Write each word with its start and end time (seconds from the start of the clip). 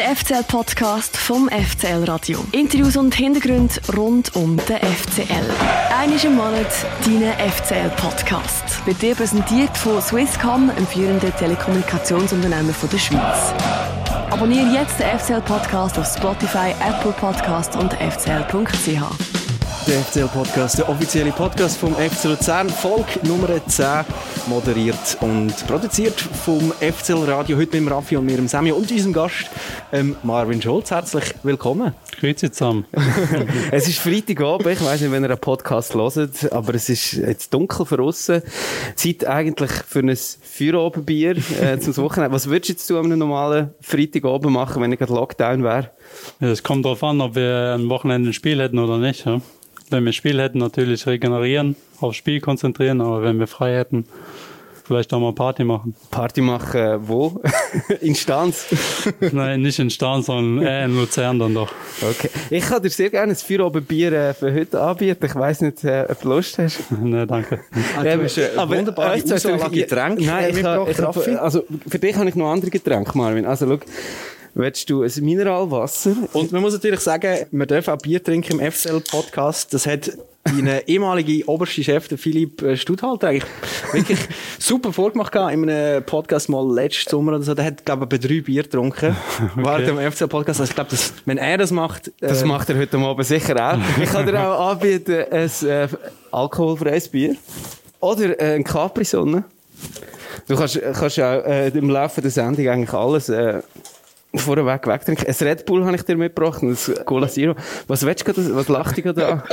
Der 0.00 0.16
FCL-Podcast 0.16 1.14
vom 1.14 1.50
FCL 1.50 2.04
Radio. 2.04 2.42
Interviews 2.52 2.96
und 2.96 3.14
Hintergründe 3.14 3.74
rund 3.94 4.34
um 4.34 4.56
den 4.56 4.78
FCL. 4.78 5.44
Einmal 5.94 6.24
im 6.24 6.36
Monat 6.36 6.72
dein 7.04 7.50
FCL-Podcast. 7.50 8.86
Wird 8.86 9.02
dir 9.02 9.14
präsentiert 9.14 9.76
von 9.76 10.00
Swisscom, 10.00 10.70
einem 10.70 10.86
führenden 10.86 11.36
Telekommunikationsunternehmen 11.36 12.74
der 12.90 12.98
Schweiz. 12.98 13.52
Abonniere 14.30 14.72
jetzt 14.72 14.98
den 14.98 15.18
FCL-Podcast 15.18 15.98
auf 15.98 16.06
Spotify, 16.06 16.74
Apple 16.80 17.12
Podcast 17.12 17.76
und 17.76 17.92
fcl.ch. 17.92 19.29
Der 19.90 20.02
FCL-Podcast, 20.02 20.78
der 20.78 20.88
offizielle 20.88 21.32
Podcast 21.32 21.76
vom 21.76 21.96
FC 21.96 22.26
Luzern, 22.26 22.68
Folge 22.68 23.18
Nummer 23.24 23.48
10, 23.66 24.04
moderiert 24.46 25.18
und 25.20 25.66
produziert 25.66 26.20
vom 26.20 26.70
FCL 26.70 27.28
Radio. 27.28 27.56
Heute 27.56 27.80
mit 27.80 27.92
Raffi 27.92 28.16
und 28.16 28.24
mir, 28.24 28.38
Sammy 28.46 28.70
und 28.70 28.88
unserem 28.88 29.12
Gast 29.12 29.50
ähm, 29.92 30.14
Marvin 30.22 30.62
Scholz. 30.62 30.92
Herzlich 30.92 31.34
willkommen. 31.42 31.92
Grüezi 32.20 32.52
zusammen. 32.52 32.84
es 33.72 33.88
ist 33.88 33.98
Freitagabend, 33.98 34.68
ich 34.68 34.80
weiß 34.80 35.00
nicht, 35.00 35.10
wenn 35.10 35.24
ihr 35.24 35.30
einen 35.30 35.40
Podcast 35.40 35.92
hört, 35.96 36.52
aber 36.52 36.74
es 36.76 36.88
ist 36.88 37.14
jetzt 37.14 37.52
dunkel 37.52 37.84
für 37.84 38.00
aussen. 38.00 38.42
Zeit 38.94 39.26
eigentlich 39.26 39.72
für 39.72 39.98
ein 39.98 40.16
Feierabendbier 40.16 41.36
äh, 41.60 41.80
zum 41.80 41.96
Wochenende. 41.96 42.32
Was 42.32 42.48
würdest 42.48 42.68
du 42.68 42.72
jetzt 42.74 42.90
an 42.92 43.06
einem 43.06 43.18
normalen 43.18 43.70
Freitagabend 43.80 44.52
machen, 44.52 44.82
wenn 44.82 44.92
ich 44.92 45.00
gerade 45.00 45.14
Lockdown 45.14 45.64
wäre? 45.64 45.90
Es 46.38 46.62
kommt 46.62 46.84
darauf 46.84 47.02
an, 47.02 47.20
ob 47.20 47.34
wir 47.34 47.72
am 47.74 47.88
Wochenende 47.88 48.30
ein 48.30 48.34
Spiel 48.34 48.60
hätten 48.60 48.78
oder 48.78 48.96
nicht. 48.96 49.26
Ja? 49.26 49.40
Wenn 49.90 50.04
wir 50.04 50.12
Spiel 50.12 50.40
hätten, 50.40 50.58
natürlich 50.58 51.06
regenerieren, 51.06 51.76
aufs 52.00 52.16
Spiel 52.16 52.40
konzentrieren, 52.40 53.00
aber 53.00 53.22
wenn 53.22 53.38
wir 53.38 53.46
frei 53.46 53.76
hätten, 53.76 54.04
vielleicht 54.90 55.12
auch 55.12 55.20
mal 55.20 55.32
Party 55.32 55.62
machen. 55.62 55.94
Party 56.10 56.40
machen 56.40 56.80
äh, 56.80 57.08
wo? 57.08 57.40
in 58.00 58.16
Stanz? 58.16 58.66
Nein, 59.32 59.62
nicht 59.62 59.78
in 59.78 59.88
Stanz, 59.88 60.26
sondern 60.26 60.66
eher 60.66 60.84
in 60.86 60.96
Luzern 60.96 61.38
dann 61.38 61.54
doch. 61.54 61.72
Okay. 62.02 62.28
Ich 62.50 62.64
kann 62.64 62.82
dir 62.82 62.90
sehr 62.90 63.08
gerne 63.08 63.32
ein 63.32 63.36
Feierabendbier 63.36 64.12
äh, 64.12 64.34
für 64.34 64.52
heute 64.52 64.80
anbieten. 64.80 65.24
Ich 65.24 65.34
weiss 65.36 65.60
nicht, 65.60 65.84
äh, 65.84 66.06
ob 66.08 66.20
du 66.20 66.28
Lust 66.28 66.58
hast. 66.58 66.80
Nein, 66.90 67.28
danke. 67.28 67.60
Ah, 67.96 68.02
du 68.02 68.24
hast 68.24 68.38
eine 68.38 68.58
aber, 68.58 68.76
wunderbare 68.78 69.18
äh, 69.18 69.32
Auswahl 69.32 69.70
Getränke 69.70 70.24
Nein, 70.24 70.50
ich, 70.50 70.58
ich, 70.58 71.26
ich, 71.26 71.38
also 71.38 71.64
für 71.88 71.98
dich 72.00 72.16
habe 72.16 72.28
ich 72.28 72.34
noch 72.34 72.50
andere 72.50 72.70
Getränke, 72.70 73.16
Marvin. 73.16 73.46
Also 73.46 73.68
schau, 73.68 73.78
Willst 74.54 74.90
du 74.90 75.02
ein 75.02 75.12
Mineralwasser? 75.20 76.16
Und 76.32 76.50
man 76.50 76.62
muss 76.62 76.72
natürlich 76.72 77.00
sagen, 77.00 77.46
man 77.52 77.68
darf 77.68 77.86
auch 77.86 77.98
Bier 77.98 78.22
trinken 78.22 78.58
im 78.58 78.72
FCL-Podcast. 78.72 79.72
Das 79.72 79.86
hat 79.86 80.10
dein 80.42 80.66
ehemaliger 80.86 81.48
oberste 81.48 81.84
Chef, 81.84 82.08
der 82.08 82.18
Philipp 82.18 82.60
äh, 82.62 82.76
Studhalter, 82.76 83.28
eigentlich 83.28 83.44
wirklich 83.92 84.18
super 84.58 84.92
vorgemacht 84.92 85.30
gehabt 85.30 85.52
in 85.52 85.70
einem 85.70 86.02
Podcast 86.04 86.48
mal 86.48 86.68
letzten 86.74 87.10
Sommer 87.10 87.34
oder 87.34 87.42
so. 87.42 87.54
Der 87.54 87.64
hat, 87.64 87.84
glaube 87.84 88.08
ich, 88.12 88.20
drei 88.20 88.40
Bier 88.40 88.64
getrunken. 88.64 89.16
okay. 89.38 89.50
Während 89.54 89.88
dem 89.88 90.12
FCL-Podcast. 90.12 90.60
Also 90.60 90.70
ich 90.70 90.74
glaube, 90.74 90.90
wenn 91.26 91.38
er 91.38 91.58
das 91.58 91.70
macht... 91.70 92.08
Äh, 92.08 92.28
das 92.28 92.44
macht 92.44 92.70
er 92.70 92.78
heute 92.78 92.98
Abend 92.98 93.26
sicher 93.26 93.74
auch. 93.74 93.78
ich 94.02 94.10
kann 94.10 94.26
dir 94.26 94.48
auch 94.48 94.70
anbieten, 94.70 95.26
ein 95.30 95.50
äh, 95.68 95.88
alkoholfreies 96.32 97.08
Bier. 97.08 97.36
Oder 98.00 98.40
äh, 98.40 98.56
ein 98.56 98.64
Capri-Sonne. 98.64 99.44
Du 100.48 100.56
kannst, 100.56 100.80
kannst 100.80 101.20
auch 101.20 101.44
äh, 101.44 101.68
im 101.68 101.90
Laufe 101.90 102.20
der 102.20 102.32
Sendung 102.32 102.66
eigentlich 102.66 102.92
alles... 102.92 103.28
Äh, 103.28 103.62
vorweg 104.34 104.86
wegtrinken. 104.86 105.26
Ein 105.26 105.34
Red 105.40 105.66
Bull 105.66 105.84
habe 105.84 105.96
ich 105.96 106.02
dir 106.02 106.16
mitgebracht, 106.16 106.62
ein 106.62 106.76
Cola 107.04 107.28
Zero. 107.28 107.54
Was 107.86 108.04
willst 108.04 108.26
du 108.26 108.56
was 108.56 108.68
lacht 108.68 108.96
dich 108.96 109.04
da 109.04 109.28
an? 109.28 109.42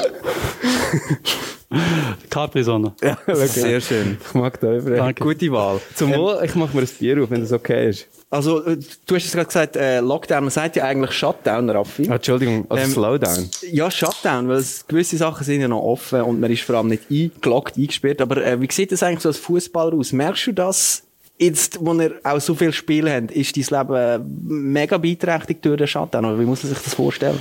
Capri-Sonne. 2.29 2.93
Ja, 3.01 3.17
okay. 3.27 3.45
Sehr 3.45 3.81
schön. 3.81 4.17
Ich 4.25 4.33
mag 4.33 4.59
da 4.59 4.73
über. 4.73 5.13
Gute 5.13 5.51
Wahl. 5.51 5.81
Zum 5.95 6.13
ähm, 6.13 6.19
Wohl, 6.19 6.39
ich 6.43 6.55
mache 6.55 6.75
mir 6.75 6.83
ein 6.83 6.89
Bier 6.99 7.21
auf, 7.21 7.29
wenn 7.29 7.41
das 7.41 7.51
okay 7.51 7.89
ist. 7.89 8.07
Also, 8.29 8.65
äh, 8.65 8.77
du 9.05 9.15
hast 9.15 9.25
es 9.25 9.33
gerade 9.33 9.47
gesagt, 9.47 9.75
äh, 9.75 9.99
Lockdown, 9.99 10.43
man 10.43 10.51
sagt 10.51 10.77
ja 10.77 10.85
eigentlich 10.85 11.11
Shutdown, 11.11 11.69
Raffi. 11.69 12.09
Ah, 12.09 12.15
Entschuldigung, 12.15 12.65
also 12.69 12.83
ähm, 12.83 12.91
Slowdown. 12.91 13.49
Ja, 13.71 13.91
Shutdown, 13.91 14.47
weil 14.47 14.57
es, 14.57 14.87
gewisse 14.87 15.17
Sachen 15.17 15.43
sind 15.43 15.61
ja 15.61 15.67
noch 15.67 15.81
offen 15.81 16.21
und 16.21 16.39
man 16.39 16.51
ist 16.51 16.63
vor 16.63 16.75
allem 16.75 16.87
nicht 16.87 17.03
eingeloggt, 17.11 17.77
eingesperrt. 17.77 18.21
Aber 18.21 18.45
äh, 18.45 18.59
wie 18.61 18.71
sieht 18.71 18.91
das 18.91 19.03
eigentlich 19.03 19.21
so 19.21 19.29
als 19.29 19.37
Fußballer 19.37 19.95
aus? 19.95 20.13
Merkst 20.13 20.47
du 20.47 20.51
das 20.53 21.03
Jetzt, 21.39 21.77
wo 21.79 21.93
ihr 21.93 22.13
auch 22.23 22.39
so 22.39 22.55
viele 22.55 22.73
Spiele 22.73 23.13
habt, 23.13 23.31
ist 23.31 23.55
dein 23.71 23.87
Leben 23.87 24.71
mega 24.73 24.97
beiträchtig 24.97 25.61
durch 25.61 25.77
den 25.77 25.87
Schatten? 25.87 26.25
Oder 26.25 26.39
wie 26.39 26.45
muss 26.45 26.63
man 26.63 26.73
sich 26.73 26.83
das 26.83 26.95
vorstellen? 26.95 27.37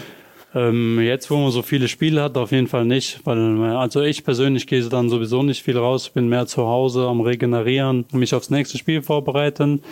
Ähm, 0.54 1.00
jetzt, 1.00 1.30
wo 1.30 1.36
man 1.36 1.50
so 1.50 1.62
viele 1.62 1.88
Spiele 1.88 2.22
hat, 2.22 2.36
auf 2.36 2.52
jeden 2.52 2.66
Fall 2.66 2.84
nicht, 2.84 3.20
weil 3.24 3.38
also 3.62 4.02
ich 4.02 4.24
persönlich 4.24 4.66
gehe 4.66 4.82
dann 4.84 5.10
sowieso 5.10 5.42
nicht 5.42 5.62
viel 5.62 5.76
raus, 5.76 6.08
bin 6.08 6.28
mehr 6.28 6.46
zu 6.46 6.66
Hause 6.66 7.06
am 7.06 7.20
Regenerieren, 7.20 8.06
mich 8.12 8.34
aufs 8.34 8.48
nächste 8.48 8.78
Spiel 8.78 9.02
vorbereiten. 9.02 9.82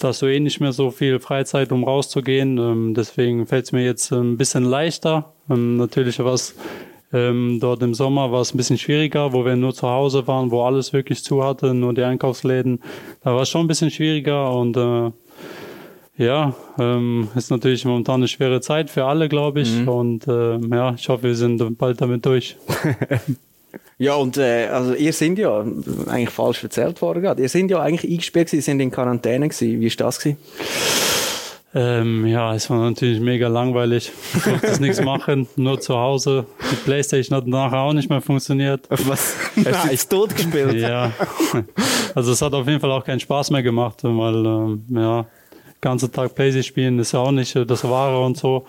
Da 0.00 0.08
hast 0.08 0.22
du 0.22 0.26
eh 0.26 0.40
nicht 0.40 0.60
mehr 0.60 0.72
so 0.72 0.90
viel 0.90 1.20
Freizeit, 1.20 1.70
um 1.70 1.84
rauszugehen. 1.84 2.58
Ähm, 2.58 2.94
deswegen 2.94 3.46
fällt 3.46 3.66
es 3.66 3.72
mir 3.72 3.84
jetzt 3.84 4.10
ein 4.12 4.36
bisschen 4.36 4.64
leichter. 4.64 5.32
Ähm, 5.48 5.76
natürlich 5.76 6.18
was 6.18 6.56
ähm, 7.12 7.58
dort 7.60 7.82
im 7.82 7.94
Sommer 7.94 8.32
war 8.32 8.40
es 8.40 8.54
ein 8.54 8.56
bisschen 8.56 8.78
schwieriger, 8.78 9.32
wo 9.32 9.44
wir 9.44 9.56
nur 9.56 9.74
zu 9.74 9.88
Hause 9.88 10.26
waren, 10.26 10.50
wo 10.50 10.62
alles 10.62 10.92
wirklich 10.92 11.22
zu 11.24 11.44
hatte, 11.44 11.74
nur 11.74 11.94
die 11.94 12.02
Einkaufsläden. 12.02 12.80
Da 13.22 13.34
war 13.34 13.42
es 13.42 13.48
schon 13.48 13.62
ein 13.62 13.68
bisschen 13.68 13.90
schwieriger 13.90 14.52
und 14.52 14.76
äh, 14.76 15.10
ja, 16.16 16.54
ähm, 16.78 17.28
ist 17.34 17.50
natürlich 17.50 17.84
momentan 17.84 18.16
eine 18.16 18.28
schwere 18.28 18.60
Zeit 18.60 18.90
für 18.90 19.04
alle, 19.04 19.28
glaube 19.28 19.62
ich. 19.62 19.74
Mhm. 19.74 19.88
Und 19.88 20.28
äh, 20.28 20.58
ja, 20.58 20.94
ich 20.94 21.08
hoffe, 21.08 21.24
wir 21.24 21.34
sind 21.34 21.78
bald 21.78 22.00
damit 22.00 22.24
durch. 22.26 22.56
Ja, 23.98 24.16
und 24.16 24.36
äh, 24.36 24.66
also 24.66 24.94
ihr 24.94 25.12
sind 25.12 25.38
ja 25.38 25.64
eigentlich 26.08 26.30
falsch 26.30 26.64
erzählt 26.64 27.00
worden. 27.02 27.38
Ihr 27.38 27.48
sind 27.48 27.70
ja 27.70 27.80
eigentlich 27.80 28.10
eingesperrt 28.10 28.48
gewesen, 28.48 28.64
sind 28.64 28.80
in 28.80 28.90
Quarantäne 28.90 29.48
gewesen. 29.48 29.80
Wie 29.80 29.86
ist 29.86 30.00
das 30.00 30.18
gewesen? 30.18 30.38
Ähm, 31.74 32.26
ja, 32.26 32.54
es 32.54 32.68
war 32.68 32.78
natürlich 32.78 33.20
mega 33.20 33.48
langweilig. 33.48 34.12
Ich 34.34 34.42
durfte 34.42 34.82
nichts 34.82 35.00
machen, 35.04 35.48
nur 35.56 35.80
zu 35.80 35.96
Hause. 35.96 36.46
Die 36.70 36.76
Playstation 36.76 37.36
hat 37.36 37.46
nachher 37.46 37.78
auch 37.78 37.94
nicht 37.94 38.10
mehr 38.10 38.20
funktioniert. 38.20 38.86
Was? 38.90 39.36
Hast 39.64 40.12
du 40.12 40.16
tot 40.18 40.36
gespielt? 40.36 40.74
Ja. 40.74 41.12
Also 42.14 42.32
es 42.32 42.42
hat 42.42 42.52
auf 42.52 42.66
jeden 42.66 42.80
Fall 42.80 42.90
auch 42.90 43.04
keinen 43.04 43.20
Spaß 43.20 43.50
mehr 43.50 43.62
gemacht, 43.62 44.00
weil, 44.02 44.44
ähm, 44.44 44.84
ja, 44.90 45.24
ganze 45.80 46.10
Tag 46.10 46.34
Playstation 46.34 46.62
spielen 46.68 46.98
ist 46.98 47.12
ja 47.12 47.20
auch 47.20 47.32
nicht 47.32 47.56
das 47.56 47.84
Wahre 47.84 48.22
und 48.22 48.36
so. 48.36 48.66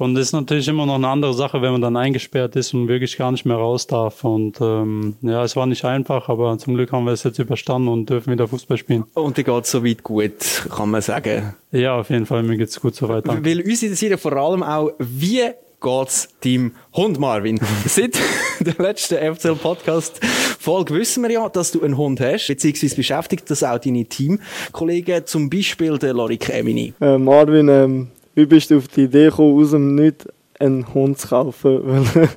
Und 0.00 0.14
das 0.14 0.28
ist 0.28 0.32
natürlich 0.32 0.66
immer 0.66 0.86
noch 0.86 0.94
eine 0.94 1.08
andere 1.08 1.34
Sache, 1.34 1.60
wenn 1.60 1.72
man 1.72 1.82
dann 1.82 1.96
eingesperrt 1.96 2.56
ist 2.56 2.72
und 2.72 2.88
wirklich 2.88 3.18
gar 3.18 3.30
nicht 3.30 3.44
mehr 3.44 3.56
raus 3.56 3.86
darf. 3.86 4.24
Und 4.24 4.58
ähm, 4.60 5.16
ja, 5.20 5.44
es 5.44 5.56
war 5.56 5.66
nicht 5.66 5.84
einfach, 5.84 6.30
aber 6.30 6.56
zum 6.56 6.74
Glück 6.74 6.90
haben 6.92 7.04
wir 7.04 7.12
es 7.12 7.22
jetzt 7.22 7.38
überstanden 7.38 7.88
und 7.88 8.08
dürfen 8.08 8.32
wieder 8.32 8.48
Fußball 8.48 8.78
spielen. 8.78 9.04
Und 9.12 9.36
dir 9.36 9.44
geht 9.44 9.64
es 9.64 9.70
soweit 9.70 10.02
gut, 10.02 10.32
kann 10.74 10.90
man 10.90 11.02
sagen? 11.02 11.54
Ja, 11.70 12.00
auf 12.00 12.08
jeden 12.08 12.24
Fall, 12.24 12.42
mir 12.42 12.56
geht 12.56 12.70
es 12.70 12.80
gut 12.80 12.94
soweit. 12.94 13.28
Danke. 13.28 13.44
Weil 13.44 13.60
uns 13.60 13.82
interessiert 13.82 14.18
vor 14.18 14.32
allem 14.32 14.62
auch, 14.62 14.92
wie 14.98 15.50
geht's 15.82 16.28
deinem 16.42 16.72
Hund 16.94 17.18
Marvin? 17.18 17.60
Seit 17.84 18.18
der 18.60 18.74
letzten 18.78 19.34
FCL 19.34 19.56
Podcast 19.56 20.24
Folge 20.24 20.94
wissen 20.94 21.22
wir 21.24 21.30
ja, 21.30 21.48
dass 21.50 21.72
du 21.72 21.82
einen 21.82 21.98
Hund 21.98 22.20
hast, 22.20 22.46
beziehungsweise 22.46 22.96
beschäftigt 22.96 23.50
das 23.50 23.62
auch 23.62 23.78
deine 23.78 24.06
Teamkollegen, 24.06 25.26
zum 25.26 25.50
Beispiel 25.50 25.98
der 25.98 26.14
Lorik 26.14 26.48
Emini. 26.48 26.94
Äh, 27.00 27.18
Marvin, 27.18 27.68
ähm, 27.68 28.08
wie 28.40 28.46
bist 28.46 28.70
du 28.70 28.78
auf 28.78 28.88
die 28.88 29.02
Idee 29.02 29.26
gekommen, 29.26 29.62
aus 29.62 29.72
dem 29.72 29.94
Nichts 29.94 30.26
einen 30.58 30.94
Hund 30.94 31.18
zu 31.18 31.28
kaufen? 31.28 31.80
Weil 32.14 32.28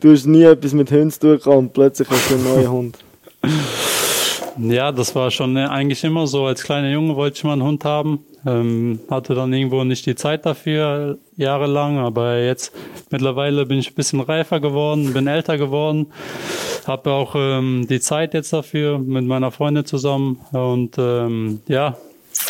du 0.00 0.12
hast 0.12 0.26
nie 0.26 0.44
etwas 0.44 0.72
mit 0.72 0.92
Hunden 0.92 1.10
zu 1.10 1.38
tun 1.38 1.52
und 1.54 1.72
plötzlich 1.72 2.08
hast 2.08 2.30
du 2.30 2.34
einen 2.34 2.44
neuen 2.44 2.70
Hund. 2.70 2.98
Ja, 4.56 4.92
das 4.92 5.12
war 5.16 5.32
schon 5.32 5.56
äh, 5.56 5.66
eigentlich 5.66 6.04
immer 6.04 6.28
so. 6.28 6.46
Als 6.46 6.62
kleiner 6.62 6.88
Junge 6.90 7.16
wollte 7.16 7.38
ich 7.38 7.44
mal 7.44 7.54
einen 7.54 7.64
Hund 7.64 7.84
haben. 7.84 8.20
Ähm, 8.46 9.00
hatte 9.10 9.34
dann 9.34 9.52
irgendwo 9.52 9.82
nicht 9.82 10.06
die 10.06 10.14
Zeit 10.14 10.46
dafür, 10.46 11.18
jahrelang. 11.36 11.98
Aber 11.98 12.38
jetzt 12.38 12.72
mittlerweile 13.10 13.66
bin 13.66 13.80
ich 13.80 13.90
ein 13.90 13.94
bisschen 13.94 14.20
reifer 14.20 14.60
geworden, 14.60 15.12
bin 15.12 15.26
älter 15.26 15.58
geworden. 15.58 16.06
Habe 16.86 17.10
auch 17.10 17.34
ähm, 17.36 17.86
die 17.90 17.98
Zeit 17.98 18.34
jetzt 18.34 18.52
dafür 18.52 19.00
mit 19.00 19.24
meiner 19.24 19.50
Freundin 19.50 19.84
zusammen. 19.84 20.38
Und 20.52 20.96
ähm, 20.96 21.60
ja, 21.66 21.96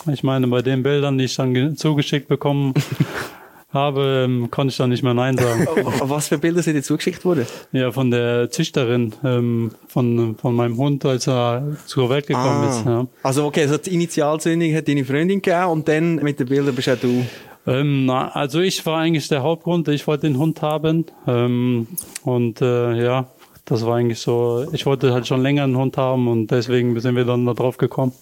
ich 0.07 0.23
meine, 0.23 0.47
bei 0.49 0.63
den 0.63 0.83
Bildern, 0.83 1.19
die 1.19 1.25
ich 1.25 1.37
dann 1.37 1.77
zugeschickt 1.77 2.29
bekommen 2.29 2.75
habe, 3.73 4.25
ähm, 4.25 4.51
konnte 4.51 4.71
ich 4.71 4.77
dann 4.77 4.91
nicht 4.91 5.03
mehr 5.03 5.15
Nein 5.15 5.37
sagen. 5.37 5.67
Was 6.03 6.29
für 6.29 6.39
Bilder 6.39 6.63
sind 6.63 6.75
dir 6.75 6.83
zugeschickt 6.83 7.25
worden? 7.25 7.47
Ja, 7.73 7.91
von 7.91 8.11
der 8.11 8.51
Züchterin, 8.51 9.13
ähm, 9.25 9.73
von, 9.89 10.37
von 10.37 10.55
meinem 10.55 10.77
Hund, 10.77 11.05
als 11.05 11.27
er 11.27 11.77
zur 11.87 12.09
Welt 12.09 12.27
gekommen 12.27 12.65
ah. 12.65 12.71
ist. 12.71 12.87
Ja. 12.87 13.07
Also 13.23 13.45
okay, 13.47 13.63
also 13.63 13.77
die 13.77 13.95
Initialzündung 13.95 14.75
hat 14.75 14.89
deine 14.89 15.05
Freundin 15.05 15.43
gegeben 15.43 15.67
und 15.67 15.89
dann 15.89 16.17
mit 16.17 16.39
den 16.39 16.47
Bildern 16.47 16.75
bist 16.75 16.87
ja 16.89 16.97
du... 16.97 17.27
Ähm, 17.67 18.05
na, 18.05 18.29
also 18.29 18.61
ich 18.61 18.85
war 18.85 18.99
eigentlich 18.99 19.27
der 19.29 19.43
Hauptgrund, 19.43 19.89
ich 19.89 20.07
wollte 20.07 20.27
den 20.27 20.39
Hund 20.39 20.61
haben 20.61 21.07
ähm, 21.27 21.89
und 22.23 22.61
äh, 22.61 23.03
ja, 23.03 23.27
das 23.65 23.87
war 23.87 23.97
eigentlich 23.97 24.19
so, 24.19 24.67
ich 24.73 24.85
wollte 24.85 25.15
halt 25.15 25.27
schon 25.27 25.41
länger 25.41 25.65
einen 25.65 25.77
Hund 25.77 25.97
haben 25.97 26.29
und 26.29 26.51
deswegen 26.51 26.99
sind 27.01 27.17
wir 27.17 27.25
dann 27.25 27.47
da 27.47 27.55
drauf 27.55 27.79
gekommen. 27.79 28.13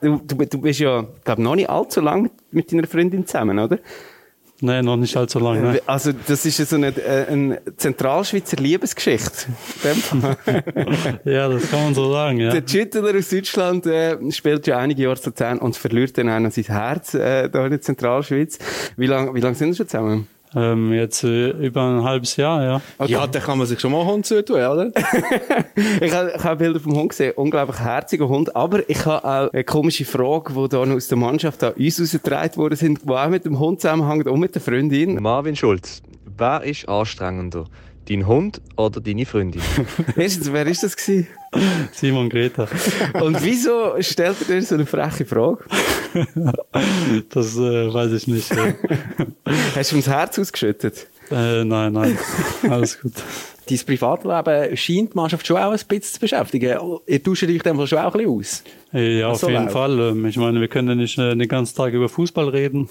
Du, 0.00 0.20
du, 0.24 0.36
du 0.36 0.60
bist 0.60 0.80
ja, 0.80 1.04
glaube 1.24 1.42
noch 1.42 1.56
nicht 1.56 1.68
allzu 1.68 2.00
lange 2.00 2.30
mit 2.50 2.72
deiner 2.72 2.86
Freundin 2.86 3.26
zusammen, 3.26 3.58
oder? 3.58 3.78
Nein, 4.60 4.84
noch 4.84 4.96
nicht 4.96 5.16
allzu 5.16 5.38
lange. 5.38 5.60
Ne? 5.60 5.82
Also, 5.86 6.10
das 6.12 6.44
ist 6.44 6.56
so 6.68 6.76
eine, 6.76 6.88
äh, 6.88 7.26
eine 7.28 7.60
Zentralschweizer 7.76 8.56
Liebesgeschichte. 8.56 9.52
ja, 11.24 11.48
das 11.48 11.70
kann 11.70 11.84
man 11.84 11.94
so 11.94 12.10
sagen, 12.10 12.40
ja. 12.40 12.50
Der 12.50 12.66
Schüttler 12.66 13.16
aus 13.16 13.28
Deutschland 13.28 13.86
äh, 13.86 14.18
spielt 14.32 14.66
ja 14.66 14.78
einige 14.78 15.04
Jahre 15.04 15.20
zusammen 15.20 15.60
und 15.60 15.76
verliert 15.76 16.18
dann 16.18 16.28
auch 16.28 16.40
noch 16.40 16.50
sein 16.50 16.64
Herz 16.64 17.14
äh, 17.14 17.48
da 17.48 17.64
in 17.64 17.70
der 17.70 17.80
Zentralschweiz. 17.80 18.58
Wie 18.96 19.06
lange 19.06 19.32
wie 19.34 19.40
lang 19.40 19.54
sind 19.54 19.72
Sie 19.72 19.78
schon 19.78 19.88
zusammen? 19.88 20.28
Ähm, 20.54 20.92
jetzt 20.92 21.24
äh, 21.24 21.50
über 21.50 21.82
ein 21.82 22.04
halbes 22.04 22.36
Jahr, 22.36 22.62
ja. 22.62 22.80
Okay. 22.98 23.12
Ja, 23.12 23.26
da 23.26 23.38
kann 23.40 23.58
man 23.58 23.66
sich 23.66 23.80
schon 23.80 23.92
mal 23.92 24.00
einen 24.00 24.10
Hund 24.10 24.26
zutun, 24.26 24.56
oder? 24.56 24.86
ich 26.00 26.12
habe 26.12 26.32
hab 26.42 26.58
Bilder 26.58 26.80
vom 26.80 26.96
Hund 26.96 27.10
gesehen, 27.10 27.32
unglaublich 27.36 27.80
herziger 27.80 28.28
Hund, 28.28 28.54
aber 28.56 28.88
ich 28.88 29.04
habe 29.04 29.24
auch 29.24 29.52
eine 29.52 29.64
komische 29.64 30.04
Frage, 30.04 30.52
die 30.54 30.68
da 30.68 30.78
aus 30.78 31.08
der 31.08 31.18
Mannschaft 31.18 31.62
an 31.62 31.74
uns 31.74 32.00
rausgetragen 32.00 32.56
worden 32.56 32.76
sind, 32.76 33.00
die 33.04 33.10
auch 33.10 33.28
mit 33.28 33.44
dem 33.44 33.58
Hund 33.58 33.80
zusammenhängt 33.80 34.26
und 34.26 34.40
mit 34.40 34.54
der 34.54 34.62
Freundin. 34.62 35.20
Marvin 35.22 35.56
Schulz, 35.56 36.02
wer 36.36 36.62
ist 36.62 36.88
anstrengender? 36.88 37.64
Dein 38.08 38.26
Hund 38.26 38.62
oder 38.76 39.00
deine 39.00 39.26
Freundin? 39.26 39.60
Erstens, 40.16 40.50
wer 40.50 40.66
ist 40.66 40.82
das 40.82 40.96
gewesen? 40.96 41.26
Simon 41.92 42.30
Greta. 42.30 42.66
Und 43.20 43.42
wieso 43.44 44.00
stellt 44.00 44.36
er 44.40 44.46
dir 44.46 44.62
so 44.62 44.76
eine 44.76 44.86
freche 44.86 45.26
Frage? 45.26 45.62
das 47.28 47.56
äh, 47.56 47.92
weiß 47.92 48.12
ich 48.12 48.26
nicht. 48.26 48.50
Hast 49.74 49.92
du 49.92 49.96
ihm 49.96 50.02
das 50.02 50.08
Herz 50.08 50.38
ausgeschüttet? 50.38 51.06
Äh, 51.30 51.64
nein, 51.64 51.92
nein. 51.92 52.18
Alles 52.62 52.98
gut. 52.98 53.12
Dein 53.68 53.78
Privatleben 53.78 54.76
scheint 54.76 55.12
die 55.12 55.16
Mannschaft 55.16 55.46
schon 55.46 55.58
auch 55.58 55.72
ein 55.72 55.78
bisschen 55.78 56.02
zu 56.02 56.20
beschäftigen. 56.20 56.78
Ihr 57.06 57.22
tauscht 57.22 57.42
euch 57.42 57.62
dem 57.62 57.86
schon 57.86 57.98
auch 57.98 58.14
ein 58.14 58.24
bisschen 58.24 58.38
aus. 58.38 58.62
Ja, 58.92 59.28
auf 59.28 59.42
jeden 59.42 59.54
läuft. 59.54 59.72
Fall. 59.72 59.98
Ähm, 59.98 60.24
ich 60.26 60.38
meine, 60.38 60.60
wir 60.60 60.68
können 60.68 60.88
ja 60.88 60.94
nicht 60.94 61.18
äh, 61.18 61.36
den 61.36 61.46
ganzen 61.46 61.76
Tag 61.76 61.92
über 61.92 62.08
Fußball 62.08 62.48
reden. 62.48 62.88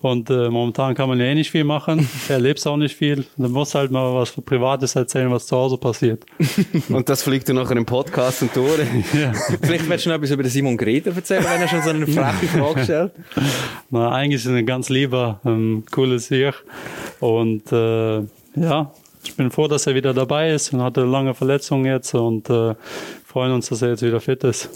Und 0.00 0.30
äh, 0.30 0.48
momentan 0.48 0.94
kann 0.94 1.08
man 1.08 1.18
ja 1.20 1.26
eh 1.26 1.34
nicht 1.34 1.50
viel 1.50 1.64
machen. 1.64 2.08
Er 2.28 2.38
lebt 2.38 2.66
auch 2.66 2.76
nicht 2.76 2.96
viel. 2.96 3.26
Man 3.36 3.52
muss 3.52 3.74
halt 3.74 3.90
mal 3.90 4.14
was 4.14 4.32
Privates 4.32 4.96
erzählen, 4.96 5.30
was 5.30 5.46
zu 5.46 5.56
Hause 5.56 5.76
passiert. 5.76 6.24
und 6.88 7.08
das 7.08 7.22
fliegt 7.22 7.48
dann 7.48 7.56
nachher 7.56 7.76
im 7.76 7.84
Podcast 7.84 8.42
und 8.42 8.56
durch. 8.56 8.78
ja. 9.12 9.32
Vielleicht 9.60 9.88
willst 9.88 10.06
du 10.06 10.10
noch 10.10 10.16
etwas 10.16 10.30
über 10.30 10.42
den 10.42 10.50
Simon 10.50 10.76
Greta 10.76 11.10
erzählen, 11.10 11.44
wenn 11.44 11.60
er 11.60 11.68
schon 11.68 11.82
so 11.82 11.90
eine 11.90 12.06
freche 12.06 12.46
Frage 12.46 12.84
stellt. 12.84 13.12
Na, 13.90 14.10
eigentlich 14.12 14.40
ist 14.40 14.46
er 14.46 14.54
ein 14.54 14.66
ganz 14.66 14.88
lieber, 14.88 15.40
ähm, 15.44 15.84
cooles 15.90 16.28
Sieg. 16.28 16.54
Und 17.20 17.70
äh, 17.70 18.20
ja, 18.56 18.92
ich 19.24 19.36
bin 19.36 19.50
froh, 19.50 19.68
dass 19.68 19.86
er 19.86 19.94
wieder 19.94 20.14
dabei 20.14 20.52
ist 20.52 20.72
und 20.72 20.82
hatte 20.82 21.02
lange 21.04 21.34
Verletzungen 21.34 21.84
jetzt 21.84 22.14
und 22.14 22.48
äh, 22.48 22.74
freuen 23.26 23.52
uns, 23.52 23.68
dass 23.68 23.82
er 23.82 23.90
jetzt 23.90 24.02
wieder 24.02 24.20
fit 24.20 24.44
ist. 24.44 24.70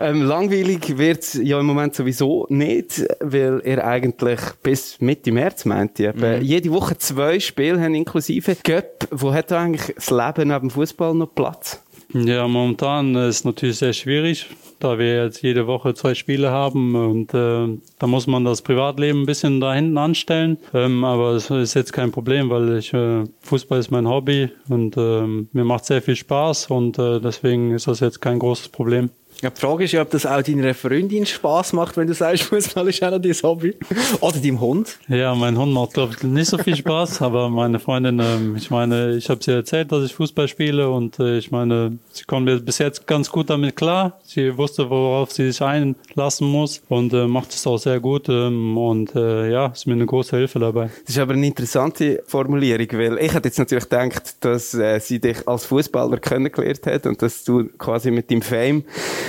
Ähm, 0.00 0.22
langweilig 0.22 0.96
wird 0.96 1.22
es 1.22 1.34
ja 1.34 1.60
im 1.60 1.66
Moment 1.66 1.94
sowieso 1.94 2.46
nicht, 2.48 3.04
weil 3.20 3.60
er 3.64 3.86
eigentlich 3.86 4.40
bis 4.62 4.98
Mitte 5.00 5.30
März 5.30 5.66
meint. 5.66 5.98
Mhm. 5.98 6.40
Jede 6.40 6.72
Woche 6.72 6.96
zwei 6.96 7.38
Spiele 7.38 7.78
haben 7.80 7.94
inklusive 7.94 8.56
Göpp. 8.64 9.06
Wo 9.10 9.34
hat 9.34 9.50
da 9.50 9.60
eigentlich 9.60 9.94
das 9.94 10.10
Leben 10.10 10.48
neben 10.48 10.68
dem 10.68 10.70
Fußball 10.70 11.14
noch 11.14 11.34
Platz? 11.34 11.82
Ja, 12.12 12.48
momentan 12.48 13.14
ist 13.14 13.36
es 13.36 13.44
natürlich 13.44 13.76
sehr 13.76 13.92
schwierig, 13.92 14.46
da 14.80 14.98
wir 14.98 15.24
jetzt 15.24 15.42
jede 15.42 15.68
Woche 15.68 15.94
zwei 15.94 16.14
Spiele 16.14 16.50
haben 16.50 16.96
und 16.96 17.34
äh, 17.34 17.78
da 17.98 18.06
muss 18.06 18.26
man 18.26 18.44
das 18.44 18.62
Privatleben 18.62 19.22
ein 19.22 19.26
bisschen 19.26 19.60
da 19.60 19.74
hinten 19.74 19.96
anstellen. 19.96 20.58
Ähm, 20.74 21.04
aber 21.04 21.32
es 21.32 21.50
ist 21.50 21.74
jetzt 21.74 21.92
kein 21.92 22.10
Problem, 22.10 22.50
weil 22.50 22.78
ich 22.78 22.92
äh, 22.94 23.24
Fußball 23.42 23.78
ist 23.78 23.92
mein 23.92 24.08
Hobby 24.08 24.48
und 24.68 24.96
äh, 24.96 25.26
mir 25.52 25.64
macht 25.64 25.84
sehr 25.84 26.02
viel 26.02 26.16
Spaß 26.16 26.66
und 26.68 26.98
äh, 26.98 27.20
deswegen 27.20 27.74
ist 27.74 27.86
das 27.86 28.00
jetzt 28.00 28.20
kein 28.20 28.40
großes 28.40 28.70
Problem. 28.70 29.10
Ja, 29.42 29.48
die 29.48 29.58
Frage 29.58 29.84
ist 29.84 29.92
ja, 29.92 30.02
ob 30.02 30.10
das 30.10 30.26
auch 30.26 30.42
deiner 30.42 30.74
Freundin 30.74 31.24
Spaß 31.24 31.72
macht, 31.72 31.96
wenn 31.96 32.06
du 32.06 32.12
sagst, 32.12 32.42
Fußball 32.50 32.86
ist 32.88 33.02
auch 33.02 33.10
noch 33.10 33.20
dein 33.20 33.32
Hobby. 33.42 33.74
Oder 34.20 34.38
deinem 34.38 34.60
Hund. 34.60 34.98
Ja, 35.08 35.34
mein 35.34 35.56
Hund 35.56 35.72
macht, 35.72 35.94
glaube 35.94 36.14
ich, 36.14 36.22
nicht 36.22 36.50
so 36.50 36.58
viel 36.58 36.76
Spaß, 36.76 37.22
aber 37.22 37.48
meine 37.48 37.78
Freundin, 37.78 38.20
ähm, 38.20 38.56
ich 38.56 38.70
meine, 38.70 39.16
ich 39.16 39.30
habe 39.30 39.42
sie 39.42 39.52
erzählt, 39.52 39.92
dass 39.92 40.04
ich 40.04 40.14
Fußball 40.14 40.46
spiele 40.46 40.90
und 40.90 41.18
äh, 41.18 41.38
ich 41.38 41.50
meine, 41.50 41.96
sie 42.12 42.24
kommt 42.24 42.66
bis 42.66 42.78
jetzt 42.78 43.06
ganz 43.06 43.30
gut 43.30 43.48
damit 43.48 43.76
klar. 43.76 44.20
Sie 44.24 44.58
wusste, 44.58 44.90
worauf 44.90 45.32
sie 45.32 45.50
sich 45.50 45.62
einlassen 45.62 46.46
muss 46.46 46.82
und 46.90 47.14
äh, 47.14 47.26
macht 47.26 47.54
es 47.54 47.66
auch 47.66 47.78
sehr 47.78 47.98
gut 47.98 48.28
ähm, 48.28 48.76
und 48.76 49.14
äh, 49.16 49.50
ja, 49.50 49.68
ist 49.68 49.86
mir 49.86 49.94
eine 49.94 50.04
große 50.04 50.36
Hilfe 50.36 50.58
dabei. 50.58 50.90
Das 51.06 51.16
ist 51.16 51.18
aber 51.18 51.32
eine 51.32 51.46
interessante 51.46 52.22
Formulierung, 52.26 52.88
weil 52.92 53.16
ich 53.18 53.32
hätte 53.32 53.48
jetzt 53.48 53.58
natürlich 53.58 53.84
gedacht, 53.84 54.34
dass 54.40 54.74
äh, 54.74 55.00
sie 55.00 55.18
dich 55.18 55.48
als 55.48 55.64
Fußballer 55.64 56.18
kennengelernt 56.18 56.84
hat 56.84 57.06
und 57.06 57.22
dass 57.22 57.42
du 57.44 57.70
quasi 57.78 58.10
mit 58.10 58.28
dem 58.28 58.42
Fame 58.42 58.84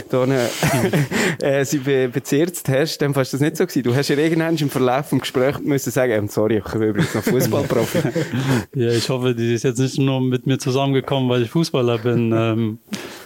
da 0.09 0.25
äh, 1.41 1.65
sie 1.65 1.79
be 1.79 2.09
bezirzt 2.09 2.67
hast, 2.69 2.99
dann 2.99 3.15
war 3.15 3.23
das 3.23 3.39
nicht 3.39 3.57
so 3.57 3.65
gewesen. 3.65 3.83
Du 3.83 3.95
hast 3.95 4.09
ja 4.09 4.17
irgendwann 4.17 4.55
im 4.57 4.69
Verlauf 4.69 5.09
des 5.09 5.19
Gesprächs 5.19 5.59
müssen 5.59 5.91
sagen, 5.91 6.27
sorry, 6.27 6.57
ich 6.57 6.71
bin 6.71 6.81
übrigens 6.81 7.13
noch 7.13 7.23
Fußballprofi. 7.23 7.99
ja, 8.75 8.91
ich 8.91 9.09
hoffe, 9.09 9.35
die 9.35 9.53
ist 9.53 9.63
jetzt 9.63 9.79
nicht 9.79 9.97
nur 9.99 10.21
mit 10.21 10.47
mir 10.47 10.57
zusammengekommen, 10.57 11.29
weil 11.29 11.43
ich 11.43 11.49
Fußballer 11.49 11.97
bin. 11.99 12.31
Ähm, 12.35 12.79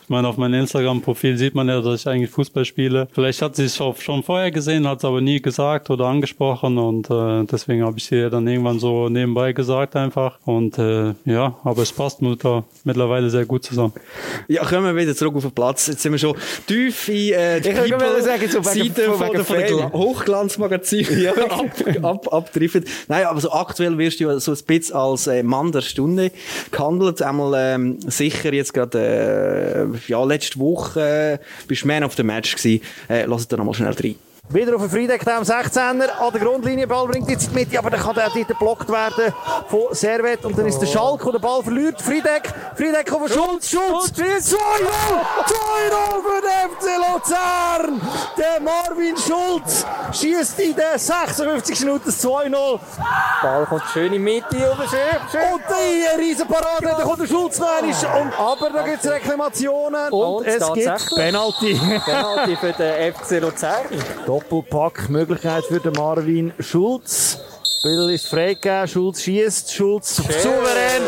ich 0.05 0.09
meine, 0.09 0.27
auf 0.27 0.37
meinem 0.37 0.61
Instagram-Profil 0.61 1.35
sieht 1.35 1.55
man 1.55 1.67
ja, 1.67 1.81
dass 1.81 2.01
ich 2.01 2.07
eigentlich 2.07 2.29
Fußball 2.29 2.63
spiele. 2.63 3.07
Vielleicht 3.11 3.41
hat 3.41 3.55
sie 3.55 3.63
es 3.63 3.75
schon 3.75 4.21
vorher 4.21 4.51
gesehen, 4.51 4.87
hat 4.87 4.99
es 4.99 5.05
aber 5.05 5.19
nie 5.19 5.41
gesagt 5.41 5.89
oder 5.89 6.05
angesprochen 6.05 6.77
und 6.77 7.09
äh, 7.09 7.43
deswegen 7.45 7.83
habe 7.83 7.97
ich 7.97 8.05
sie 8.05 8.29
dann 8.29 8.47
irgendwann 8.47 8.77
so 8.77 9.09
nebenbei 9.09 9.51
gesagt 9.51 9.95
einfach. 9.95 10.37
Und 10.45 10.77
äh, 10.77 11.15
ja, 11.25 11.55
aber 11.63 11.81
es 11.81 11.91
passt 11.91 12.21
mittlerweile 12.21 13.31
sehr 13.31 13.47
gut 13.47 13.63
zusammen. 13.63 13.93
Ja, 14.47 14.63
kommen 14.63 14.85
wir 14.85 14.95
wieder 14.95 15.15
zurück 15.15 15.37
auf 15.37 15.41
den 15.41 15.51
Platz. 15.51 15.87
Jetzt 15.87 16.03
sind 16.03 16.11
wir 16.11 16.19
schon 16.19 16.35
tief 16.67 17.09
in 17.09 17.33
äh, 17.33 17.59
die 17.59 17.73
sagen, 17.73 18.47
so 18.47 18.61
Seite 18.61 19.11
von, 19.11 19.35
von, 19.35 19.43
von 19.43 19.57
der 19.57 19.91
Hochglanzmagazin 19.91 21.07
ja. 21.19 21.33
ab, 21.49 21.71
ab, 22.03 22.31
abdriftet. 22.31 22.87
Nein, 23.07 23.25
aber 23.25 23.41
so 23.41 23.51
aktuell 23.51 23.97
wirst 23.97 24.19
du 24.19 24.25
ja 24.25 24.39
so 24.39 24.51
ein 24.51 24.57
bisschen 24.67 24.95
als 24.95 25.25
äh, 25.25 25.41
Mann 25.41 25.71
der 25.71 25.81
Stunde 25.81 26.31
gehandelt. 26.69 27.23
Einmal 27.23 27.53
ähm, 27.55 27.99
sicher 28.01 28.53
jetzt 28.53 28.71
gerade 28.71 29.94
äh, 29.94 29.94
ja, 30.07 30.23
letzte 30.23 30.59
Woche 30.59 31.39
äh, 31.41 31.65
bist 31.67 31.83
du 31.83 31.87
Man 31.87 32.03
of 32.03 32.15
the 32.15 32.23
Match 32.23 32.55
gewesen. 32.55 32.81
Äh, 33.09 33.25
lasst 33.25 33.51
da 33.51 33.57
nochmal 33.57 33.73
schnell 33.73 33.93
rein. 33.93 34.15
Wieder 34.49 34.75
auf 34.75 34.81
den 34.81 34.91
Friedeck, 34.91 35.27
am 35.27 35.41
16er, 35.41 36.07
an 36.07 36.31
der 36.31 36.39
Grundlinie, 36.39 36.85
Ball 36.85 37.07
bringt 37.07 37.27
jetzt 37.29 37.47
in 37.47 37.53
die 37.53 37.59
Mitte, 37.61 37.79
aber 37.79 37.89
dann 37.89 37.99
kann 37.99 38.13
der 38.13 38.29
dort 38.29 38.47
geblockt 38.47 38.87
werden 38.89 39.33
von 39.67 39.87
Servet 39.91 40.45
und 40.45 40.55
dann 40.55 40.67
ist 40.67 40.77
der 40.77 40.85
Schalk, 40.85 41.23
der 41.23 41.31
den 41.31 41.41
Ball 41.41 41.63
verliert. 41.63 41.99
Friedeck, 41.99 42.53
Friedeck 42.75 43.11
auf 43.11 43.27
Schulz, 43.27 43.69
Schulz, 43.69 44.11
2-0! 44.13 44.21
2-0 44.21 44.55
für 46.21 46.41
den 46.41 46.69
FC 46.69 46.85
Luzern! 46.95 48.01
Der 48.37 48.61
Marvin 48.61 49.17
Schulz 49.17 49.83
schießt 50.13 50.59
in 50.59 50.75
der 50.75 50.99
56. 50.99 51.79
Minute 51.79 52.09
2-0. 52.11 52.79
Ball 53.41 53.65
kommt 53.65 53.83
schön 53.91 54.05
in 54.05 54.11
die 54.13 54.19
Mitte, 54.19 54.57
oder 54.57 54.87
schön, 54.87 54.99
schön. 55.31 55.41
Und 55.53 55.61
die 55.69 56.21
riesen 56.21 56.47
Parade, 56.47 56.95
da 56.95 57.03
kommt 57.03 57.19
der 57.19 57.27
Schulz 57.27 57.57
noch 57.57 57.81
und 57.81 58.39
Aber 58.39 58.69
da 58.69 58.83
gibt 58.83 59.03
es 59.03 59.11
Reklamationen 59.11 60.11
und, 60.11 60.23
und 60.23 60.45
es 60.45 60.71
gibt 60.73 61.15
Penalty. 61.15 61.81
Penalty 62.05 62.55
für 62.57 62.73
den 62.73 63.13
FC 63.13 63.41
Luzern. 63.41 63.85
Doppelpack, 64.35 65.09
Möglichkeit 65.09 65.63
für 65.63 65.79
den 65.79 65.93
Marvin 65.93 66.51
Schulz. 66.59 67.39
Spiel 67.79 68.09
ist 68.09 68.27
freigegeben, 68.27 68.85
Schulz 68.85 69.21
schießt, 69.21 69.73
Schulz 69.73 70.17
Schön. 70.17 70.41
souverän 70.41 71.03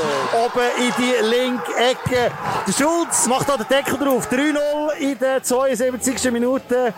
oben 0.46 0.70
in 0.78 0.94
die 0.98 1.26
linke 1.26 1.74
Ecke. 1.76 2.32
Der 2.66 2.72
Schulz 2.72 3.28
macht 3.28 3.50
da 3.50 3.58
den 3.58 3.68
Deckel 3.68 3.98
drauf. 3.98 4.30
3-0 4.32 4.98
in 5.02 5.20
der 5.20 5.44
72. 5.44 6.32
Minute. 6.32 6.94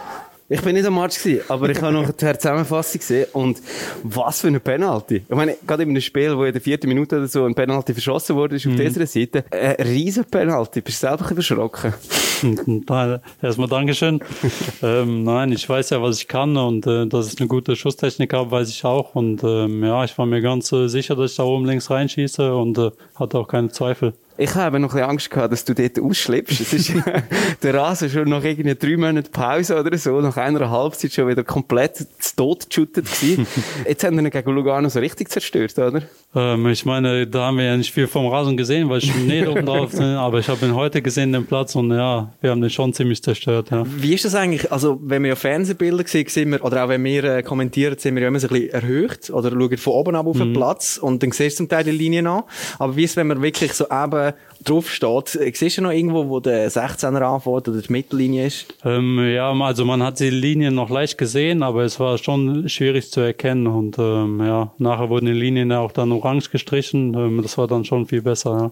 Ich 0.52 0.62
bin 0.62 0.74
nicht 0.74 0.86
am 0.88 0.96
Match 0.96 1.22
gewesen, 1.22 1.44
aber 1.48 1.70
ich 1.70 1.80
habe 1.80 1.94
noch 1.94 2.10
die 2.10 2.18
Zusammenfassung 2.18 3.00
gesehen 3.00 3.28
und 3.34 3.62
was 4.02 4.42
für 4.42 4.48
eine 4.48 4.60
Penalty. 4.60 5.18
Ich 5.18 5.36
meine, 5.36 5.56
gerade 5.68 5.84
in 5.84 5.90
einem 5.90 6.02
Spiel, 6.02 6.36
wo 6.36 6.44
in 6.44 6.52
der 6.52 6.62
vierten 6.62 6.88
Minute 6.88 7.18
oder 7.18 7.28
so 7.28 7.46
ein 7.46 7.54
Penalty 7.54 7.94
verschossen 7.94 8.36
wurde, 8.36 8.56
ist 8.56 8.66
auf 8.66 8.74
mhm. 8.74 8.78
dieser 8.78 9.06
Seite, 9.06 9.46
eine 9.52 9.78
riesen 9.78 10.26
Penalty. 10.26 10.82
Bist 10.82 11.04
du 11.04 11.08
selber 11.08 11.26
verschrocken? 11.26 11.94
Erstmal 13.44 13.68
Dankeschön. 13.68 14.22
ähm, 14.82 15.24
nein, 15.24 15.52
ich 15.52 15.70
weiß 15.70 15.92
ja, 15.92 16.02
was 16.02 16.18
ich 16.18 16.28
kann 16.28 16.58
und 16.58 16.88
äh, 16.88 17.06
dass 17.06 17.32
ich 17.32 17.40
eine 17.40 17.48
gute 17.48 17.76
Schusstechnik 17.76 18.34
habe, 18.34 18.50
weiß 18.50 18.70
ich 18.70 18.84
auch. 18.84 19.14
Und 19.14 19.44
ähm, 19.44 19.84
ja, 19.84 20.04
ich 20.04 20.18
war 20.18 20.26
mir 20.26 20.42
ganz 20.42 20.72
äh, 20.72 20.88
sicher, 20.88 21.16
dass 21.16 21.32
ich 21.32 21.38
da 21.38 21.44
oben 21.44 21.66
links 21.66 21.92
reinschieße 21.92 22.56
und 22.56 22.76
äh, 22.80 22.90
hatte 23.14 23.38
auch 23.38 23.48
keine 23.48 23.70
Zweifel. 23.70 24.14
Ich 24.42 24.56
habe 24.56 24.80
noch 24.80 24.92
ein 24.92 24.94
bisschen 24.94 25.10
Angst 25.10 25.30
gehabt, 25.32 25.52
dass 25.52 25.66
du 25.66 25.76
dort 25.76 26.00
ausschleppst. 26.00 26.62
Es 26.62 26.72
ist 26.72 26.94
der 27.62 27.74
Rasen 27.74 28.10
schon 28.10 28.30
nach 28.30 28.42
irgendwie 28.42 28.74
drei 28.74 28.96
Monaten 28.96 29.30
Pause 29.34 29.78
oder 29.78 29.98
so, 29.98 30.22
nach 30.22 30.38
einer 30.38 30.72
Halbzeit 30.72 31.12
schon 31.12 31.28
wieder 31.28 31.44
komplett 31.44 31.98
zu 31.98 32.36
Tod 32.38 32.70
geschüttet 32.70 33.06
gewesen. 33.06 33.46
Jetzt 33.86 34.06
haben 34.06 34.16
wir 34.16 34.24
ihn 34.24 34.30
gegen 34.30 34.52
Lugano 34.52 34.88
so 34.88 35.02
richtig 35.02 35.30
zerstört, 35.30 35.78
oder? 35.78 36.04
Ähm, 36.36 36.68
ich 36.68 36.86
meine, 36.86 37.26
da 37.26 37.48
haben 37.48 37.58
wir 37.58 37.66
ja 37.66 37.76
nicht 37.76 37.92
viel 37.92 38.06
vom 38.06 38.28
Rasen 38.28 38.56
gesehen, 38.56 38.88
weil 38.88 39.00
ich 39.00 39.16
nicht 39.16 39.48
oben 39.48 39.66
drauf 39.66 39.92
bin, 39.92 40.04
aber 40.04 40.38
ich 40.38 40.48
habe 40.48 40.64
ihn 40.64 40.76
heute 40.76 41.02
gesehen, 41.02 41.34
den 41.34 41.48
Platz, 41.48 41.76
und 41.76 41.92
ja, 41.92 42.32
wir 42.40 42.52
haben 42.52 42.62
den 42.62 42.70
schon 42.70 42.94
ziemlich 42.94 43.24
zerstört, 43.24 43.72
ja. 43.72 43.84
Wie 43.88 44.14
ist 44.14 44.26
das 44.26 44.36
eigentlich? 44.36 44.72
Also, 44.72 45.00
wenn 45.02 45.24
wir 45.24 45.30
ja 45.30 45.36
Fernsehbilder 45.36 46.08
sehen, 46.08 46.28
sind 46.28 46.52
wir, 46.52 46.64
oder 46.64 46.86
auch 46.86 46.90
wenn 46.90 47.04
wir 47.04 47.24
äh, 47.24 47.42
kommentieren, 47.42 47.98
sind 47.98 48.14
wir 48.14 48.22
ja 48.22 48.28
immer 48.28 48.40
so 48.40 48.48
ein 48.48 48.54
bisschen 48.54 48.70
erhöht, 48.70 49.32
oder 49.32 49.50
schauen 49.50 49.78
von 49.78 49.94
oben 49.94 50.16
ab 50.16 50.28
auf 50.28 50.38
den 50.38 50.50
mhm. 50.50 50.54
Platz, 50.54 50.98
und 50.98 51.24
dann 51.24 51.32
siehst 51.32 51.58
du 51.58 51.64
zum 51.64 51.70
Teil 51.70 51.84
die 51.84 51.92
Linien 51.92 52.28
an. 52.28 52.44
Aber 52.78 52.96
wie 52.96 53.06
ist 53.06 53.12
es, 53.12 53.18
wenn 53.18 53.28
man 53.28 53.42
wirklich 53.42 53.74
so 53.74 53.86
eben 53.86 54.34
drauf 54.64 54.90
steht. 54.90 55.40
Siehst 55.56 55.78
du 55.78 55.82
noch 55.82 55.92
irgendwo, 55.92 56.30
wo 56.30 56.40
der 56.40 56.70
16er 56.70 57.22
anfängt 57.22 57.68
oder 57.68 57.82
die 57.82 57.92
Mittellinie 57.92 58.48
ist? 58.48 58.74
Ähm, 58.84 59.20
ja, 59.34 59.52
also 59.52 59.86
man 59.86 60.04
hat 60.04 60.20
die 60.20 60.30
Linien 60.30 60.76
noch 60.76 60.90
leicht 60.90 61.18
gesehen, 61.18 61.64
aber 61.64 61.84
es 61.84 62.00
war 62.00 62.18
schon 62.18 62.68
schwierig 62.70 63.12
zu 63.12 63.22
erkennen 63.22 63.68
und 63.68 63.98
ähm, 64.00 64.42
ja, 64.42 64.72
nachher 64.78 65.10
wurden 65.10 65.28
die 65.28 65.32
Linien 65.34 65.72
auch 65.72 65.92
dann 65.92 66.12
orange 66.12 66.50
gestrichen. 66.50 67.14
Ähm, 67.14 67.42
das 67.42 67.58
war 67.58 67.68
dann 67.68 67.86
schon 67.86 68.06
viel 68.06 68.22
besser, 68.22 68.58
ja. 68.58 68.72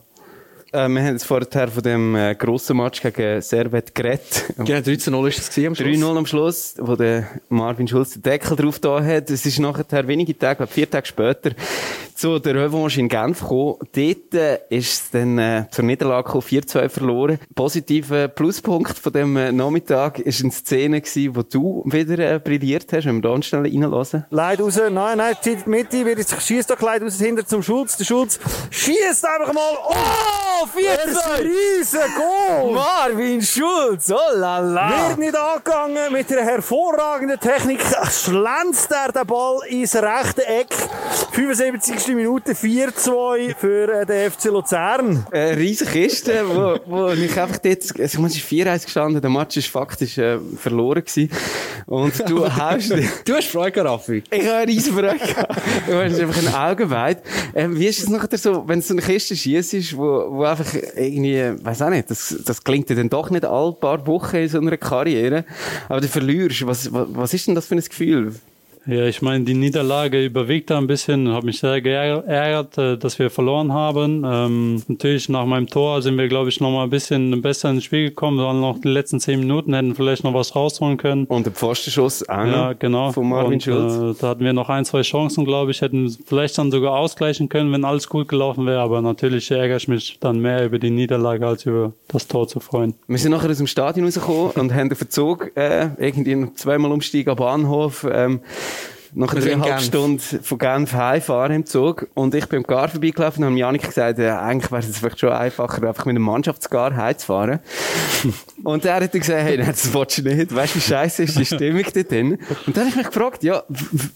Äh, 0.73 0.89
wir 0.89 1.01
haben 1.01 1.13
jetzt 1.13 1.25
vorher 1.25 1.67
von 1.69 1.83
dem 1.83 2.15
äh, 2.15 2.35
grossen 2.35 2.77
Match 2.77 3.01
gegen 3.01 3.41
Servet 3.41 3.95
geredet. 3.95 4.53
Genau, 4.57 4.79
13-0 4.79 5.27
ist 5.27 5.57
es 5.57 5.65
am 5.65 5.75
Schluss. 5.75 5.87
3-0 5.87 6.17
am 6.17 6.25
Schluss, 6.25 6.75
wo 6.79 6.95
der 6.95 7.27
Marvin 7.49 7.87
Schulz 7.87 8.13
den 8.13 8.23
Deckel 8.23 8.57
drauf 8.57 8.79
da 8.79 9.01
hat. 9.01 9.29
Es 9.29 9.45
ist 9.45 9.59
nachher 9.59 10.07
wenige 10.07 10.37
Tage, 10.37 10.67
vier 10.67 10.89
Tage 10.89 11.07
später, 11.07 11.51
zu 12.17 12.39
der 12.39 12.55
Revanche 12.55 12.99
in 12.99 13.09
Genf 13.09 13.41
gekommen. 13.41 13.75
Dort 13.93 14.33
äh, 14.33 14.59
ist 14.69 14.91
es 14.91 15.11
dann 15.11 15.37
äh, 15.37 15.65
zur 15.69 15.85
Niederlage 15.85 16.31
4-2 16.31 16.89
verloren. 16.89 17.39
Positiver 17.53 18.27
Pluspunkt 18.27 18.97
von 18.97 19.13
dem 19.13 19.37
äh, 19.37 19.51
Nachmittag 19.51 20.17
ist 20.19 20.41
eine 20.41 20.51
Szene 20.51 21.01
gewesen, 21.01 21.35
wo 21.35 21.43
du 21.43 21.83
wieder 21.85 22.17
äh, 22.17 22.39
brilliert 22.39 22.91
hast, 22.91 23.05
wenn 23.05 23.21
wir 23.21 23.29
da 23.29 23.41
schnell 23.43 23.61
reinlassen. 23.61 24.25
Leid 24.31 24.59
raus, 24.59 24.77
nein, 24.89 25.17
nein, 25.17 25.35
zieht 25.41 25.65
die 25.65 25.69
Mitte, 25.69 26.03
wird 26.05 26.17
jetzt 26.17 26.41
schießt 26.41 26.71
doch 26.71 26.81
Leid 26.81 27.03
raus 27.03 27.19
hinter 27.19 27.45
zum 27.45 27.61
Schulz. 27.61 27.97
Der 27.97 28.05
Schulz 28.05 28.39
schießt 28.71 29.25
einfach 29.25 29.53
mal. 29.53 29.77
Oh, 29.87 30.65
4-2! 30.65 31.43
Riesen 31.43 31.99
Goal! 32.15 32.73
Marvin 32.73 33.41
Schulz, 33.43 34.11
oh 34.11 34.35
la 34.35 34.57
la! 34.57 35.09
Wird 35.09 35.19
nicht 35.19 35.35
angegangen 35.35 36.11
mit 36.11 36.31
einer 36.31 36.41
hervorragenden 36.41 37.39
Technik. 37.39 37.79
Schlänzt 38.09 38.91
er 38.91 39.11
den 39.11 39.27
Ball 39.27 39.59
ins 39.69 39.95
rechte 39.95 40.47
Eck. 40.47 40.73
75. 41.31 42.06
Minute 42.15 42.53
4-2 42.53 43.55
für 43.55 44.01
äh, 44.01 44.05
den 44.05 44.31
FC 44.31 44.45
Luzern. 44.45 45.25
Eine 45.31 45.57
riesige 45.57 45.91
Kiste, 45.91 46.43
wo, 46.47 46.79
wo 46.85 47.07
ich 47.11 47.39
einfach 47.39 47.57
dort, 47.57 47.99
also 47.99 48.25
es 48.25 48.35
ist 48.35 48.47
4-1 48.47 48.85
gestanden, 48.85 49.21
der 49.21 49.29
Match 49.29 49.57
ist 49.57 49.67
faktisch 49.67 50.17
äh, 50.17 50.39
verloren 50.57 51.03
gewesen. 51.03 51.29
Und 51.85 52.29
du 52.29 52.49
hast... 52.55 52.91
du 52.91 53.33
hast 53.33 53.47
Freude, 53.47 53.83
Raffi. 53.83 54.23
Ich 54.29 54.45
habe 54.45 54.57
eine 54.57 54.67
riesige 54.71 54.95
Freude. 54.95 55.19
Du 55.87 55.93
hast 55.95 56.19
einfach 56.19 56.37
ein 56.37 56.53
Auge 56.53 56.89
weit. 56.89 57.23
Äh, 57.53 57.67
wie 57.71 57.87
ist 57.87 57.99
es 57.99 58.09
nachher 58.09 58.37
so, 58.37 58.67
wenn 58.67 58.79
es 58.79 58.87
so 58.87 58.93
eine 58.93 59.01
Kiste 59.01 59.35
schießt, 59.35 59.97
wo, 59.97 60.27
wo 60.31 60.43
einfach 60.43 60.73
irgendwie, 60.95 61.63
weiß 61.63 61.81
auch 61.81 61.89
nicht, 61.89 62.09
das, 62.09 62.35
das 62.45 62.63
klingt 62.63 62.89
ja 62.89 62.95
dann 62.95 63.09
doch 63.09 63.29
nicht 63.29 63.45
all 63.45 63.73
paar 63.73 64.05
Wochen 64.07 64.37
in 64.37 64.49
so 64.49 64.59
einer 64.59 64.77
Karriere, 64.77 65.45
aber 65.89 66.01
du 66.01 66.07
verlierst. 66.07 66.65
Was, 66.65 66.91
was, 66.91 67.07
was 67.09 67.33
ist 67.33 67.47
denn 67.47 67.55
das 67.55 67.65
für 67.65 67.75
ein 67.75 67.81
Gefühl? 67.81 68.33
Ja, 68.87 69.05
ich 69.05 69.21
meine, 69.21 69.43
die 69.43 69.53
Niederlage 69.53 70.23
überwiegt 70.23 70.69
da 70.69 70.77
ein 70.77 70.87
bisschen. 70.87 71.27
Habe 71.27 71.47
mich 71.47 71.59
sehr 71.59 71.81
geärgert, 71.81 72.77
äh, 72.77 72.97
dass 72.97 73.19
wir 73.19 73.29
verloren 73.29 73.73
haben. 73.73 74.23
Ähm, 74.25 74.83
natürlich 74.87 75.27
nach 75.27 75.45
meinem 75.45 75.67
Tor 75.67 76.01
sind 76.01 76.17
wir, 76.17 76.29
glaube 76.29 76.47
ich, 76.49 76.61
noch 76.61 76.71
mal 76.71 76.83
ein 76.83 76.89
bisschen 76.89 77.41
besser 77.41 77.69
ins 77.69 77.83
Spiel 77.83 78.09
gekommen. 78.09 78.37
Wir 78.37 78.45
waren 78.45 78.61
noch 78.61 78.79
die 78.79 78.87
letzten 78.87 79.19
zehn 79.19 79.41
Minuten, 79.41 79.73
hätten 79.73 79.93
vielleicht 79.93 80.23
noch 80.23 80.33
was 80.33 80.55
rausholen 80.55 80.95
können. 80.95 81.25
Und 81.25 81.45
der 81.45 81.51
Pfostenschuss 81.51 82.27
auch 82.29 82.45
Ja, 82.45 82.73
genau. 82.73 83.11
Von 83.11 83.27
Marvin 83.27 83.53
Und, 83.53 83.63
Schulz. 83.63 84.17
Äh, 84.17 84.21
da 84.21 84.29
hatten 84.29 84.45
wir 84.45 84.53
noch 84.53 84.69
ein, 84.69 84.85
zwei 84.85 85.01
Chancen, 85.01 85.43
glaube 85.43 85.71
ich. 85.71 85.81
Hätten 85.81 86.09
vielleicht 86.25 86.57
dann 86.57 86.71
sogar 86.71 86.93
ausgleichen 86.97 87.49
können, 87.49 87.73
wenn 87.73 87.83
alles 87.83 88.07
gut 88.07 88.29
gelaufen 88.29 88.65
wäre. 88.65 88.79
Aber 88.79 89.01
natürlich 89.01 89.51
ärgere 89.51 89.77
ich 89.77 89.89
mich 89.89 90.17
dann 90.21 90.39
mehr 90.39 90.65
über 90.65 90.79
die 90.79 90.91
Niederlage, 90.91 91.45
als 91.45 91.65
über 91.65 91.91
das 92.07 92.27
Tor 92.29 92.47
zu 92.47 92.61
freuen. 92.61 92.93
Wir 93.07 93.17
sind 93.17 93.31
nachher 93.31 93.49
aus 93.49 93.57
dem 93.57 93.67
Stadion 93.67 94.05
rausgekommen 94.05 94.51
und 94.51 94.73
haben 94.73 94.87
den 94.87 94.95
Verzug, 94.95 95.51
äh, 95.57 95.89
irgendwie 95.97 96.53
zweimal 96.53 96.93
umsteigen 96.93 97.31
am 97.31 97.35
Bahnhof, 97.35 98.07
ähm, 98.09 98.39
nach 99.17 99.33
dreieinhalb. 99.33 99.81
Stunden 99.81 100.19
von 100.19 100.57
Genf 100.57 100.93
heimfahren 100.93 101.55
im 101.55 101.65
Zug. 101.65 102.07
Und 102.13 102.35
ich 102.35 102.45
bin 102.47 102.57
im 102.57 102.63
Gar 102.63 102.87
vorbeigelaufen 102.87 103.43
und 103.43 103.49
habe 103.49 103.59
Janik 103.59 103.83
gesagt, 103.83 104.19
äh, 104.19 104.29
eigentlich 104.29 104.71
wäre 104.71 104.81
es 104.81 104.97
vielleicht 104.97 105.19
schon 105.19 105.31
einfacher, 105.31 105.87
einfach 105.87 106.05
mit 106.05 106.15
einem 106.15 106.23
Mannschaftsgar 106.23 106.95
heimzufahren. 106.95 107.59
und 108.63 108.85
er 108.85 108.95
hat 108.95 109.13
dann 109.13 109.19
gesagt, 109.19 109.43
hey, 109.43 109.57
nein, 109.57 109.67
das 109.67 109.91
willst 109.93 110.19
du 110.19 110.21
nicht. 110.21 110.53
Weißt 110.53 110.75
du, 110.75 110.79
wie 110.79 110.83
scheiße 110.83 111.23
ist 111.23 111.37
die 111.37 111.45
Stimmung 111.55 111.83
dort 111.93 112.11
drin? 112.11 112.37
Und 112.67 112.77
dann 112.77 112.83
habe 112.83 112.89
ich 112.89 112.95
mich 112.95 113.07
gefragt, 113.07 113.43
ja, 113.43 113.63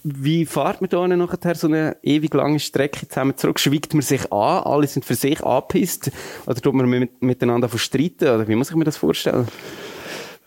wie 0.04 0.46
fährt 0.46 0.80
man 0.80 0.90
da 0.90 1.08
nachher 1.08 1.54
so 1.56 1.66
eine 1.66 1.96
ewig 2.02 2.32
lange 2.32 2.60
Strecke 2.60 3.08
zusammen 3.08 3.36
zurück? 3.36 3.58
Schweigt 3.58 3.94
man 3.94 4.02
sich 4.02 4.32
an? 4.32 4.62
Alle 4.62 4.86
sind 4.86 5.04
für 5.04 5.16
sich 5.16 5.42
angepisst? 5.44 6.12
Oder 6.46 6.60
tut 6.60 6.74
man 6.74 6.86
mit, 6.86 7.20
miteinander 7.20 7.68
verstreiten? 7.68 8.28
Oder 8.28 8.46
wie 8.46 8.54
muss 8.54 8.70
ich 8.70 8.76
mir 8.76 8.84
das 8.84 8.98
vorstellen? 8.98 9.48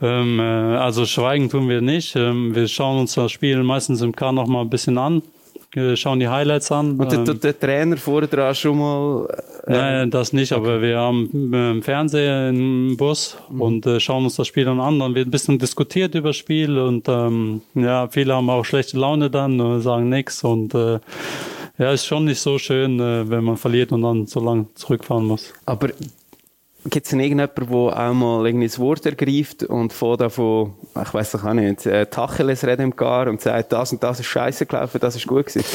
Ähm, 0.01 0.39
äh, 0.39 0.43
also 0.43 1.05
schweigen 1.05 1.49
tun 1.49 1.69
wir 1.69 1.81
nicht. 1.81 2.15
Ähm, 2.15 2.53
wir 2.53 2.67
schauen 2.67 2.99
uns 2.99 3.13
das 3.13 3.31
Spiel 3.31 3.63
meistens 3.63 4.01
im 4.01 4.15
K 4.15 4.31
noch 4.31 4.47
mal 4.47 4.61
ein 4.61 4.69
bisschen 4.69 4.97
an. 4.97 5.21
äh, 5.75 5.95
Schauen 5.95 6.19
die 6.19 6.27
Highlights 6.27 6.71
an. 6.71 6.99
Und 6.99 7.11
der, 7.11 7.19
Ähm, 7.19 7.25
der, 7.25 7.33
der 7.35 7.59
Trainer 7.59 7.97
vorher 7.97 8.53
schon 8.53 8.79
mal... 8.79 9.27
Äh, 9.67 9.71
Nein, 9.71 10.11
das 10.11 10.31
nicht, 10.31 10.51
aber 10.51 10.81
wir 10.81 10.99
haben 10.99 11.53
äh, 11.53 11.71
im 11.71 11.81
Fernseher 11.81 12.49
im 12.49 12.97
Bus 12.97 13.37
und 13.57 13.85
äh, 13.85 13.99
schauen 13.99 14.25
uns 14.25 14.35
das 14.35 14.47
Spiel 14.47 14.65
dann 14.65 14.79
an. 14.79 14.99
Dann 14.99 15.15
wird 15.15 15.27
ein 15.27 15.31
bisschen 15.31 15.57
diskutiert 15.57 16.13
über 16.13 16.29
das 16.29 16.37
Spiel 16.37 16.77
und 16.77 17.07
ähm, 17.09 17.61
ja, 17.73 18.07
viele 18.07 18.35
haben 18.35 18.49
auch 18.49 18.63
schlechte 18.63 18.97
Laune 18.99 19.29
dann, 19.29 19.59
äh, 19.59 19.79
sagen 19.79 20.09
nichts 20.09 20.43
und 20.43 20.75
äh, 20.75 20.99
ja, 21.77 21.91
ist 21.91 22.05
schon 22.05 22.25
nicht 22.25 22.39
so 22.39 22.57
schön, 22.57 22.99
äh, 22.99 23.29
wenn 23.29 23.43
man 23.43 23.57
verliert 23.57 23.91
und 23.91 24.03
dann 24.03 24.27
so 24.27 24.39
lange 24.39 24.67
zurückfahren 24.75 25.25
muss. 25.25 25.51
Aber 25.65 25.89
gibt 26.89 27.05
es 27.05 27.11
denn 27.11 27.19
irgendjemanden, 27.19 27.67
der 27.67 28.09
auch 28.09 28.13
mal 28.13 28.45
irgendwie 28.45 28.67
das 28.67 28.79
Wort 28.79 29.05
ergreift 29.05 29.63
und 29.63 29.91
von 29.91 30.17
davon, 30.17 30.73
ich 31.01 31.13
weiß 31.13 31.31
doch 31.31 31.43
auch 31.43 31.53
nicht, 31.53 31.85
äh, 31.85 32.05
Tacheles 32.05 32.65
reden 32.65 32.83
im 32.83 32.95
Gar 32.95 33.27
und 33.27 33.41
sagt, 33.41 33.73
das 33.73 33.91
und 33.91 34.03
das 34.03 34.19
ist 34.19 34.27
scheiße 34.27 34.65
gelaufen, 34.65 34.99
das 34.99 35.15
ist 35.15 35.27
gut 35.27 35.47
gewesen? 35.47 35.65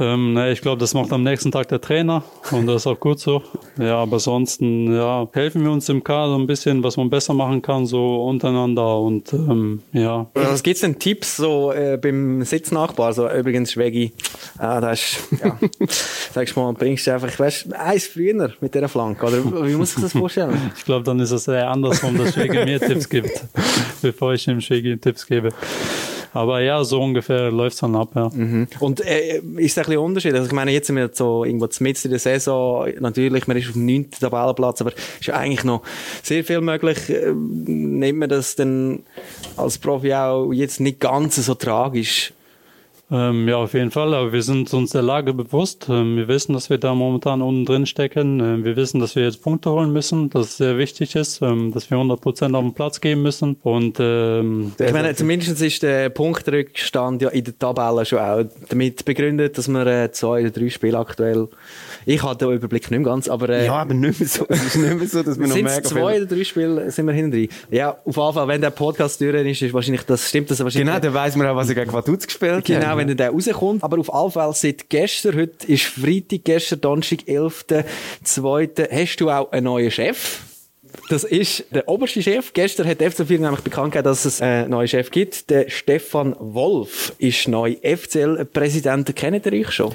Ähm, 0.00 0.32
ne, 0.32 0.50
ich 0.50 0.62
glaube, 0.62 0.80
das 0.80 0.94
macht 0.94 1.12
am 1.12 1.22
nächsten 1.22 1.52
Tag 1.52 1.68
der 1.68 1.80
Trainer 1.80 2.24
und 2.52 2.66
das 2.66 2.82
ist 2.82 2.86
auch 2.86 2.98
gut 2.98 3.20
so. 3.20 3.42
Ja, 3.78 3.96
aber 3.96 4.14
ansonsten 4.14 4.94
ja, 4.94 5.28
helfen 5.32 5.62
wir 5.62 5.70
uns 5.70 5.90
im 5.90 6.02
Kader 6.02 6.36
ein 6.36 6.46
bisschen, 6.46 6.82
was 6.82 6.96
man 6.96 7.10
besser 7.10 7.34
machen 7.34 7.60
kann, 7.60 7.84
so 7.84 8.24
untereinander 8.24 8.98
und 8.98 9.32
ähm, 9.34 9.82
ja. 9.92 10.26
Was 10.32 10.62
gibt's 10.62 10.80
denn 10.80 10.98
Tipps 10.98 11.36
so 11.36 11.70
äh, 11.72 11.98
beim 12.00 12.42
Sitznachbar? 12.42 13.12
So, 13.12 13.30
übrigens, 13.30 13.72
Schwegi, 13.72 14.14
ah, 14.56 14.80
das 14.80 15.00
ist, 15.02 15.42
ja, 15.44 15.58
sagst 16.32 16.56
du 16.56 16.60
mal, 16.60 16.72
bringst 16.72 17.06
du 17.06 17.12
einfach, 17.12 17.38
weißt 17.38 17.74
eins 17.74 18.06
früher 18.06 18.52
mit 18.60 18.74
dieser 18.74 18.88
Flanke, 18.88 19.26
oder 19.26 19.66
wie 19.66 19.74
muss 19.74 19.94
ich 19.96 20.02
das 20.02 20.12
vorstellen? 20.12 20.58
Ich 20.76 20.84
glaube, 20.84 21.04
dann 21.04 21.20
ist 21.20 21.30
es 21.30 21.46
eher 21.46 21.68
andersrum, 21.68 22.16
dass 22.16 22.34
Schwegi 22.34 22.64
mir 22.64 22.80
Tipps 22.80 23.08
gibt, 23.08 23.44
bevor 24.02 24.32
ich 24.32 24.44
dem 24.44 24.60
Schwegi 24.60 24.96
Tipps 24.96 25.26
gebe. 25.26 25.50
Aber 26.32 26.60
ja, 26.60 26.84
so 26.84 27.02
ungefähr 27.02 27.50
läuft's 27.50 27.80
dann 27.80 27.96
ab, 27.96 28.10
ja. 28.14 28.30
Und 28.78 29.04
äh, 29.04 29.38
ist 29.38 29.42
es 29.72 29.78
ein 29.78 29.84
bisschen 29.84 29.98
Unterschied? 29.98 30.34
Also 30.34 30.46
ich 30.46 30.52
meine, 30.52 30.70
jetzt 30.70 30.86
sind 30.86 30.96
wir 30.96 31.10
so 31.12 31.44
irgendwo 31.44 31.68
mitten 31.80 32.00
in 32.04 32.10
der 32.10 32.20
Saison, 32.20 32.88
natürlich, 33.00 33.46
man 33.46 33.56
ist 33.56 33.68
auf 33.68 33.72
dem 33.72 33.86
9. 33.86 34.10
Tabellenplatz, 34.12 34.80
aber 34.80 34.92
ist 34.92 35.26
ja 35.26 35.34
eigentlich 35.34 35.64
noch 35.64 35.82
sehr 36.22 36.44
viel 36.44 36.60
möglich. 36.60 37.10
Äh, 37.10 37.32
nimmt 37.32 38.18
man 38.18 38.28
das 38.28 38.56
dann 38.56 39.00
als 39.56 39.78
Profi 39.78 40.14
auch 40.14 40.52
jetzt 40.52 40.80
nicht 40.80 41.00
ganz 41.00 41.36
so 41.36 41.54
tragisch? 41.54 42.32
Ähm, 43.12 43.48
ja, 43.48 43.56
auf 43.56 43.74
jeden 43.74 43.90
Fall. 43.90 44.14
Aber 44.14 44.32
wir 44.32 44.42
sind 44.42 44.72
uns 44.72 44.92
der 44.92 45.02
Lage 45.02 45.34
bewusst. 45.34 45.88
Ähm, 45.88 46.16
wir 46.16 46.28
wissen, 46.28 46.52
dass 46.52 46.70
wir 46.70 46.78
da 46.78 46.94
momentan 46.94 47.42
unten 47.42 47.64
drin 47.64 47.86
stecken. 47.86 48.38
Ähm, 48.38 48.64
wir 48.64 48.76
wissen, 48.76 49.00
dass 49.00 49.16
wir 49.16 49.24
jetzt 49.24 49.42
Punkte 49.42 49.70
holen 49.70 49.92
müssen, 49.92 50.30
dass 50.30 50.46
es 50.46 50.56
sehr 50.58 50.78
wichtig 50.78 51.16
ist, 51.16 51.42
ähm, 51.42 51.72
dass 51.72 51.90
wir 51.90 51.96
100 51.96 52.20
Prozent 52.20 52.54
auf 52.54 52.62
den 52.62 52.72
Platz 52.72 53.00
geben 53.00 53.22
müssen. 53.22 53.56
Und 53.62 53.98
ähm, 53.98 54.72
Ich 54.78 54.92
meine, 54.92 55.14
zumindest 55.16 55.60
ist 55.60 55.82
der 55.82 56.08
Punktrückstand 56.10 57.22
ja 57.22 57.30
in 57.30 57.44
der 57.44 57.58
Tabelle 57.58 58.04
schon 58.04 58.20
auch 58.20 58.44
damit 58.68 59.04
begründet, 59.04 59.58
dass 59.58 59.66
wir 59.66 59.86
äh, 59.86 60.12
zwei 60.12 60.42
oder 60.42 60.50
drei 60.50 60.70
Spiele 60.70 60.98
aktuell, 60.98 61.48
ich 62.14 62.22
hatte 62.22 62.46
den 62.46 62.54
Überblick 62.54 62.90
nicht 62.90 63.00
mehr 63.00 63.08
ganz, 63.10 63.28
aber 63.28 63.48
äh, 63.50 63.66
Ja, 63.66 63.74
aber 63.74 63.94
nicht 63.94 64.18
mehr 64.18 64.28
so, 64.28 64.44
es 64.48 64.64
ist 64.64 64.76
nicht 64.76 64.98
mehr 64.98 65.06
so, 65.08 65.22
dass 65.22 65.38
wir 65.38 65.46
noch 65.46 65.54
sind 65.54 65.64
mega 65.64 65.82
zwei 65.82 66.16
oder 66.16 66.26
drei 66.26 66.44
Spiele 66.44 66.90
sind 66.90 67.06
wir 67.06 67.12
hinten 67.12 67.30
drin. 67.30 67.48
Ja, 67.70 67.90
auf 68.04 68.16
jeden 68.16 68.32
Fall, 68.32 68.48
wenn 68.48 68.60
der 68.60 68.70
Podcast 68.70 69.20
durch 69.20 69.46
ist, 69.46 69.62
ist 69.62 69.72
wahrscheinlich, 69.72 70.02
das 70.02 70.28
stimmt 70.28 70.50
das 70.50 70.58
wahrscheinlich. 70.62 70.88
Genau, 70.88 70.98
dann 71.00 71.14
weiss 71.14 71.36
man 71.36 71.46
auch, 71.46 71.56
was 71.56 71.68
er 71.68 71.74
gegen 71.76 71.92
Vaduz 71.92 72.26
gespielt 72.26 72.64
Genau, 72.64 72.86
hat. 72.86 72.96
wenn 72.96 73.16
der 73.16 73.30
rauskommt. 73.30 73.84
Aber 73.84 73.98
auf 73.98 74.12
alle 74.12 74.30
Fälle 74.30 74.52
seit 74.54 74.90
gestern, 74.90 75.36
heute 75.36 75.66
ist 75.66 75.84
Freitag, 75.84 76.44
gestern 76.44 76.80
Donnerstag, 76.80 77.20
11.2. 77.28 78.90
Hast 78.90 79.16
du 79.20 79.30
auch 79.30 79.52
einen 79.52 79.64
neuen 79.64 79.90
Chef? 79.90 80.40
Das 81.08 81.22
ist 81.24 81.64
der 81.72 81.88
oberste 81.88 82.22
Chef. 82.22 82.52
Gestern 82.52 82.86
hat 82.88 82.98
FC 83.00 83.18
Viersen 83.26 83.42
nämlich 83.42 83.60
bekannt 83.60 83.92
gegeben, 83.92 84.04
dass 84.04 84.24
es 84.24 84.40
einen 84.42 84.70
neuen 84.70 84.88
Chef 84.88 85.10
gibt. 85.10 85.48
Der 85.50 85.68
Stefan 85.70 86.34
Wolf 86.40 87.12
ist 87.18 87.46
neu 87.46 87.76
FCL-Präsident. 87.82 89.14
Kennt 89.14 89.46
ihr 89.46 89.52
euch 89.52 89.70
schon? 89.70 89.94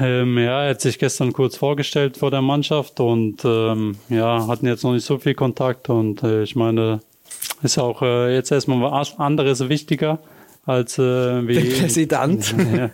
Ähm, 0.00 0.38
ja, 0.38 0.64
er 0.64 0.70
hat 0.70 0.80
sich 0.80 0.98
gestern 0.98 1.32
kurz 1.32 1.56
vorgestellt 1.56 2.16
vor 2.16 2.30
der 2.30 2.42
Mannschaft 2.42 3.00
und 3.00 3.44
ähm, 3.44 3.96
ja, 4.08 4.46
hatten 4.46 4.66
jetzt 4.66 4.82
noch 4.84 4.92
nicht 4.92 5.04
so 5.04 5.18
viel 5.18 5.34
Kontakt. 5.34 5.88
Und 5.88 6.22
äh, 6.22 6.42
ich 6.42 6.56
meine, 6.56 7.00
ist 7.62 7.78
auch 7.78 8.02
äh, 8.02 8.34
jetzt 8.34 8.50
erstmal 8.50 8.80
was 8.90 9.18
anderes 9.18 9.68
wichtiger 9.68 10.18
als 10.66 10.98
äh, 10.98 11.46
wie 11.46 11.54
Der 11.54 11.80
Präsident. 11.80 12.54
ja. 12.76 12.90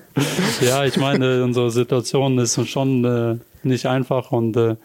ja, 0.67 0.85
ich 0.85 0.97
meine, 0.97 1.43
unsere 1.43 1.71
Situation 1.71 2.39
ist 2.39 2.69
schon 2.69 3.05
äh, 3.05 3.37
nicht 3.67 3.87
einfach 3.87 4.31
und 4.33 4.57
äh, 4.57 4.77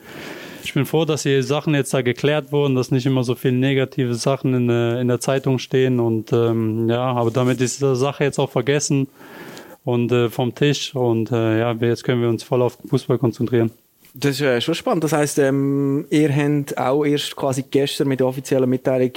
ich 0.64 0.74
bin 0.74 0.86
froh, 0.86 1.06
dass 1.06 1.24
die 1.24 1.42
Sachen 1.42 1.74
jetzt 1.74 1.94
da 1.94 2.02
geklärt 2.02 2.52
wurden, 2.52 2.76
dass 2.76 2.92
nicht 2.92 3.06
immer 3.06 3.24
so 3.24 3.34
viele 3.36 3.56
negative 3.56 4.14
Sachen 4.16 4.54
in, 4.54 4.68
der- 4.68 5.00
in 5.02 5.08
der 5.08 5.20
Zeitung 5.20 5.58
stehen 5.60 6.00
und 6.00 6.32
ähm, 6.34 6.90
ja, 6.90 7.02
aber 7.14 7.32
damit 7.32 7.62
ist 7.62 7.82
die 7.82 7.96
Sache 7.96 8.24
jetzt 8.24 8.40
auch 8.40 8.50
vergessen 8.52 9.08
und 9.92 10.12
äh, 10.12 10.30
vom 10.30 10.54
Tisch 10.54 10.96
und 10.96 11.32
äh, 11.32 11.60
ja, 11.60 11.72
jetzt 11.74 12.04
können 12.04 12.22
wir 12.22 12.30
uns 12.30 12.44
voll 12.44 12.62
auf 12.62 12.78
den 12.78 12.90
Fußball 12.90 13.18
konzentrieren. 13.18 13.72
Das 14.14 14.32
ist 14.32 14.42
äh, 14.42 14.60
schon 14.60 14.76
spannend. 14.76 15.04
Das 15.04 15.14
heisst, 15.14 15.38
ähm, 15.40 16.06
ihr 16.10 16.36
habt 16.36 16.78
auch 16.78 17.06
erst 17.06 17.36
quasi 17.36 17.64
gestern 17.70 18.08
mit 18.08 18.20
der 18.20 18.28
offiziellen 18.28 18.70
Mitteilung 18.70 19.12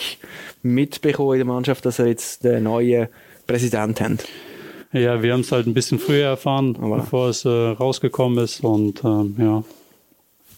mitbekommen 0.63 1.33
in 1.33 1.39
der 1.39 1.47
Mannschaft, 1.47 1.85
dass 1.87 1.99
ihr 1.99 2.09
jetzt 2.09 2.45
den 2.45 2.65
neuen 2.65 3.09
Präsident 3.47 4.01
habt. 4.01 4.29
Ja, 4.93 5.23
wir 5.23 5.33
haben 5.33 5.41
es 5.41 5.51
halt 5.51 5.67
ein 5.67 5.73
bisschen 5.73 5.99
früher 5.99 6.27
erfahren, 6.27 6.77
Aber 6.81 6.97
bevor 6.97 7.29
es 7.29 7.47
äh, 7.47 7.49
rausgekommen 7.49 8.45
ist 8.45 8.63
und 8.63 9.03
ähm, 9.05 9.37
ja. 9.39 9.65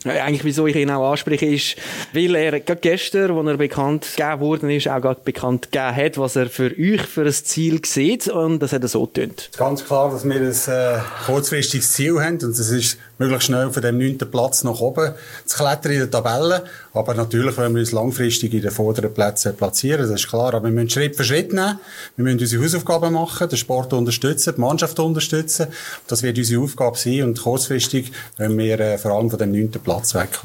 Eigentlich, 0.05 0.45
wieso 0.45 0.67
ich 0.67 0.77
ihn 0.77 0.91
auch 0.91 1.11
anspreche, 1.11 1.47
ist, 1.47 1.77
weil 2.13 2.35
er 2.35 2.61
gerade 2.61 2.81
gestern, 2.81 3.37
als 3.37 3.47
er 3.47 3.57
bekannt 3.57 4.07
gegeben 4.17 4.41
worden 4.41 4.71
ist, 4.71 4.89
auch 4.89 5.01
gerade 5.01 5.21
bekannt 5.25 5.73
gegeben 5.73 5.97
hat, 5.97 6.19
was 6.19 6.37
er 6.37 6.47
für 6.51 6.71
euch 6.79 7.03
für 7.03 7.25
ein 7.25 7.33
Ziel 7.33 7.81
sieht. 7.85 8.29
Und 8.29 8.61
das 8.61 8.73
hat 8.73 8.83
er 8.83 8.89
so 8.89 9.07
getönt. 9.07 9.51
Ganz 9.57 9.85
klar, 9.85 10.11
dass 10.11 10.25
wir 10.25 10.35
ein 10.35 10.51
äh, 10.51 11.01
kurzfristiges 11.27 11.93
Ziel 11.93 12.21
haben. 12.21 12.35
Und 12.35 12.59
das 12.59 12.71
ist, 12.71 12.99
möglichst 13.19 13.47
schnell 13.47 13.71
von 13.71 13.83
dem 13.83 13.99
neunten 13.99 14.31
Platz 14.31 14.63
nach 14.63 14.81
oben 14.81 15.15
zu 15.47 15.57
klettern 15.57 15.93
in 15.93 15.99
der 15.99 16.11
Tabelle. 16.11 16.65
Aber 16.93 17.15
natürlich 17.15 17.57
wollen 17.57 17.75
wir 17.75 17.81
uns 17.81 17.93
langfristig 17.93 18.53
in 18.53 18.63
den 18.63 18.71
vorderen 18.71 19.13
Plätzen 19.13 19.57
platzieren. 19.57 20.03
Das 20.03 20.11
ist 20.11 20.29
klar. 20.29 20.55
Aber 20.55 20.65
wir 20.69 20.73
müssen 20.73 20.91
Schritt 20.91 21.17
für 21.17 21.25
Schritt 21.25 21.53
nehmen. 21.53 21.81
Wir 22.17 22.25
müssen 22.25 22.41
unsere 22.41 22.63
Hausaufgaben 22.63 23.15
machen, 23.15 23.49
den 23.49 23.57
Sport 23.57 23.93
unterstützen, 23.95 24.55
die 24.57 24.61
Mannschaft 24.61 24.99
unterstützen. 25.01 25.69
Das 26.07 26.23
wird 26.23 26.39
unsere 26.39 26.63
Aufgabe 26.63 26.99
sein. 26.99 27.23
Und 27.23 27.41
kurzfristig 27.41 28.13
wollen 28.39 28.59
wir 28.59 28.79
äh, 28.79 28.99
vor 28.99 29.13
allem 29.13 29.31
von 29.31 29.39
dem 29.39 29.51
neunten 29.51 29.81
Platz 29.81 29.95
Platz 29.95 30.15
weg. 30.15 30.41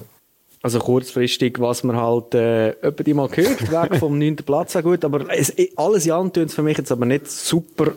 Also 0.62 0.80
kurzfristig, 0.80 1.60
was 1.60 1.84
man 1.84 1.96
halt 1.96 2.36
äh, 2.36 2.72
öppe 2.82 3.14
mal 3.14 3.30
gehört, 3.30 3.72
weg 3.72 3.96
vom 3.98 4.18
9. 4.18 4.38
Platz, 4.38 4.76
auch 4.76 4.84
gut, 4.84 5.06
aber 5.06 5.26
es, 5.30 5.54
alles 5.78 6.06
ja 6.06 6.22
tönt 6.30 6.52
für 6.52 6.64
mich 6.64 6.78
jetzt 6.78 6.92
aber 6.92 7.06
nicht 7.06 7.30
super 7.32 7.94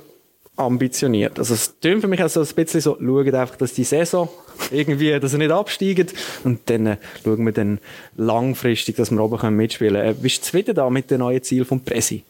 ambitioniert. 0.57 1.39
Also 1.39 1.55
es 1.55 1.79
tönt 1.81 2.03
für 2.03 2.09
mich 2.09 2.23
auch 2.23 2.29
so 2.29 2.41
ein 2.41 2.47
bisschen 2.47 2.81
so, 2.81 2.97
schauen 3.01 3.35
einfach, 3.35 3.57
dass 3.57 3.73
die 3.73 3.85
Saison 3.85 4.29
irgendwie, 4.71 5.19
dass 5.19 5.33
er 5.33 5.39
nicht 5.39 5.51
absteigt 5.51 6.15
und 6.45 6.61
dann 6.67 6.87
äh, 6.87 6.97
schauen 7.25 7.45
wir 7.45 7.53
dann 7.53 7.79
langfristig, 8.17 8.97
dass 8.97 9.11
wir 9.11 9.21
oben 9.21 9.39
können 9.39 9.57
mitspielen 9.57 9.95
können. 9.95 10.11
Äh, 10.11 10.21
bist 10.21 10.39
du 10.39 10.43
zufrieden 10.43 10.75
da 10.75 10.91
mit 10.91 11.11
den 11.11 11.21
neuen 11.21 11.43
Zielen 11.43 11.65
vom 11.65 11.81
Pressi? 11.81 12.25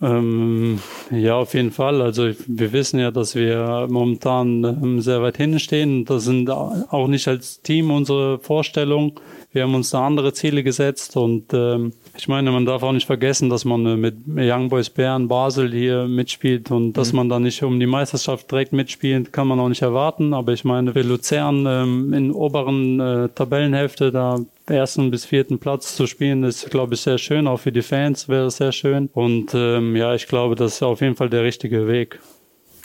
Ähm, 0.00 0.78
ja, 1.10 1.34
auf 1.34 1.54
jeden 1.54 1.72
Fall. 1.72 2.00
Also 2.02 2.30
wir 2.46 2.72
wissen 2.72 3.00
ja, 3.00 3.10
dass 3.10 3.34
wir 3.34 3.88
momentan 3.90 4.62
ähm, 4.62 5.00
sehr 5.00 5.22
weit 5.22 5.38
hinten 5.38 5.58
stehen. 5.58 6.04
Das 6.04 6.24
sind 6.24 6.48
auch 6.50 7.08
nicht 7.08 7.26
als 7.26 7.62
Team 7.62 7.90
unsere 7.90 8.38
Vorstellungen. 8.38 9.12
Wir 9.50 9.62
haben 9.62 9.74
uns 9.74 9.90
da 9.90 10.06
andere 10.06 10.32
Ziele 10.34 10.62
gesetzt 10.62 11.16
und 11.16 11.52
ähm, 11.52 11.94
ich 12.16 12.28
meine, 12.28 12.52
man 12.52 12.66
darf 12.66 12.82
auch 12.82 12.92
nicht 12.92 13.06
vergessen, 13.06 13.48
dass 13.48 13.64
man 13.64 13.86
äh, 13.86 13.96
mit 13.96 14.16
Young 14.36 14.68
Boys 14.68 14.90
Bern 14.90 15.26
Basel 15.26 15.72
hier 15.72 16.06
mitspielt 16.06 16.70
und 16.70 16.88
mhm. 16.88 16.92
dass 16.92 17.12
man 17.12 17.28
da 17.28 17.40
nicht 17.40 17.62
um 17.64 17.80
die 17.80 17.86
Meisterschaft 17.86 18.50
direkt 18.52 18.72
mitspielt, 18.72 19.32
kann 19.32 19.48
man 19.48 19.58
auch 19.58 19.68
nicht 19.68 19.82
erwarten. 19.82 20.32
Aber 20.32 20.52
ich 20.52 20.64
meine, 20.64 20.92
für 20.92 21.02
Luzern 21.02 21.64
ähm, 21.66 22.12
in 22.12 22.30
oberen 22.30 23.00
äh, 23.00 23.28
Tabellenhälfte, 23.30 24.12
da 24.12 24.38
ersten 24.70 25.10
bis 25.10 25.24
vierten 25.24 25.58
Platz 25.58 25.96
zu 25.96 26.06
spielen, 26.06 26.44
ist, 26.44 26.70
glaube 26.70 26.94
ich, 26.94 27.00
sehr 27.00 27.18
schön. 27.18 27.46
Auch 27.46 27.58
für 27.58 27.72
die 27.72 27.82
Fans 27.82 28.28
wäre 28.28 28.46
es 28.46 28.58
sehr 28.58 28.72
schön. 28.72 29.08
Und 29.12 29.54
ähm, 29.54 29.96
ja, 29.96 30.14
ich 30.14 30.26
glaube, 30.26 30.54
das 30.54 30.74
ist 30.74 30.82
auf 30.82 31.00
jeden 31.00 31.16
Fall 31.16 31.30
der 31.30 31.42
richtige 31.42 31.86
Weg. 31.86 32.20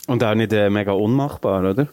Und 0.06 0.22
auch 0.22 0.34
nicht 0.34 0.52
äh, 0.52 0.70
mega 0.70 0.92
unmachbar, 0.92 1.68
oder? 1.70 1.88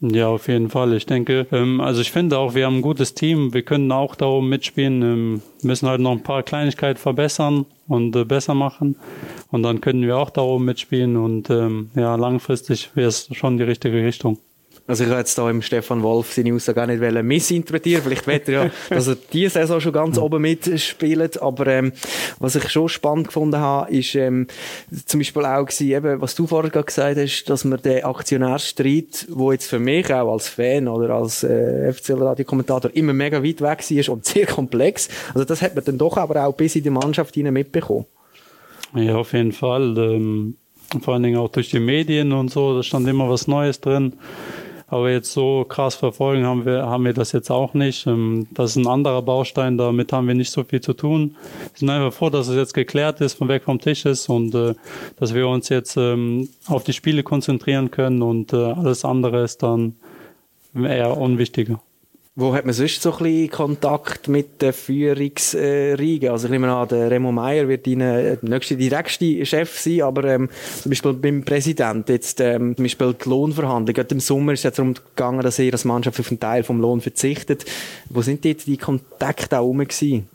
Ja, 0.00 0.26
auf 0.26 0.48
jeden 0.48 0.68
Fall. 0.68 0.94
Ich 0.94 1.06
denke, 1.06 1.46
ähm, 1.52 1.80
also 1.80 2.00
ich 2.00 2.10
finde 2.10 2.36
auch, 2.36 2.56
wir 2.56 2.66
haben 2.66 2.78
ein 2.78 2.82
gutes 2.82 3.14
Team. 3.14 3.54
Wir 3.54 3.62
können 3.62 3.92
auch 3.92 4.16
da 4.16 4.26
oben 4.26 4.48
mitspielen. 4.48 5.02
Ähm, 5.02 5.42
müssen 5.62 5.88
halt 5.88 6.00
noch 6.00 6.10
ein 6.10 6.24
paar 6.24 6.42
Kleinigkeiten 6.42 6.98
verbessern 6.98 7.66
und 7.86 8.16
äh, 8.16 8.24
besser 8.24 8.54
machen. 8.54 8.96
Und 9.52 9.62
dann 9.62 9.80
können 9.80 10.02
wir 10.02 10.16
auch 10.16 10.30
da 10.30 10.40
oben 10.40 10.64
mitspielen. 10.64 11.16
Und 11.16 11.50
ähm, 11.50 11.90
ja, 11.94 12.16
langfristig 12.16 12.90
wäre 12.96 13.08
es 13.08 13.28
schon 13.32 13.58
die 13.58 13.62
richtige 13.62 14.04
Richtung. 14.04 14.38
Also 14.86 15.04
ich 15.04 15.10
habe 15.10 15.20
jetzt 15.20 15.38
da 15.38 15.48
im 15.48 15.62
Stefan 15.62 16.02
Wolf 16.02 16.32
seine 16.32 16.52
Aussage 16.52 16.76
gar 16.76 16.86
nicht 16.86 17.22
missinterpretieren. 17.22 18.02
Vielleicht 18.02 18.26
wird 18.26 18.48
er 18.48 18.64
ja, 18.64 18.70
dass 18.90 19.06
er 19.06 19.16
diese 19.32 19.50
Saison 19.50 19.80
schon 19.80 19.92
ganz 19.92 20.18
oben 20.18 20.42
mitspielt. 20.42 21.40
Aber 21.40 21.66
ähm, 21.68 21.92
was 22.40 22.56
ich 22.56 22.68
schon 22.68 22.88
spannend 22.88 23.28
gefunden 23.28 23.58
habe, 23.58 23.92
ist 23.92 24.14
ähm, 24.16 24.48
zum 25.06 25.20
Beispiel 25.20 25.44
auch 25.44 25.64
gewesen, 25.64 25.88
eben, 25.88 26.20
was 26.20 26.34
du 26.34 26.46
vorher 26.46 26.70
gerade 26.70 26.86
gesagt 26.86 27.16
hast, 27.16 27.44
dass 27.44 27.64
man 27.64 27.80
den 27.80 28.04
Aktionärstreit, 28.04 29.26
wo 29.30 29.52
jetzt 29.52 29.68
für 29.68 29.78
mich 29.78 30.12
auch 30.12 30.32
als 30.32 30.48
Fan 30.48 30.88
oder 30.88 31.14
als 31.14 31.44
äh, 31.44 31.92
FCL-Radiokommentator 31.92 32.90
immer 32.94 33.12
mega 33.12 33.42
weit 33.42 33.60
weg 33.60 33.84
war 33.88 34.12
und 34.14 34.24
sehr 34.24 34.46
komplex, 34.46 35.08
also 35.32 35.44
das 35.44 35.62
hat 35.62 35.74
man 35.74 35.84
dann 35.84 35.98
doch 35.98 36.16
aber 36.16 36.44
auch 36.44 36.54
bis 36.54 36.74
in 36.76 36.82
die 36.82 36.90
Mannschaft 36.90 37.34
hinein 37.34 37.54
mitbekommen. 37.54 38.06
Ja, 38.94 39.16
auf 39.16 39.32
jeden 39.32 39.52
Fall. 39.52 39.96
Ähm, 39.96 40.56
vor 41.00 41.14
allen 41.14 41.22
Dingen 41.22 41.38
auch 41.38 41.48
durch 41.48 41.70
die 41.70 41.80
Medien 41.80 42.32
und 42.32 42.50
so, 42.50 42.76
da 42.76 42.82
stand 42.82 43.08
immer 43.08 43.28
was 43.30 43.46
Neues 43.46 43.80
drin. 43.80 44.14
Aber 44.92 45.10
jetzt 45.10 45.32
so 45.32 45.64
krass 45.64 45.94
verfolgen 45.94 46.44
haben 46.44 46.66
wir, 46.66 46.82
haben 46.82 47.06
wir 47.06 47.14
das 47.14 47.32
jetzt 47.32 47.50
auch 47.50 47.72
nicht. 47.72 48.06
Ähm, 48.06 48.46
das 48.50 48.72
ist 48.72 48.76
ein 48.76 48.86
anderer 48.86 49.22
Baustein, 49.22 49.78
damit 49.78 50.12
haben 50.12 50.28
wir 50.28 50.34
nicht 50.34 50.50
so 50.50 50.64
viel 50.64 50.82
zu 50.82 50.92
tun. 50.92 51.34
Wir 51.72 51.78
sind 51.78 51.88
einfach 51.88 52.12
froh, 52.12 52.28
dass 52.28 52.48
es 52.48 52.56
jetzt 52.56 52.74
geklärt 52.74 53.22
ist, 53.22 53.32
von 53.32 53.48
weg 53.48 53.62
vom 53.64 53.80
Tisch 53.80 54.04
ist 54.04 54.28
und 54.28 54.54
äh, 54.54 54.74
dass 55.18 55.32
wir 55.32 55.48
uns 55.48 55.70
jetzt 55.70 55.96
ähm, 55.96 56.50
auf 56.66 56.84
die 56.84 56.92
Spiele 56.92 57.22
konzentrieren 57.22 57.90
können 57.90 58.20
und 58.20 58.52
äh, 58.52 58.56
alles 58.56 59.06
andere 59.06 59.42
ist 59.44 59.62
dann 59.62 59.96
eher 60.74 61.16
unwichtiger. 61.16 61.80
Wo 62.34 62.54
hat 62.54 62.64
man 62.64 62.72
sonst 62.72 63.02
so 63.02 63.12
ein 63.12 63.18
bisschen 63.24 63.50
Kontakt 63.50 64.26
mit 64.26 64.62
der 64.62 64.72
Führungsriege? 64.72 66.32
Also 66.32 66.46
ich 66.46 66.50
nehme 66.50 66.72
an, 66.72 66.88
der 66.88 67.10
Remo 67.10 67.30
Meier 67.30 67.68
wird 67.68 67.86
dein 67.86 68.00
äh, 68.00 68.38
nächster 68.40 68.76
direktste 68.76 69.44
Chef 69.44 69.78
sein, 69.78 70.00
aber 70.00 70.24
ähm, 70.24 70.48
zum 70.80 70.88
Beispiel 70.88 71.12
beim 71.12 71.44
Präsident 71.44 72.08
jetzt 72.08 72.40
ähm, 72.40 72.74
zum 72.74 72.84
Beispiel 72.84 73.14
die 73.22 73.28
Lohnverhandlung. 73.28 73.94
Gerade 73.94 74.14
im 74.14 74.20
Sommer 74.20 74.54
ist 74.54 74.64
es 74.64 74.72
darum 74.72 74.94
gegangen, 74.94 75.42
dass 75.42 75.58
er 75.58 75.74
als 75.74 75.84
Mannschaft 75.84 76.18
auf 76.20 76.30
einen 76.30 76.40
Teil 76.40 76.62
vom 76.62 76.80
Lohn 76.80 77.02
verzichtet. 77.02 77.66
Wo 78.08 78.22
sind 78.22 78.42
dort 78.46 78.64
die 78.64 78.78
Kontakte 78.78 79.58
auch 79.58 79.66
rum 79.66 79.80
gewesen? 79.80 80.26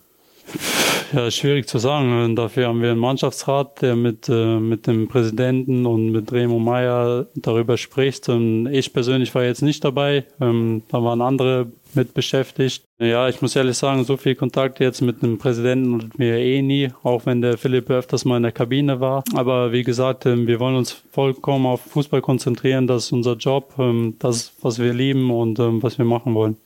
Ja, 1.14 1.32
schwierig 1.32 1.68
zu 1.68 1.78
sagen. 1.78 2.36
Dafür 2.36 2.68
haben 2.68 2.82
wir 2.82 2.92
einen 2.92 3.00
Mannschaftsrat, 3.00 3.82
der 3.82 3.96
mit, 3.96 4.28
äh, 4.28 4.60
mit 4.60 4.88
dem 4.88 5.08
Präsidenten 5.08 5.86
und 5.86 6.12
mit 6.12 6.32
Remo 6.34 6.60
Meyer 6.60 7.28
darüber 7.36 7.78
spricht. 7.78 8.28
Und 8.28 8.68
ich 8.68 8.92
persönlich 8.92 9.34
war 9.34 9.44
jetzt 9.44 9.62
nicht 9.62 9.84
dabei. 9.86 10.26
Ähm, 10.42 10.84
da 10.90 11.02
waren 11.04 11.22
andere 11.22 11.68
mit 11.94 12.14
beschäftigt. 12.14 12.84
Ja, 13.00 13.30
ich 13.30 13.42
muss 13.42 13.56
ehrlich 13.56 13.78
sagen, 13.78 14.04
so 14.04 14.18
viel 14.18 14.36
Kontakt 14.36 14.80
jetzt 14.80 15.02
mit 15.02 15.22
dem 15.22 15.38
Präsidenten 15.38 15.94
und 15.94 16.20
mir 16.20 16.38
eh 16.38 16.62
nie, 16.62 16.90
auch 17.04 17.26
wenn 17.26 17.42
der 17.42 17.58
Philipp 17.58 17.90
öfters 17.90 18.26
mal 18.26 18.38
in 18.38 18.44
der 18.44 18.52
Kabine 18.52 19.00
war. 19.00 19.24
Aber 19.34 19.72
wie 19.72 19.84
gesagt, 19.84 20.26
ähm, 20.26 20.46
wir 20.46 20.60
wollen 20.60 20.76
uns 20.76 20.92
vollkommen 20.92 21.66
auf 21.66 21.82
Fußball 21.82 22.22
konzentrieren. 22.22 22.86
Das 22.86 23.06
ist 23.06 23.12
unser 23.14 23.36
Job, 23.36 23.76
ähm, 23.80 24.16
das, 24.20 24.54
was 24.62 24.80
wir 24.80 24.94
lieben 24.94 25.32
und 25.32 25.58
ähm, 25.60 25.82
was 25.82 25.98
wir 25.98 26.06
machen 26.06 26.34
wollen. 26.34 26.58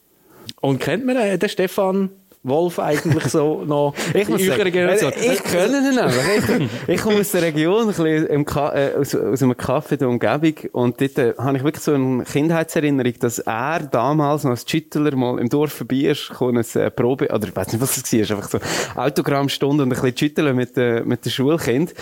Und 0.61 0.79
kennt 0.79 1.05
man 1.05 1.15
den 1.15 1.49
Stefan 1.49 2.09
Wolf 2.43 2.79
eigentlich 2.79 3.25
so 3.25 3.63
noch 3.65 3.93
ich 4.13 4.27
muss 4.27 4.43
sagen, 4.43 4.71
Generation. 4.71 5.13
Ich 5.15 5.43
kenne 5.43 5.77
ihn 5.77 5.95
nämlich. 5.95 6.71
Ich, 6.87 6.95
ich 6.95 7.01
komme 7.01 7.19
aus 7.19 7.31
der 7.31 7.43
Region, 7.43 7.81
ein 7.81 7.87
bisschen 7.87 8.27
im 8.27 8.45
Ka 8.45 8.73
äh, 8.73 8.95
aus, 8.95 9.13
aus 9.13 9.43
einem 9.43 9.55
Kaffee 9.55 9.97
der 9.97 10.09
Umgebung 10.09 10.53
und 10.71 10.99
dort 10.99 11.17
äh, 11.17 11.33
habe 11.37 11.57
ich 11.57 11.63
wirklich 11.63 11.83
so 11.83 11.93
eine 11.93 12.23
Kindheitserinnerung, 12.23 13.13
dass 13.19 13.39
er 13.39 13.79
damals 13.81 14.43
noch 14.43 14.51
als 14.51 14.65
Schüttler 14.67 15.15
mal 15.15 15.39
im 15.39 15.49
Dorf 15.49 15.73
vorbei 15.73 16.11
ist, 16.11 16.31
eine 16.39 16.61
äh, 16.61 16.91
Probe, 16.91 17.27
oder 17.27 17.47
ich 17.47 17.55
weiß 17.55 17.73
nicht, 17.73 17.81
was 17.81 17.97
es 17.97 18.29
war, 18.29 18.37
einfach 18.37 18.49
so 18.49 18.59
Autogrammstunde 18.99 19.83
und 19.83 19.89
ein 19.89 20.01
bisschen 20.01 20.17
Schütteln 20.17 20.55
mit, 20.55 20.77
äh, 20.77 21.01
mit 21.03 21.25
den 21.25 21.31
Schulkind. 21.31 21.93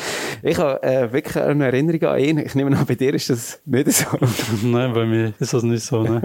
Ich 0.41 0.57
habe 0.57 0.81
äh, 0.83 1.11
wirklich 1.11 1.37
eine 1.37 1.65
Erinnerung 1.65 2.03
an 2.03 2.19
ihn. 2.19 2.37
Ich 2.37 2.55
nehme 2.55 2.75
an, 2.77 2.85
bei 2.85 2.95
dir 2.95 3.13
ist 3.13 3.29
das 3.29 3.59
nicht 3.65 3.91
so. 3.91 4.05
Nein, 4.63 4.93
bei 4.93 5.05
mir 5.05 5.33
ist 5.39 5.53
das 5.53 5.63
nicht 5.63 5.83
so. 5.83 6.03
Ne? 6.03 6.21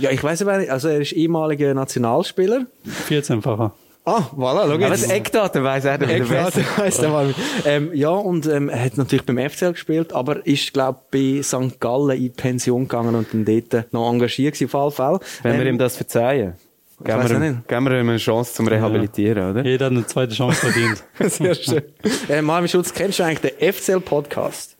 ja, 0.00 0.10
ich 0.10 0.22
weiß 0.22 0.42
aber 0.42 0.58
nicht, 0.58 0.70
also 0.70 0.88
er 0.88 1.00
ist 1.00 1.12
ehemaliger 1.12 1.72
Nationalspieler. 1.74 2.66
14-facher. 3.08 3.72
Ah, 4.04 4.22
voilà, 4.34 4.66
schau 4.66 4.72
jetzt. 4.72 4.84
Aber 4.84 4.88
das 4.88 5.10
Eckdaten 5.10 5.62
weiss 5.62 5.84
er 5.84 6.00
wieder 6.00 6.10
Eckdaten 6.10 6.64
weiss 6.76 6.96
der 6.96 7.10
mal. 7.10 7.34
Ähm, 7.66 7.90
ja, 7.92 8.10
und 8.10 8.46
ähm, 8.46 8.68
er 8.70 8.84
hat 8.84 8.96
natürlich 8.96 9.26
beim 9.26 9.38
FCL 9.38 9.72
gespielt, 9.72 10.12
aber 10.12 10.46
ist, 10.46 10.72
glaube 10.72 11.00
bei 11.10 11.42
St. 11.42 11.78
Gallen 11.80 12.16
in 12.18 12.32
Pension 12.32 12.88
gegangen 12.88 13.14
und 13.14 13.32
dann 13.32 13.44
dort 13.44 13.92
noch 13.92 14.10
engagiert 14.10 14.54
gewesen, 14.54 14.74
auf 14.74 14.74
alle 14.74 14.90
Fälle. 14.90 15.20
Wenn 15.42 15.54
ähm, 15.54 15.60
wir 15.60 15.66
ihm 15.66 15.78
das 15.78 15.96
verzeihen. 15.96 16.54
Geben 17.02 17.28
wir, 17.28 17.48
ihm, 17.48 17.62
geben 17.66 17.84
wir 17.86 18.00
ihm 18.00 18.08
eine 18.10 18.18
Chance 18.18 18.52
zum 18.54 18.68
Rehabilitieren, 18.68 19.42
ja. 19.42 19.50
oder? 19.50 19.64
Jeder 19.64 19.86
hat 19.86 19.92
eine 19.92 20.06
zweite 20.06 20.34
Chance 20.34 20.70
verdient. 20.70 21.02
Sehr 21.32 21.54
schön. 21.54 21.82
äh, 22.28 22.42
Marvin 22.42 22.68
Schulz, 22.68 22.92
kennst 22.92 23.18
du 23.18 23.22
eigentlich 23.22 23.52
den 23.52 23.72
FCL-Podcast? 23.72 24.76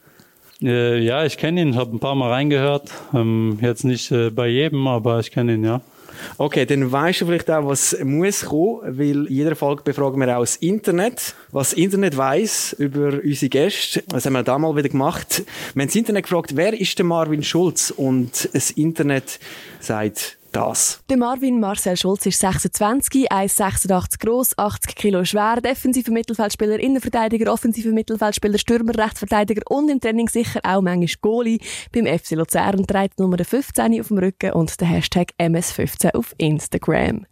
Äh, 0.62 0.98
ja, 0.98 1.24
ich 1.24 1.38
kenne 1.38 1.62
ihn, 1.62 1.76
habe 1.76 1.96
ein 1.96 2.00
paar 2.00 2.14
Mal 2.14 2.30
reingehört. 2.30 2.90
Ähm, 3.14 3.58
jetzt 3.62 3.84
nicht 3.84 4.10
äh, 4.12 4.28
bei 4.28 4.48
jedem, 4.48 4.86
aber 4.86 5.20
ich 5.20 5.30
kenne 5.30 5.54
ihn, 5.54 5.64
ja. 5.64 5.80
Okay, 6.38 6.66
dann 6.66 6.90
weißt 6.90 7.20
du 7.20 7.26
vielleicht 7.26 7.50
auch, 7.50 7.66
was 7.66 7.96
muss 8.02 8.44
kommen, 8.46 8.80
weil 8.98 9.26
in 9.26 9.34
jeder 9.34 9.56
Folge 9.56 9.82
befragen 9.82 10.20
wir 10.20 10.36
auch 10.36 10.40
das 10.40 10.56
Internet, 10.56 11.34
was 11.52 11.70
das 11.70 11.78
Internet 11.78 12.16
weiss 12.16 12.72
über 12.74 13.20
unsere 13.22 13.48
Gäste. 13.48 14.02
Das 14.08 14.26
haben 14.26 14.32
wir 14.32 14.42
da 14.42 14.58
mal 14.58 14.74
wieder 14.76 14.88
gemacht. 14.88 15.44
Wir 15.74 15.82
haben 15.82 15.88
das 15.88 15.96
Internet 15.96 16.24
gefragt, 16.24 16.56
wer 16.56 16.78
ist 16.78 16.98
der 16.98 17.04
Marvin 17.06 17.42
Schulz? 17.42 17.90
Und 17.90 18.48
das 18.52 18.70
Internet 18.70 19.38
sagt 19.80 20.38
das. 20.52 21.02
Der 21.08 21.16
Marvin 21.16 21.60
Marcel 21.60 21.96
Schulz 21.96 22.26
ist 22.26 22.40
26, 22.40 23.30
1,86 23.32 24.18
groß, 24.18 24.58
80 24.58 24.94
Kilo 24.94 25.24
schwer, 25.24 25.60
defensiver 25.60 26.12
Mittelfeldspieler, 26.12 26.78
Innenverteidiger, 26.78 27.52
offensiver 27.52 27.90
Mittelfeldspieler, 27.90 28.58
Stürmer, 28.58 28.96
Rechtsverteidiger 28.96 29.62
und 29.68 29.90
im 29.90 30.00
Training 30.00 30.28
sicher 30.28 30.60
auch 30.62 30.82
manchmal 30.82 31.08
Goalie. 31.20 31.60
Beim 31.92 32.06
FC 32.06 32.32
Luzern 32.32 32.86
trägt 32.86 33.18
Nummer 33.18 33.42
15 33.42 34.00
auf 34.00 34.08
dem 34.08 34.18
Rücken 34.18 34.52
und 34.52 34.80
der 34.80 34.88
Hashtag 34.88 35.32
MS15 35.38 36.14
auf 36.14 36.34
Instagram. 36.38 37.26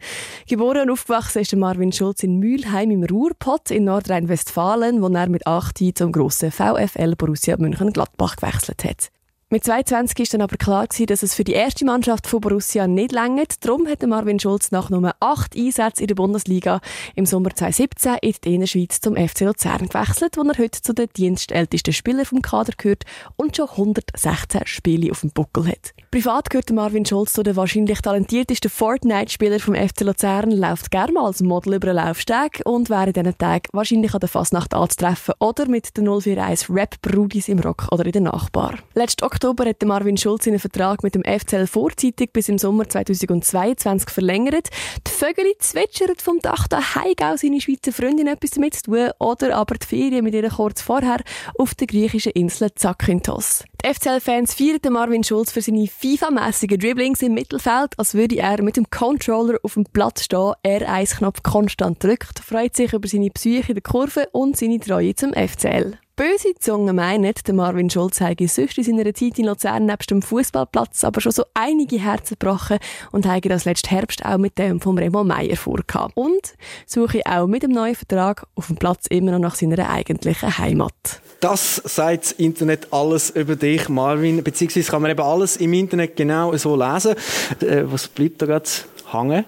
Geboren 0.49 0.83
und 0.83 0.91
aufgewachsen 0.91 1.43
ist 1.43 1.53
der 1.53 1.59
Marvin 1.59 1.93
Schulz 1.93 2.23
in 2.23 2.39
Mülheim 2.39 2.91
im 2.91 3.05
Ruhrpott 3.05 3.71
in 3.71 3.85
Nordrhein-Westfalen, 3.85 5.03
wo 5.03 5.09
er 5.09 5.29
mit 5.29 5.47
8 5.47 5.97
zum 5.97 6.13
grossen 6.13 6.51
VfL 6.51 7.15
Borussia 7.17 7.57
München-Gladbach 7.57 8.37
gewechselt 8.37 8.85
hat. 8.85 9.11
Mit 9.51 9.65
22 9.65 10.19
ist 10.21 10.35
dann 10.35 10.43
aber 10.43 10.59
klar 10.59 10.87
gewesen, 10.87 11.07
dass 11.07 11.23
es 11.23 11.35
für 11.35 11.43
die 11.43 11.55
erste 11.55 11.87
Mannschaft 11.87 12.27
von 12.27 12.43
Borussia 12.43 12.87
nicht 12.87 13.13
längert. 13.13 13.65
Darum 13.65 13.89
hat 13.89 14.07
Marvin 14.07 14.39
Schulz 14.39 14.73
nach 14.73 14.91
nur 14.91 15.15
acht 15.21 15.57
Einsätzen 15.57 16.03
in 16.03 16.09
der 16.09 16.17
Bundesliga 16.17 16.83
im 17.15 17.25
Sommer 17.25 17.55
2017 17.55 18.17
in 18.21 18.35
die 18.45 18.55
Innerschweiz 18.57 19.01
zum 19.01 19.17
FC 19.17 19.41
Luzern 19.41 19.89
gewechselt, 19.89 20.37
wo 20.37 20.43
er 20.43 20.59
heute 20.59 20.83
zu 20.83 20.93
den 20.93 21.09
dienstältesten 21.17 21.95
Spielern 21.95 22.27
vom 22.27 22.43
Kader 22.43 22.75
gehört 22.77 23.05
und 23.37 23.57
schon 23.57 23.71
116 23.71 24.67
Spiele 24.67 25.11
auf 25.11 25.23
dem 25.23 25.31
Buckel 25.31 25.67
hat. 25.67 25.95
Privat 26.11 26.51
gehört 26.51 26.71
Marvin 26.71 27.07
Schulz 27.07 27.33
zu 27.33 27.43
den 27.43 27.57
wahrscheinlich 27.57 28.03
talentiertesten 28.03 28.71
Fortnite-Spieler 28.71 29.61
vom 29.61 29.75
FC 29.75 30.03
Luzern, 30.03 30.51
läuft 30.51 30.91
gerne 30.91 31.21
als 31.21 31.41
Model 31.41 31.75
über 31.75 31.89
einen 31.89 31.97
Laufsteg 31.97 32.61
und 32.67 32.91
wäre 32.91 33.07
in 33.07 33.13
diesen 33.15 33.39
Tagen 33.39 33.69
wahrscheinlich 33.73 34.13
an 34.13 34.21
der 34.21 34.29
Fasnacht 34.29 34.75
anzutreffen 34.75 35.35
oder 35.39 35.67
mit 35.69 35.97
den 35.97 36.07
041 36.07 36.69
Rap-Brudis 36.69 37.49
im 37.49 37.61
Rock 37.61 37.89
oder 37.91 38.05
in 38.05 38.13
der 38.13 38.23
Nachbar. 38.23 38.75
Letzten 38.95 39.25
Oktober 39.39 39.67
hat 39.67 39.85
Marvin 39.85 40.17
Schulz 40.17 40.47
seinen 40.47 40.59
Vertrag 40.59 41.05
mit 41.05 41.15
dem 41.15 41.23
FCL 41.23 41.69
vorzeitig 41.69 42.33
bis 42.33 42.49
im 42.49 42.59
Sommer 42.59 42.89
2022 42.89 44.11
verlängert. 44.11 44.67
Die 45.07 45.11
Vögel 45.13 45.55
zwitschern 45.61 46.17
vom 46.17 46.41
Dach 46.41 46.67
daheim 46.67 47.15
auch 47.23 47.37
seine 47.37 47.61
Schweizer 47.61 47.93
Freundin 47.93 48.27
etwas 48.27 48.51
damit 48.51 48.75
zu 48.75 48.91
tun 48.91 49.11
oder 49.21 49.55
aber 49.55 49.77
die 49.77 49.87
Ferien 49.87 50.25
mit 50.25 50.35
ihr 50.35 50.49
kurz 50.49 50.83
vorher 50.83 51.23
auf 51.57 51.77
der 51.77 51.87
griechischen 51.87 52.33
Insel 52.33 52.75
Zakynthos. 52.75 53.63
Die 53.81 53.95
FCL-Fans 53.95 54.55
feierten 54.55 54.95
Marvin 54.95 55.23
Schulz 55.23 55.53
für 55.53 55.63
seine 55.63 55.87
FIFA-mässigen 55.87 56.81
Dribblings 56.81 57.23
im 57.23 57.35
Mittelfeld, 57.35 57.97
als 57.97 58.15
würde 58.15 58.39
er 58.39 58.61
mit 58.61 58.77
dem 58.77 58.91
Controller 58.91 59.61
auf 59.63 59.75
dem 59.75 59.85
Platz 59.85 60.25
stehen, 60.25 60.55
R1-Knopf 60.67 61.45
konstant 61.45 62.03
drückt, 62.03 62.41
freut 62.41 62.75
sich 62.75 62.93
über 62.93 63.07
seine 63.07 63.31
Psyche 63.31 63.69
in 63.69 63.75
der 63.75 63.83
Kurve 63.85 64.29
und 64.33 64.57
seine 64.57 64.81
Treue 64.81 65.15
zum 65.15 65.33
FCL. 65.33 65.97
Böse 66.19 66.53
Zungen 66.59 66.97
meinen, 66.97 67.33
der 67.33 67.55
Marvin 67.55 67.89
Schulz 67.89 68.21
habe 68.21 68.49
sonst 68.49 68.77
in 68.77 68.83
seiner 68.83 69.15
Zeit 69.15 69.39
in 69.39 69.45
Luzern 69.45 69.87
nebst 69.87 70.11
dem 70.11 70.21
Fußballplatz 70.21 71.05
aber 71.05 71.21
schon 71.21 71.31
so 71.31 71.45
einige 71.55 72.01
Herzen 72.01 72.37
gebrochen 72.37 72.79
und 73.13 73.25
habe 73.25 73.49
das 73.49 73.65
letzten 73.65 73.91
Herbst 73.91 74.25
auch 74.25 74.37
mit 74.37 74.59
dem 74.59 74.81
von 74.81 74.99
Remo 74.99 75.23
Meier 75.23 75.57
vorgehabt. 75.57 76.17
Und 76.17 76.55
suche 76.87 77.21
auch 77.25 77.47
mit 77.47 77.63
dem 77.63 77.71
neuen 77.71 77.95
Vertrag 77.95 78.49
auf 78.57 78.67
dem 78.67 78.75
Platz 78.75 79.07
immer 79.07 79.31
noch 79.31 79.39
nach 79.39 79.55
seiner 79.55 79.89
eigentlichen 79.89 80.59
Heimat. 80.59 80.93
Das 81.39 81.77
sagt 81.77 82.25
das 82.25 82.33
Internet 82.33 82.93
alles 82.93 83.31
über 83.31 83.55
dich, 83.55 83.89
Marvin. 83.89 84.43
Beziehungsweise 84.43 84.91
kann 84.91 85.03
man 85.03 85.13
eben 85.13 85.23
alles 85.23 85.57
im 85.59 85.73
Internet 85.73 86.17
genau 86.17 86.57
so 86.57 86.75
lesen. 86.75 87.15
Äh, 87.61 87.85
was 87.85 88.09
bleibt 88.09 88.43
da 88.43 88.47
gerade 88.47 88.69
hängen? 89.13 89.45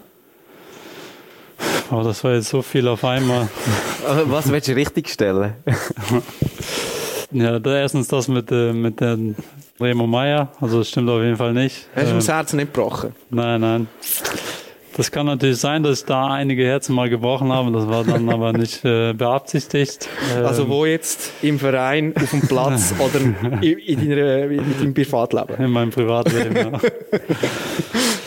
Oh, 1.91 2.03
das 2.03 2.23
war 2.23 2.35
jetzt 2.35 2.49
so 2.49 2.63
viel 2.63 2.87
auf 2.89 3.05
einmal. 3.05 3.49
Was 4.25 4.51
willst 4.51 4.69
du 4.69 4.73
richtig 4.75 5.09
stellen? 5.09 5.55
ja, 7.33 7.59
da 7.59 7.79
erstens 7.79 8.09
das 8.09 8.29
mit, 8.29 8.51
äh, 8.53 8.73
mit 8.73 9.01
den 9.01 9.37
Remo 9.81 10.07
Meier. 10.07 10.53
Also, 10.61 10.79
das 10.79 10.89
stimmt 10.89 11.09
auf 11.11 11.23
jeden 11.23 11.37
Fall 11.37 11.53
nicht. 11.53 11.89
Hast 11.95 12.07
du 12.07 12.11
ähm, 12.11 12.17
das 12.17 12.29
Herz 12.29 12.53
nicht 12.53 12.73
gebrochen? 12.73 13.15
Nein, 13.31 13.61
nein. 13.61 13.89
Das 14.97 15.11
kann 15.11 15.27
natürlich 15.27 15.59
sein, 15.59 15.83
dass 15.83 16.01
ich 16.01 16.05
da 16.05 16.27
einige 16.27 16.65
Herzen 16.65 16.95
mal 16.95 17.09
gebrochen 17.09 17.53
habe. 17.53 17.71
Das 17.73 17.89
war 17.89 18.05
dann 18.05 18.29
aber 18.29 18.53
nicht 18.53 18.85
äh, 18.85 19.13
beabsichtigt. 19.13 20.09
Ähm, 20.37 20.45
also 20.45 20.69
wo 20.69 20.85
jetzt? 20.85 21.33
Im 21.43 21.59
Verein, 21.59 22.15
auf 22.17 22.31
dem 22.31 22.43
Platz 22.43 22.95
oder 22.99 23.21
in, 23.63 23.79
in, 23.79 24.11
deiner, 24.11 24.43
in 24.51 24.79
deinem 24.79 24.95
Privatleben? 24.95 25.57
In 25.65 25.71
meinem 25.71 25.91
Privatleben, 25.91 26.57
ja. 26.57 26.73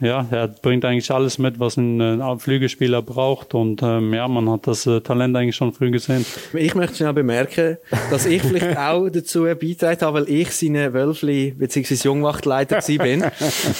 Ja, 0.00 0.26
er 0.30 0.48
bringt 0.48 0.84
eigentlich 0.84 1.10
alles 1.10 1.38
mit, 1.38 1.58
was 1.60 1.76
ein 1.76 2.00
äh, 2.00 2.38
Flügelspieler 2.38 3.02
braucht. 3.02 3.54
Und 3.54 3.82
ähm, 3.82 4.12
ja, 4.14 4.26
man 4.28 4.50
hat 4.50 4.66
das 4.66 4.86
äh, 4.86 5.00
Talent 5.00 5.36
eigentlich 5.36 5.56
schon 5.56 5.72
früh 5.72 5.90
gesehen. 5.90 6.24
Ich 6.52 6.74
möchte 6.74 6.96
schnell 6.96 7.12
bemerken, 7.12 7.78
dass 8.10 8.26
ich 8.26 8.42
vielleicht 8.42 8.76
auch 8.78 9.08
dazu 9.08 9.44
beigetragen 9.44 10.00
habe, 10.00 10.20
weil 10.20 10.30
ich 10.30 10.50
seine 10.52 10.92
Wölfli 10.92 11.52
bzw. 11.52 11.94
Jungwachtleiter 11.94 12.80
bin 12.98 13.24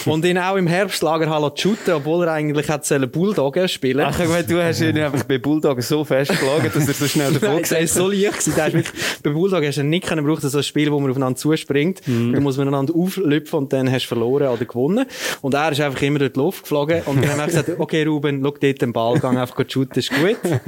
und 0.06 0.24
ihn 0.24 0.38
auch 0.38 0.56
im 0.56 0.66
Herbstlager 0.66 1.28
hallo 1.28 1.50
shooten, 1.54 1.94
obwohl 1.94 2.26
er 2.26 2.32
eigentlich 2.32 2.68
hat 2.68 2.84
Bulldoggen 3.12 3.68
spielen. 3.68 4.06
Ach, 4.06 4.18
meine, 4.18 4.44
du 4.44 4.62
hast 4.62 4.80
ihn 4.80 4.98
einfach 4.98 5.24
bei 5.24 5.38
Bulldoggen 5.38 5.82
so 5.82 6.04
festgeschlagen, 6.04 6.70
dass 6.72 6.88
er 6.88 6.94
so 6.94 7.06
schnell 7.06 7.32
davon 7.32 7.58
ist. 7.58 7.72
Er 7.72 7.80
ist 7.80 7.94
so 7.94 8.08
leicht 8.08 8.40
gewesen. 8.40 8.56
Wirklich, 8.56 9.20
bei 9.22 9.30
Bulldoggen 9.30 9.68
hast 9.68 9.78
du 9.78 9.84
nicht 9.84 10.06
können 10.06 10.24
brauchen, 10.24 10.48
so 10.48 10.58
ein 10.58 10.64
Spiel, 10.64 10.90
wo 10.90 11.00
man 11.00 11.10
aufeinander 11.10 11.36
zuspringt. 11.36 12.06
Mhm. 12.06 12.32
Da 12.32 12.40
muss 12.40 12.56
man 12.56 12.68
einander 12.68 12.94
auflüpfen 12.94 13.58
und 13.58 13.72
dann 13.72 13.90
hast 13.90 14.04
du 14.04 14.08
verloren 14.08 14.48
oder 14.48 14.64
gewonnen. 14.64 15.06
Und 15.42 15.54
er 15.54 15.72
ist 15.72 15.80
einfach 15.80 15.93
einfach 15.94 16.06
immer 16.06 16.18
durch 16.18 16.32
die 16.32 16.40
Luft 16.40 16.62
geflogen. 16.62 17.02
Und 17.06 17.22
dann 17.22 17.30
haben 17.30 17.38
wir 17.38 17.46
gesagt, 17.46 17.70
okay, 17.78 18.02
Ruben, 18.04 18.42
schau 18.42 18.54
dort 18.60 18.82
den 18.82 18.92
Ball, 18.92 19.20
gang 19.20 19.38
einfach 19.38 19.64
shooten, 19.66 19.98
ist 19.98 20.10
gut. 20.10 20.36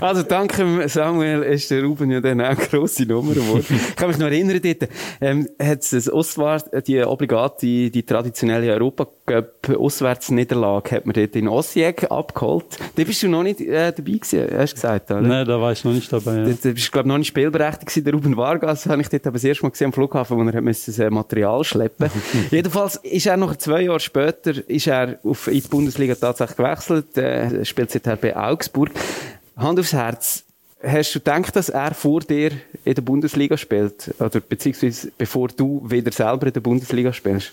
Also, 0.00 0.22
danke 0.22 0.88
Samuel, 0.88 1.42
ist 1.42 1.70
der 1.70 1.84
Ruben 1.84 2.10
ja 2.10 2.18
dann 2.20 2.40
auch 2.40 2.46
eine 2.46 2.56
grosse 2.56 3.04
Nummer 3.04 3.34
geworden. 3.34 3.66
ich 3.68 3.96
kann 3.96 4.08
mich 4.08 4.16
noch 4.18 4.26
erinnern, 4.26 4.60
dort, 4.62 4.88
ähm, 5.20 5.48
hat 5.60 5.92
es 5.92 6.10
Ostwart, 6.12 6.70
die 6.86 7.04
obligate, 7.04 7.90
die 7.90 8.02
traditionelle 8.02 8.72
Europacup-Auswärtsniederlage, 8.72 10.96
hat 10.96 11.06
man 11.06 11.12
dort 11.14 11.36
in 11.36 11.46
Osijek 11.48 12.10
abgeholt. 12.10 12.66
Da 12.96 13.04
bist 13.04 13.22
du 13.22 13.28
noch 13.28 13.44
nicht 13.44 13.60
äh, 13.60 13.92
dabei 13.92 14.12
gewesen, 14.12 14.48
hast 14.56 14.72
du 14.72 14.74
gesagt, 14.74 15.10
oder? 15.10 15.20
Nein, 15.20 15.46
da 15.46 15.60
war 15.60 15.72
ich 15.72 15.84
noch 15.84 15.92
nicht 15.92 16.10
dabei, 16.12 16.38
ja. 16.38 16.44
Da, 16.44 16.50
da 16.50 16.70
bist 16.70 16.88
du, 16.88 16.92
glaube 16.92 17.08
noch 17.08 17.18
nicht 17.18 17.28
spielberechtigt 17.28 17.86
gewesen. 17.86 18.04
Der 18.04 18.14
Ruben 18.14 18.36
Vargas 18.36 18.86
habe 18.86 19.02
ich 19.02 19.08
dort 19.08 19.24
aber 19.26 19.34
das 19.34 19.44
erste 19.44 19.64
Mal 19.64 19.70
gesehen 19.70 19.86
am 19.86 19.92
Flughafen, 19.92 20.36
wo 20.36 20.42
er 20.42 20.52
hat 20.52 20.64
müssen, 20.64 20.92
das 20.96 21.10
Material 21.10 21.62
schleppen 21.64 22.10
Jedenfalls 22.50 22.96
ist 22.96 23.26
er 23.26 23.36
noch 23.36 23.54
zwei 23.56 23.82
Jahre 23.82 24.00
später 24.00 24.54
ist 24.72 24.86
er 24.86 25.18
auf, 25.24 25.46
in 25.46 25.54
die 25.54 25.68
Bundesliga 25.68 26.14
tatsächlich 26.14 26.56
gewechselt, 26.56 27.16
äh, 27.16 27.64
spielt 27.64 27.90
seither 27.90 28.16
bei 28.16 28.36
Augsburg. 28.36 28.90
Hand 29.56 29.78
aufs 29.78 29.92
Herz, 29.92 30.44
Hast 30.84 31.14
du 31.14 31.20
gedacht, 31.20 31.54
dass 31.54 31.68
er 31.68 31.94
vor 31.94 32.20
dir 32.20 32.50
in 32.84 32.94
der 32.94 33.02
Bundesliga 33.02 33.56
spielt? 33.56 34.12
Oder 34.18 34.40
beziehungsweise 34.40 35.12
bevor 35.16 35.46
du 35.46 35.80
wieder 35.88 36.10
selber 36.10 36.48
in 36.48 36.52
der 36.52 36.60
Bundesliga 36.60 37.12
spielst? 37.12 37.52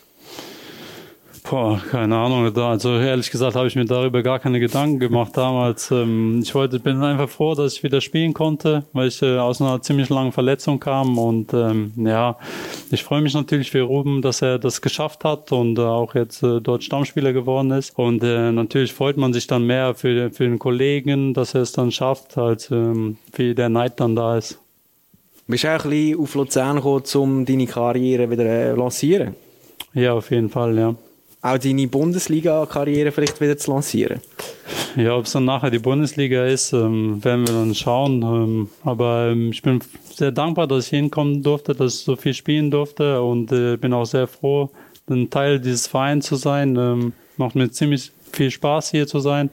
Boah, 1.50 1.82
keine 1.90 2.16
Ahnung. 2.16 2.56
Also 2.56 3.00
ehrlich 3.00 3.32
gesagt 3.32 3.56
habe 3.56 3.68
ich 3.68 3.76
mir 3.76 3.86
darüber 3.86 4.22
gar 4.22 4.38
keine 4.38 4.60
Gedanken 4.60 5.00
gemacht 5.00 5.36
damals. 5.36 5.90
Ähm, 5.90 6.42
ich 6.44 6.54
wollte, 6.54 6.80
bin 6.80 7.02
einfach 7.02 7.28
froh, 7.28 7.56
dass 7.56 7.74
ich 7.74 7.82
wieder 7.82 8.02
spielen 8.02 8.36
konnte, 8.36 8.84
weil 8.94 9.08
ich 9.08 9.20
äh, 9.24 9.40
aus 9.40 9.60
einer 9.60 9.82
ziemlich 9.82 10.10
langen 10.10 10.32
Verletzung 10.32 10.80
kam. 10.80 11.18
Und 11.18 11.52
ähm, 11.56 11.92
ja, 11.98 12.38
ich 12.92 13.04
freue 13.04 13.22
mich 13.22 13.34
natürlich 13.34 13.72
für 13.72 13.82
Ruben, 13.82 14.22
dass 14.22 14.44
er 14.44 14.60
das 14.60 14.80
geschafft 14.80 15.24
hat 15.24 15.52
und 15.52 15.80
äh, 15.80 15.82
auch 15.82 16.14
jetzt 16.14 16.44
äh, 16.44 16.62
dort 16.62 16.84
Stammspieler 16.84 17.34
geworden 17.34 17.72
ist. 17.72 17.98
Und 17.98 18.24
äh, 18.24 18.52
natürlich 18.52 18.94
freut 18.94 19.18
man 19.18 19.34
sich 19.34 19.48
dann 19.48 19.66
mehr 19.66 19.96
für, 19.96 20.30
für 20.30 20.44
den 20.44 20.60
Kollegen, 20.60 21.34
dass 21.34 21.56
er 21.56 21.62
es 21.62 21.72
dann 21.72 21.92
schafft, 21.92 22.38
als 22.38 22.70
ähm, 22.70 23.18
wie 23.34 23.56
der 23.56 23.70
Neid 23.70 24.00
dann 24.00 24.16
da 24.16 24.38
ist. 24.38 24.60
Bist 25.48 25.64
du 25.64 25.76
auch 25.76 25.84
ein 25.84 25.90
bisschen 25.90 26.20
auf 26.20 26.36
Luzern 26.36 26.76
gekommen, 26.76 27.04
um 27.16 27.46
deine 27.46 27.66
Karriere 27.66 28.30
wieder 28.30 28.46
äh, 28.46 28.72
lancieren? 28.74 29.36
Ja, 29.96 30.14
auf 30.14 30.30
jeden 30.30 30.50
Fall, 30.50 30.78
ja 30.78 30.94
auch 31.42 31.58
deine 31.58 31.88
Bundesliga-Karriere 31.88 33.12
vielleicht 33.12 33.40
wieder 33.40 33.58
zu 33.58 33.72
lancieren? 33.72 34.20
Ja, 34.96 35.16
ob 35.16 35.26
es 35.26 35.32
dann 35.32 35.46
nachher 35.46 35.72
die 35.72 35.80
Bundesliga 35.80 36.46
ist, 36.46 36.74
ähm, 36.74 37.24
werden 37.24 37.48
wir 37.48 37.54
dann 37.54 37.76
schauen. 37.76 38.22
Ähm, 38.22 38.70
aber 38.84 39.30
ähm, 39.32 39.52
ich 39.52 39.62
bin 39.62 39.80
sehr 40.14 40.32
dankbar, 40.32 40.68
dass 40.68 40.86
ich 40.86 40.90
hinkommen 40.90 41.42
durfte, 41.44 41.74
dass 41.74 41.96
ich 41.96 42.02
so 42.02 42.16
viel 42.16 42.34
spielen 42.34 42.72
durfte 42.72 43.22
und 43.22 43.52
äh, 43.52 43.78
bin 43.78 43.94
auch 43.94 44.06
sehr 44.06 44.28
froh, 44.28 44.70
ein 45.10 45.30
Teil 45.30 45.60
dieses 45.60 45.88
Vereins 45.88 46.26
zu 46.26 46.36
sein. 46.36 46.76
Ähm, 46.76 47.14
macht 47.38 47.56
mir 47.56 47.72
ziemlich 47.72 48.12
viel 48.32 48.52
Spaß 48.52 48.92
hier 48.92 49.08
zu 49.08 49.20
sein. 49.20 49.50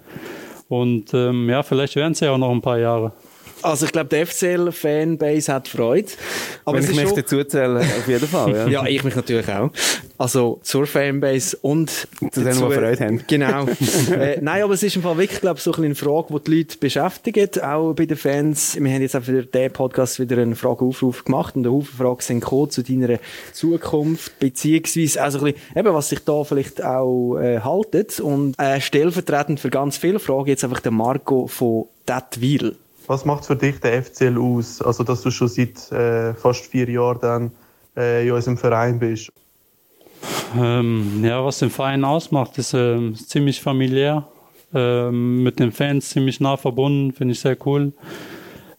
Und 0.68 1.14
ähm, 1.14 1.48
ja, 1.48 1.62
vielleicht 1.62 1.96
werden 1.96 2.12
es 2.12 2.20
ja 2.20 2.32
auch 2.32 2.38
noch 2.38 2.50
ein 2.50 2.60
paar 2.62 2.78
Jahre. 2.78 3.12
Also 3.62 3.86
ich 3.86 3.92
glaube, 3.92 4.14
die 4.14 4.24
FCL-Fanbase 4.24 5.52
hat 5.52 5.68
Freude. 5.68 6.08
Aber 6.64 6.78
Wenn 6.78 6.90
ich 6.90 6.96
mich 6.96 7.12
dazu 7.12 7.42
zähle, 7.44 7.80
auf 7.80 8.06
jeden 8.06 8.28
Fall. 8.28 8.54
Ja. 8.54 8.66
ja, 8.68 8.86
ich 8.86 9.02
mich 9.02 9.16
natürlich 9.16 9.48
auch. 9.48 9.70
Also 10.18 10.60
zur 10.62 10.86
Fanbase 10.86 11.56
und 11.62 11.90
zu 11.90 12.40
denen, 12.42 12.52
die 12.52 12.74
Freude 12.74 13.04
haben. 13.04 13.24
Genau. 13.26 13.66
äh, 14.12 14.38
nein, 14.40 14.62
aber 14.62 14.74
es 14.74 14.82
ist 14.82 14.96
im 14.96 15.02
Fall 15.02 15.18
wirklich, 15.18 15.40
glaube 15.40 15.58
ich, 15.58 15.62
so 15.62 15.72
eine 15.72 15.94
Frage, 15.94 16.26
die 16.30 16.44
die 16.44 16.56
Leute 16.56 16.78
beschäftigt, 16.78 17.62
auch 17.62 17.92
bei 17.94 18.06
den 18.06 18.16
Fans. 18.16 18.76
Wir 18.78 18.92
haben 18.92 19.02
jetzt 19.02 19.16
auch 19.16 19.22
für 19.22 19.44
den 19.44 19.72
Podcast 19.72 20.20
wieder 20.20 20.38
einen 20.38 20.54
Frageaufruf 20.54 21.24
gemacht 21.24 21.56
und 21.56 21.66
eine 21.66 21.74
Haufen 21.74 21.96
Fragen 21.96 22.20
sind 22.20 22.40
gekommen 22.40 22.70
zu 22.70 22.82
deiner 22.82 23.18
Zukunft, 23.52 24.38
beziehungsweise 24.38 25.22
also 25.22 25.38
ein 25.38 25.44
bisschen, 25.44 25.78
eben, 25.78 25.94
was 25.94 26.08
sich 26.08 26.20
da 26.20 26.44
vielleicht 26.44 26.82
auch 26.82 27.38
äh, 27.38 27.60
haltet. 27.60 28.20
Und 28.20 28.58
äh, 28.58 28.80
stellvertretend 28.80 29.60
für 29.60 29.70
ganz 29.70 29.96
viele 29.96 30.18
Fragen 30.18 30.48
jetzt 30.48 30.64
einfach 30.64 30.80
der 30.80 30.92
Marco 30.92 31.46
von 31.46 31.86
Datwil. 32.06 32.76
Was 33.06 33.24
macht 33.24 33.46
für 33.46 33.56
dich 33.56 33.80
der 33.80 34.02
FCL 34.02 34.38
aus? 34.38 34.82
Also, 34.82 35.04
dass 35.04 35.22
du 35.22 35.30
schon 35.30 35.48
seit 35.48 35.92
äh, 35.92 36.34
fast 36.34 36.66
vier 36.66 36.88
Jahren 36.88 37.18
dann 37.20 37.50
äh, 37.96 38.26
in 38.26 38.32
unserem 38.32 38.58
Verein 38.58 38.98
bist. 38.98 39.30
Ähm, 40.56 41.24
ja, 41.24 41.44
was 41.44 41.58
den 41.58 41.70
Verein 41.70 42.04
ausmacht, 42.04 42.58
ist 42.58 42.74
äh, 42.74 43.12
ziemlich 43.14 43.60
familiär. 43.60 44.26
Ähm, 44.74 45.42
mit 45.42 45.60
den 45.60 45.72
Fans 45.72 46.10
ziemlich 46.10 46.40
nah 46.40 46.56
verbunden, 46.56 47.12
finde 47.12 47.32
ich 47.32 47.40
sehr 47.40 47.56
cool. 47.66 47.92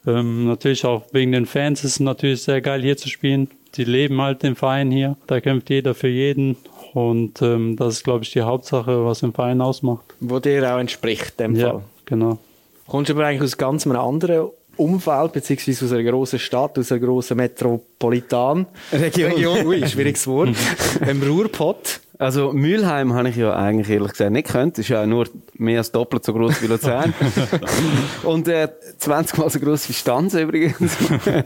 Ähm, 0.06 0.48
natürlich 0.48 0.86
auch 0.86 1.04
wegen 1.12 1.32
den 1.32 1.46
Fans 1.46 1.84
ist 1.84 1.92
es 1.92 2.00
natürlich 2.00 2.44
sehr 2.44 2.62
geil 2.62 2.82
hier 2.82 2.98
zu 2.98 3.10
spielen. 3.10 3.50
Die 3.76 3.84
leben 3.84 4.22
halt 4.22 4.44
den 4.44 4.56
Verein 4.56 4.92
hier. 4.92 5.18
Da 5.28 5.40
kämpft 5.42 5.70
jeder 5.70 5.94
für 5.94 6.08
jeden. 6.08 6.56
Und 6.94 7.42
ähm, 7.42 7.76
das 7.76 7.96
ist, 7.96 8.04
glaube 8.04 8.24
ich, 8.24 8.32
die 8.32 8.42
Hauptsache, 8.42 9.06
was 9.06 9.20
den 9.20 9.34
Verein 9.34 9.62
ausmacht. 9.62 10.16
Wo 10.20 10.40
dir 10.40 10.74
auch 10.74 10.80
entspricht, 10.80 11.40
dem 11.40 11.56
ja, 11.56 11.72
Fall. 11.72 11.84
genau. 12.06 12.40
Kommst 12.88 13.10
du 13.10 13.14
aber 13.14 13.26
eigentlich 13.26 13.44
aus 13.44 13.58
ganz 13.58 13.86
einem 13.86 13.98
anderen 13.98 14.50
Umfeld, 14.78 15.34
beziehungsweise 15.34 15.86
aus 15.86 15.92
einer 15.92 16.04
grossen 16.04 16.40
Stadt, 16.40 16.78
aus 16.78 16.92
einer 16.92 17.02
grossen 17.02 17.38
Metropolitan. 17.38 18.68
Region. 18.92 19.32
Region. 19.32 19.66
Ui, 19.66 19.88
schwieriges 19.88 20.28
Wort. 20.28 20.56
Im 21.08 21.22
Ruhrpott. 21.22 22.02
Also 22.20 22.52
Mülheim 22.52 23.14
habe 23.14 23.30
ich 23.30 23.36
ja 23.36 23.56
eigentlich 23.56 23.90
ehrlich 23.90 24.12
gesagt 24.12 24.32
nicht 24.32 24.48
gekannt. 24.48 24.80
Ist 24.80 24.90
ja 24.90 25.06
nur 25.06 25.28
mehr 25.56 25.80
als 25.80 25.92
doppelt 25.92 26.24
so 26.24 26.34
groß 26.34 26.64
wie 26.64 26.68
Luzern. 26.68 27.14
Und 28.24 28.48
äh, 28.48 28.70
20 28.98 29.38
mal 29.38 29.50
so 29.50 29.60
groß 29.60 29.90
wie 29.90 29.94
Stanze 29.94 30.42
übrigens. 30.42 30.96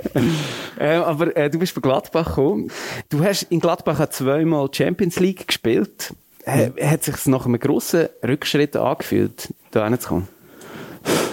äh, 0.80 0.96
aber 0.96 1.36
äh, 1.36 1.50
du 1.50 1.60
bist 1.60 1.76
bei 1.76 1.82
Gladbach 1.82 2.28
gekommen. 2.28 2.72
Du 3.10 3.24
hast 3.24 3.44
in 3.44 3.60
Gladbach 3.60 4.00
auch 4.00 4.10
zweimal 4.10 4.70
Champions 4.72 5.20
League 5.20 5.48
gespielt. 5.48 6.14
Äh, 6.46 6.70
hat 6.82 7.04
sich 7.04 7.26
nach 7.26 7.46
einem 7.46 7.60
grossen 7.60 8.08
Rückschritt 8.26 8.76
angefühlt, 8.76 9.54
da 9.72 9.88
hinzukommen? 9.88 10.28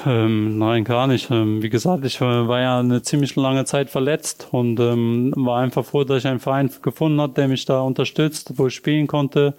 Ähm, 0.07 0.59
nein, 0.59 0.85
gar 0.85 1.07
nicht. 1.07 1.31
Ähm, 1.31 1.63
wie 1.63 1.71
gesagt, 1.71 2.05
ich 2.05 2.21
war 2.21 2.61
ja 2.61 2.81
eine 2.81 3.03
ziemlich 3.03 3.37
lange 3.37 3.65
Zeit 3.65 3.91
verletzt 3.91 4.49
und 4.51 4.79
ähm, 4.81 5.33
war 5.37 5.61
einfach 5.61 5.85
froh, 5.85 6.05
dass 6.05 6.19
ich 6.19 6.27
einen 6.27 6.41
Verein 6.41 6.71
gefunden 6.83 7.21
habe, 7.21 7.35
der 7.35 7.49
mich 7.49 7.65
da 7.65 7.81
unterstützt, 7.81 8.53
wo 8.57 8.67
ich 8.67 8.75
spielen 8.75 9.07
konnte. 9.07 9.55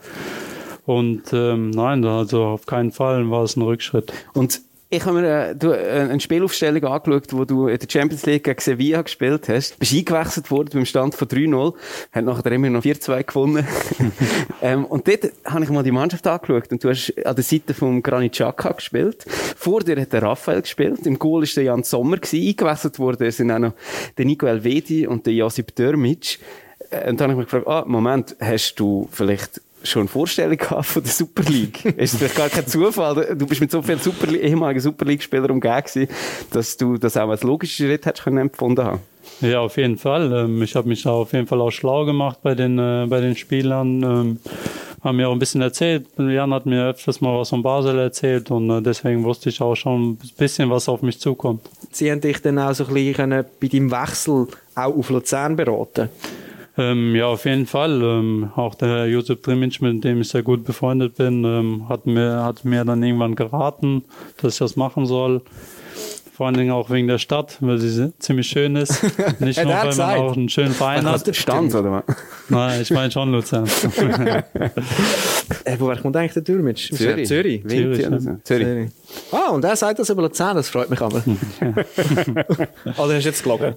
Und 0.86 1.34
ähm, 1.34 1.69
nein, 1.69 2.04
also 2.06 2.45
auf 2.45 2.65
keinen 2.65 2.91
Fall 2.91 3.30
war 3.30 3.43
es 3.43 3.56
ein 3.56 3.62
Rückschritt. 3.62 4.12
Und 4.34 4.62
ich 4.91 5.06
habe 5.06 5.21
mir 5.21 5.49
äh, 5.49 5.56
du, 5.56 5.71
äh, 5.71 6.08
eine 6.10 6.19
Spielaufstellung 6.19 6.84
angeschaut, 6.84 7.32
wo 7.32 7.45
du 7.45 7.67
in 7.67 7.78
der 7.78 7.88
Champions 7.88 8.25
League 8.25 8.43
gegen 8.43 8.60
Sevilla 8.60 9.04
gespielt 9.04 9.47
hast. 9.47 9.78
Bist 9.78 9.93
eingewechselt 9.93 10.49
worden 10.49 10.69
beim 10.73 10.86
Stand 10.86 11.13
von 11.13 11.28
3-0. 11.28 11.75
Hat 12.12 12.25
nachher 12.25 12.52
immer 12.52 12.71
noch 12.71 12.84
4-2 12.84 13.23
gewonnen. 13.23 13.67
ähm, 14.63 14.86
und 14.86 15.08
dort 15.08 15.32
habe 15.45 15.63
ich 15.63 15.69
mal 15.69 15.84
die 15.84 15.91
Mannschaft 15.91 16.25
angeschaut. 16.25 16.71
Und 16.71 16.84
du 16.84 16.89
hast 16.89 17.13
an 17.23 17.36
der 17.36 17.43
Seite 17.43 17.75
von 17.75 18.02
Granit 18.02 18.34
Xhaka 18.34 18.71
gespielt. 18.71 19.25
Vor 19.30 19.82
dir 19.82 20.02
hat 20.02 20.12
der 20.12 20.23
Raphael 20.23 20.62
gespielt. 20.63 21.06
Im 21.06 21.19
Goal 21.19 21.43
war 21.43 21.49
der 21.56 21.63
Jan 21.63 21.84
Sommer. 21.84 22.17
Gewesen. 22.17 22.47
Eingewechselt 22.47 22.97
worden 22.97 23.30
sind 23.30 23.52
auch 23.52 23.60
noch 23.60 23.73
der 24.17 24.25
Nico 24.25 24.47
Elvedi 24.47 25.06
und 25.06 25.23
der 25.28 25.34
Josip 25.34 25.75
Dörmic. 25.75 26.39
Äh, 26.89 27.12
und 27.12 27.19
dann 27.19 27.30
habe 27.30 27.34
ich 27.34 27.38
mich 27.38 27.45
gefragt, 27.45 27.67
ah, 27.67 27.84
Moment, 27.86 28.36
hast 28.39 28.73
du 28.80 29.08
vielleicht 29.12 29.62
schon 29.84 30.02
eine 30.02 30.10
Vorstellung 30.10 30.58
gehabt 30.58 30.86
von 30.86 31.04
der 31.04 31.12
Super 31.12 31.44
League. 31.44 31.86
ist 31.86 32.18
vielleicht 32.18 32.36
gar 32.36 32.50
kein 32.50 32.68
Zufall. 32.68 33.36
Du 33.36 33.46
bist 33.46 33.62
mit 33.62 33.72
so 33.72 33.82
vielen 33.82 34.00
Super 34.00 34.32
ehemaligen 34.34 34.80
Super 34.80 35.06
League-Spielern 35.06 35.52
umgeben, 35.52 36.08
dass 36.52 36.78
du 36.78 36.98
das 36.98 37.18
auch 37.18 37.30
als 37.30 37.44
logischer 37.44 37.86
Schritt 37.86 38.06
hättest 38.06 38.24
können 38.24 38.38
empfunden 38.38 38.84
haben. 38.84 39.00
Ja, 39.42 39.62
auf 39.62 39.78
jeden 39.78 39.98
Fall. 39.98 40.32
Ähm, 40.34 40.62
ich 40.62 40.76
habe 40.76 40.88
mich 40.88 41.06
auf 41.08 41.34
jeden 41.34 41.48
Fall 41.48 41.62
auch 41.62 41.72
schlau 41.72 42.06
gemacht 42.06 42.39
bei 42.42 42.56
den, 42.56 42.78
äh, 42.78 43.06
bei 43.08 43.22
den 43.22 43.36
Spielern. 43.36 44.04
Ähm, 44.04 44.39
haben 45.02 45.15
mir 45.15 45.30
auch 45.30 45.34
ein 45.34 45.39
bisschen 45.39 45.62
erzählt. 45.62 46.08
Jan 46.18 46.54
hat 46.54 46.65
mir 46.65 46.89
öfters 46.89 47.22
mal 47.22 47.38
was 47.39 47.50
von 47.50 47.63
Basel 47.63 47.98
erzählt 48.00 48.52
und 48.52 48.70
äh, 48.70 48.82
deswegen 48.82 49.24
wusste 49.24 49.50
ich 49.50 49.62
auch 49.62 49.76
schon 49.76 50.12
ein 50.12 50.20
bisschen, 50.38 50.70
was 50.70 50.89
auf 50.89 51.02
mich 51.02 51.20
zukommt. 51.20 51.62
Sie 51.92 52.12
haben 52.12 52.22
dich 52.22 52.42
dann 52.42 52.60
auch 52.60 52.74
so 52.74 52.86
ein 52.88 52.94
bisschen 52.94 53.46
bei 53.60 53.68
deinem 53.68 53.92
Wechsel 53.92 54.48
auch 54.76 54.98
auf 54.98 55.10
Luzern 55.10 55.56
beraten? 55.56 56.10
Ähm, 56.80 57.13
ja, 57.13 57.28
auf 57.28 57.44
jeden 57.44 57.65
Fall. 57.65 58.02
Ähm, 58.02 58.52
auch 58.56 58.74
der 58.74 59.08
Josef 59.08 59.42
Trimic, 59.42 59.82
mit 59.82 60.02
dem 60.06 60.22
ich 60.22 60.30
sehr 60.30 60.44
gut 60.44 60.63
befreundet 60.63 61.15
bin, 61.18 61.44
ähm, 61.44 61.89
hat, 61.89 62.06
mir, 62.06 62.42
hat 62.46 62.63
mir 62.63 62.86
dann 62.86 63.04
irgendwann 63.04 63.36
geraten, 63.36 64.06
dass 64.42 64.54
ich 64.54 64.60
das 64.60 64.78
machen 64.78 65.06
soll. 65.06 65.42
Vor 66.39 66.47
allen 66.47 66.56
Dingen 66.56 66.71
auch 66.71 66.89
wegen 66.89 67.10
der 67.10 67.17
Stadt, 67.17 67.58
weil 67.60 67.80
sie 67.80 68.13
ziemlich 68.17 68.47
schön 68.47 68.78
ist. 68.78 69.04
Nicht 69.39 69.62
nur, 69.62 69.73
weil 69.73 69.93
man 69.93 69.99
auch 69.99 70.38
einen 70.38 70.47
schönen 70.47 70.73
Verein 70.73 71.06
hat. 71.06 71.28
Der 71.28 71.34
Stand, 71.34 71.75
oder 71.75 71.91
was? 71.91 72.04
Nein, 72.47 72.82
ich 72.82 72.91
meine 72.91 73.12
schon 73.12 73.30
Luzern. 73.30 73.65
äh, 75.65 75.75
woher 75.80 75.97
kommt 75.97 76.15
eigentlich 76.15 76.32
der 76.32 76.45
Türmitsch? 76.45 76.93
Zürich. 76.93 77.28
Zürich. 77.28 77.67
Zürich. 77.67 78.06
Zürich. 78.06 78.43
Zürich. 78.45 78.89
Ah, 79.34 79.49
und 79.49 79.65
er 79.65 79.75
sagt 79.75 79.99
das 79.99 80.10
über 80.10 80.21
Luzern, 80.21 80.56
das 80.56 80.69
freut 80.69 80.89
mich 80.89 81.02
aber. 81.02 81.17
Oder 82.86 82.95
hast 82.95 83.10
du 83.10 83.17
jetzt 83.17 83.43
gelogen? 83.43 83.75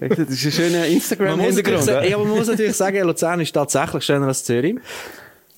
das 0.00 0.18
ist 0.18 0.46
ein 0.46 0.50
schöner 0.50 0.86
Instagram-Hintergrund. 0.86 1.86
Ja, 1.88 2.16
aber 2.16 2.24
man 2.24 2.38
muss 2.38 2.48
natürlich 2.48 2.74
sagen, 2.74 3.06
Luzern 3.06 3.40
ist 3.40 3.52
tatsächlich 3.52 4.02
schöner 4.02 4.28
als 4.28 4.44
Zürich. 4.44 4.76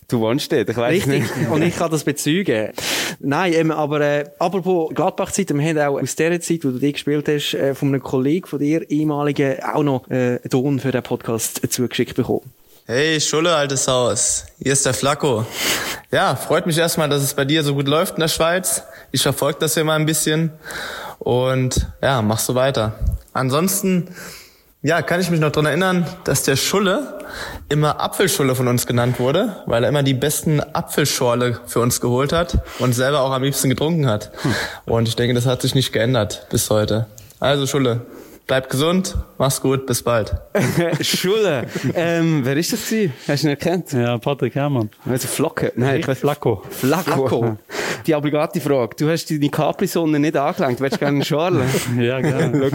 Du 0.09 0.21
wohnst 0.21 0.53
dort, 0.53 0.69
ich 0.69 0.77
weiß 0.77 0.93
Richtig. 0.93 1.37
nicht. 1.37 1.51
Und 1.51 1.63
ich 1.63 1.77
kann 1.77 1.91
das 1.91 2.05
bezeugen. 2.05 2.71
Nein, 3.19 3.53
eben, 3.53 3.73
aber, 3.73 4.01
äh, 4.01 4.25
apropos 4.39 4.95
Gladbach-Zeit, 4.95 5.53
wir 5.53 5.63
haben 5.63 5.79
auch 5.79 6.01
aus 6.01 6.15
der 6.15 6.41
Zeit, 6.41 6.65
wo 6.65 6.69
du 6.71 6.79
die 6.79 6.93
gespielt 6.93 7.29
hast, 7.29 7.55
äh, 7.55 7.75
von 7.75 7.89
einem 7.89 8.03
Kollegen 8.03 8.47
von 8.47 8.61
dir, 8.61 8.89
ehemaligen, 8.89 9.57
auch 9.65 9.83
noch, 9.83 10.09
äh, 10.09 10.15
einen 10.15 10.51
Ton 10.51 10.79
für 10.79 10.93
den 10.93 11.03
Podcast 11.03 11.61
zugeschickt 11.73 12.15
bekommen. 12.15 12.53
Hey, 12.87 13.21
Schulle, 13.21 13.53
altes 13.53 13.89
Haus. 13.89 14.45
Hier 14.63 14.73
ist 14.73 14.87
der 14.87 14.95
Flacco. 14.95 15.45
Ja, 16.13 16.37
freut 16.37 16.67
mich 16.67 16.79
erstmal, 16.79 17.09
dass 17.09 17.21
es 17.21 17.35
bei 17.35 17.45
dir 17.45 17.65
so 17.65 17.75
gut 17.75 17.89
läuft 17.89 18.15
in 18.15 18.21
der 18.21 18.29
Schweiz. 18.29 18.85
Ich 19.11 19.23
verfolge 19.23 19.59
das 19.59 19.75
hier 19.75 19.83
mal 19.83 19.97
ein 19.97 20.07
bisschen. 20.07 20.53
Und 21.19 21.89
ja, 22.01 22.23
mach 22.23 22.39
so 22.39 22.55
weiter. 22.55 22.97
Ansonsten, 23.33 24.15
ja, 24.83 25.03
kann 25.03 25.21
ich 25.21 25.31
mich 25.31 25.41
noch 25.41 25.51
dran 25.51 25.67
erinnern, 25.67 26.07
dass 26.25 26.43
der 26.43 26.57
Schulle 26.57 27.19
immer 27.69 28.01
Apfelschulle 28.01 28.55
von 28.55 28.69
uns 28.69 28.87
genannt 28.87 29.19
wurde, 29.19 29.57
weil 29.67 29.83
er 29.83 29.89
immer 29.89 30.03
die 30.03 30.15
besten 30.15 30.61
Apfelschorle 30.61 31.61
für 31.67 31.81
uns 31.81 32.01
geholt 32.01 32.33
hat 32.33 32.59
und 32.79 32.93
selber 32.93 33.21
auch 33.23 33.33
am 33.33 33.43
liebsten 33.43 33.69
getrunken 33.69 34.07
hat. 34.07 34.31
Und 34.85 35.09
ich 35.09 35.17
denke, 35.17 35.35
das 35.35 35.47
hat 35.47 35.63
sich 35.63 35.75
nicht 35.75 35.93
geändert 35.93 36.47
bis 36.51 36.71
heute. 36.71 37.07
Also 37.41 37.67
Schulle, 37.67 38.03
Bleib 38.47 38.71
gesund, 38.71 39.17
mach's 39.39 39.61
gut, 39.61 39.87
bis 39.87 40.05
bald. 40.05 40.33
Schule, 41.01 41.67
ähm, 41.95 42.43
wer 42.45 42.57
ist 42.57 42.73
das 42.73 42.89
gewesen? 42.89 43.13
Hast 43.27 43.43
du 43.43 43.49
ihn 43.49 43.51
erkannt? 43.51 43.93
Ja, 43.93 44.19
Patrick 44.19 44.55
Herrmann. 44.55 44.89
Also 45.05 45.27
Flocke? 45.27 45.73
Nein, 45.75 45.99
ich 45.99 46.07
weiß 46.07 46.21
Flacco. 46.21 46.63
Flacco. 46.71 47.27
Flacco. 47.27 47.59
Die 48.07 48.15
obligate 48.15 48.61
Frage. 48.61 48.95
Du 48.97 49.11
hast 49.11 49.29
deine 49.33 49.49
Capri-Sonne 49.49 50.21
nicht 50.21 50.37
angelenkt. 50.37 50.81
Willst 50.81 50.95
du 50.95 50.99
gerne 51.01 51.17
einen 51.17 51.25
Schorle? 51.25 51.65
ja, 51.99 52.21
gerne. 52.21 52.71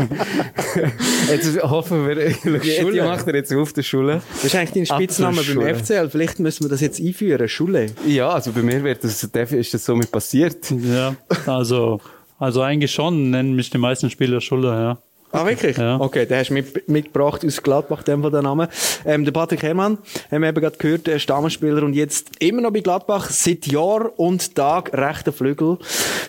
jetzt 1.30 1.64
hoffen 1.64 2.06
wir, 2.06 2.32
Schule. 2.34 2.92
die 2.92 3.02
macht 3.02 3.28
er 3.28 3.36
jetzt 3.36 3.54
auf 3.54 3.72
der 3.72 3.84
Schule. 3.84 4.22
Das 4.34 4.44
ist 4.44 4.56
eigentlich 4.56 4.88
dein 4.90 4.98
Spitzname 4.98 5.42
beim 5.42 5.76
FCL. 5.78 6.10
Vielleicht 6.10 6.40
müssen 6.40 6.66
wir 6.66 6.70
das 6.70 6.82
jetzt 6.82 7.00
einführen. 7.00 7.48
Schule. 7.48 7.86
Ja, 8.06 8.32
also 8.32 8.52
bei 8.52 8.62
mir 8.62 8.84
wird 8.84 9.06
das, 9.06 9.24
ist 9.24 9.74
das 9.74 9.86
somit 9.86 10.12
passiert. 10.12 10.70
Ja, 10.70 11.16
also, 11.46 12.02
also 12.40 12.62
eigentlich 12.62 12.92
schon 12.92 13.30
nennen 13.30 13.56
mich 13.56 13.70
die 13.70 13.78
meisten 13.78 14.10
Spieler 14.10 14.42
Schule, 14.42 14.68
ja. 14.68 14.98
Ah, 15.32 15.46
wirklich? 15.46 15.78
Ja. 15.78 16.00
Okay, 16.00 16.26
den 16.26 16.38
hast 16.38 16.50
du 16.50 16.54
mit, 16.54 16.90
mitgebracht 16.90 17.46
aus 17.46 17.62
Gladbach, 17.64 18.04
dem 18.04 18.22
von 18.22 18.32
der 18.32 18.42
Name. 18.42 18.68
Ähm, 19.06 19.24
der 19.24 19.32
Patrick 19.32 19.64
Herrmann, 19.64 19.98
haben 20.30 20.42
wir 20.42 20.50
eben 20.50 20.62
gerade 20.62 20.78
gehört, 20.78 21.08
der 21.08 21.20
Stammspieler 21.20 21.84
und 21.84 21.94
jetzt 21.94 22.32
immer 22.40 22.62
noch 22.62 22.72
bei 22.72 22.82
Gladbach, 22.82 23.30
seit 23.30 23.68
Jahr 23.68 24.12
und 24.20 24.56
Tag 24.56 24.92
rechter 24.94 25.32
Flügel. 25.32 25.78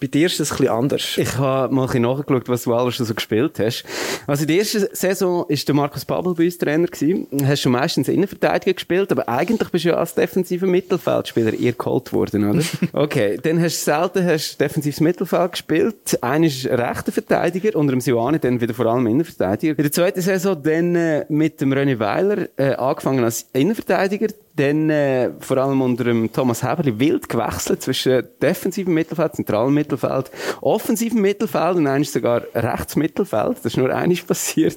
Bei 0.01 0.07
dir 0.07 0.27
ist 0.27 0.39
das 0.39 0.53
ein 0.53 0.59
bisschen 0.59 0.73
anders. 0.73 1.19
Ich 1.19 1.37
habe 1.37 1.75
mal 1.75 1.83
ein 1.83 1.87
bisschen 1.87 2.03
nachgeschaut, 2.03 2.49
was 2.49 2.63
du 2.63 2.75
alles 2.75 2.95
schon 2.95 3.07
so 3.07 3.15
gespielt 3.15 3.59
hast. 3.59 3.85
Also 4.27 4.43
in 4.43 4.49
der 4.49 4.59
ersten 4.59 4.87
Saison 4.93 5.47
ist 5.49 5.67
der 5.67 5.75
Markus 5.75 6.05
Babel 6.05 6.35
bei 6.35 6.45
uns 6.45 6.59
Trainer 6.59 6.87
gewesen. 6.87 7.27
Hast 7.45 7.63
schon 7.63 7.73
meistens 7.73 8.09
Innenverteidiger 8.09 8.75
gespielt, 8.75 9.11
aber 9.11 9.29
eigentlich 9.29 9.69
bist 9.71 9.85
du 9.85 9.91
ja 9.91 9.97
als 9.97 10.15
defensiver 10.15 10.67
Mittelfeldspieler 10.67 11.55
eher 11.55 11.73
geholt 11.73 12.13
worden, 12.13 12.49
oder? 12.51 12.63
okay, 12.93 13.39
dann 13.43 13.61
hast 13.61 13.81
du 13.81 13.91
selten 13.91 14.25
hast 14.25 14.61
defensives 14.61 15.01
Mittelfeld 15.01 15.53
gespielt. 15.53 16.19
Einer 16.23 16.47
ist 16.47 16.67
rechter 16.67 17.11
Verteidiger, 17.11 17.77
unter 17.77 17.93
dem 17.93 18.01
Sioane, 18.01 18.39
dann 18.39 18.61
wieder 18.61 18.75
vor 18.75 18.87
allem 18.93 19.07
Innenverteidiger. 19.07 19.79
In 19.79 19.83
der 19.83 19.93
zweiten 19.93 20.21
Saison 20.21 20.63
dann 20.63 20.95
äh, 20.95 21.25
mit 21.29 21.61
dem 21.61 21.73
René 21.73 21.99
Weiler 21.99 22.49
äh, 22.57 22.75
angefangen 22.75 23.25
als 23.25 23.49
Innenverteidiger, 23.53 24.29
dann 24.57 24.91
äh, 24.91 25.31
vor 25.41 25.57
allem 25.57 25.81
unter 25.81 26.05
dem 26.05 26.31
Thomas 26.31 26.63
Heberli 26.63 26.99
wild 26.99 27.29
gewechselt 27.29 27.83
zwischen 27.83 28.23
defensivem 28.41 28.93
Mittelfeld, 28.93 29.37
zentralem 29.37 29.73
Mittelfeld, 29.73 30.31
offensivem 30.61 31.23
Mittelfeld 31.23 31.77
und 31.77 31.87
eigentlich 31.87 32.11
sogar 32.11 32.43
Rechtsmittelfeld. 32.55 33.57
Das 33.59 33.67
ist 33.67 33.77
nur 33.77 33.95
eines 33.95 34.23
passiert. 34.23 34.77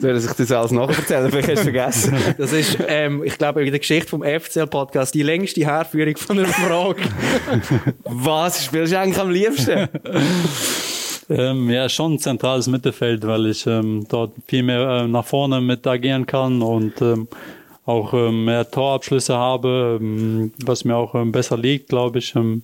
Soll 0.00 0.16
ich 0.16 0.26
das 0.26 0.52
alles 0.52 0.70
nacherzählen? 0.70 1.30
Vielleicht 1.30 1.48
hast 1.48 1.58
du 1.58 1.64
vergessen. 1.64 2.16
Das 2.38 2.52
ist, 2.52 2.78
ähm, 2.86 3.22
ich 3.24 3.38
glaube, 3.38 3.64
in 3.64 3.70
der 3.70 3.78
Geschichte 3.78 4.08
vom 4.08 4.22
FCL-Podcast 4.22 5.14
die 5.14 5.22
längste 5.22 5.64
Herführung 5.64 6.16
von 6.16 6.38
einer 6.38 6.48
Frage. 6.48 7.02
Was 8.04 8.64
spielst 8.64 8.92
du 8.92 8.98
eigentlich 8.98 9.18
am 9.18 9.30
liebsten? 9.30 9.88
Ähm, 11.28 11.70
ja, 11.70 11.88
schon 11.88 12.14
ein 12.14 12.18
zentrales 12.18 12.68
Mittelfeld, 12.68 13.26
weil 13.26 13.46
ich 13.46 13.66
ähm, 13.66 14.06
dort 14.08 14.32
viel 14.46 14.62
mehr 14.62 14.88
äh, 14.88 15.08
nach 15.08 15.24
vorne 15.24 15.60
mit 15.60 15.86
agieren 15.86 16.26
kann 16.26 16.62
und 16.62 17.00
ähm, 17.02 17.26
auch 17.84 18.12
ähm, 18.14 18.44
mehr 18.44 18.70
Torabschlüsse 18.70 19.34
habe, 19.34 19.98
ähm, 20.00 20.52
was 20.64 20.84
mir 20.84 20.96
auch 20.96 21.14
ähm, 21.14 21.32
besser 21.32 21.56
liegt, 21.56 21.88
glaube 21.88 22.18
ich. 22.18 22.34
Ähm, 22.36 22.62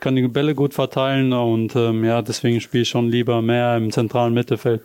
kann 0.00 0.16
die 0.16 0.28
Bälle 0.28 0.54
gut 0.54 0.74
verteilen 0.74 1.32
und 1.32 1.74
ähm, 1.76 2.04
ja, 2.04 2.20
deswegen 2.20 2.60
spiele 2.60 2.82
ich 2.82 2.88
schon 2.88 3.08
lieber 3.08 3.40
mehr 3.40 3.76
im 3.76 3.90
zentralen 3.90 4.34
Mittelfeld. 4.34 4.82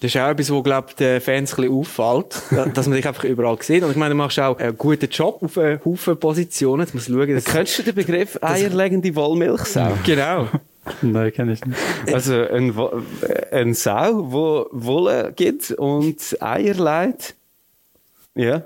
Das 0.00 0.14
ist 0.14 0.20
auch 0.20 0.28
etwas, 0.28 0.50
wo, 0.50 0.62
glaube 0.62 0.88
den 0.96 1.20
Fans 1.20 1.54
ein 1.54 1.56
bisschen 1.56 1.74
auffällt, 1.74 2.42
dass 2.74 2.86
man 2.86 2.96
dich 2.96 3.06
einfach 3.06 3.24
überall 3.24 3.56
sieht. 3.60 3.82
Und 3.82 3.90
ich 3.90 3.96
meine, 3.96 4.10
du 4.10 4.16
machst 4.16 4.38
auch 4.38 4.58
einen 4.58 4.76
guten 4.76 5.08
Job 5.08 5.42
auf 5.42 5.58
einen 5.58 5.84
Haufen 5.84 6.18
Positionen. 6.18 6.82
Jetzt 6.82 6.94
muss 6.94 7.06
schauen, 7.06 7.34
dass 7.34 7.44
Kennst 7.44 7.78
du 7.78 7.82
den 7.82 7.94
Begriff 7.94 8.38
eierlegende 8.42 9.14
Wollmilchsau? 9.14 9.98
genau. 10.04 10.48
Nein, 11.02 11.32
kenne 11.32 11.52
ich 11.52 11.64
nicht. 11.64 11.78
Also 12.12 12.34
ein, 12.34 12.74
ein 13.50 13.74
Sau, 13.74 14.32
wo 14.32 14.66
Wolle 14.72 15.32
gibt 15.34 15.70
und 15.70 16.36
Eier 16.40 16.74
leitet. 16.74 17.34
Ja 18.34 18.62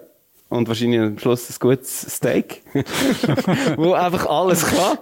und 0.53 0.69
wahrscheinlich 0.69 1.01
am 1.01 1.19
Schluss 1.19 1.49
ein 1.49 1.57
gutes 1.59 2.07
Steak, 2.17 2.62
wo 3.77 3.95
einfach 3.95 4.27
alles 4.27 4.67
kann. 4.67 4.99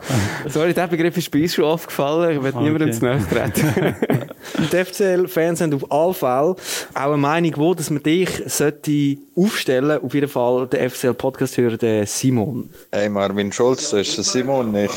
Sorry, 0.46 0.72
der 0.72 0.86
Begriff 0.86 1.16
ist 1.16 1.30
bei 1.30 1.42
uns 1.42 1.54
schon 1.54 1.64
aufgefallen, 1.64 2.36
ich 2.36 2.42
will 2.42 2.52
okay. 2.54 2.62
niemandem 2.62 2.92
zu 2.92 3.04
nahe 3.04 3.20
treten. 3.28 3.96
Die 4.72 4.84
FCL-Fans 4.84 5.60
haben 5.60 5.74
auf 5.74 5.90
alle 5.90 6.14
Fälle 6.14 6.56
auch 6.94 7.12
eine 7.12 7.16
Meinung, 7.16 7.52
wo 7.56 7.74
dass 7.74 7.90
man 7.90 8.02
dich 8.02 8.30
sollte 8.46 9.18
aufstellen 9.36 10.02
Auf 10.02 10.14
jeden 10.14 10.28
Fall 10.28 10.66
der 10.68 10.88
FCL-Podcast-Hörer, 10.88 12.06
Simon. 12.06 12.70
Hey 12.92 13.08
Marvin 13.08 13.52
Schulz, 13.52 13.90
das 13.90 14.08
ist 14.08 14.16
der 14.18 14.24
Simon. 14.24 14.74
Ich 14.76 14.90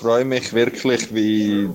freue 0.00 0.24
mich 0.24 0.52
wirklich, 0.52 1.14
wie 1.14 1.68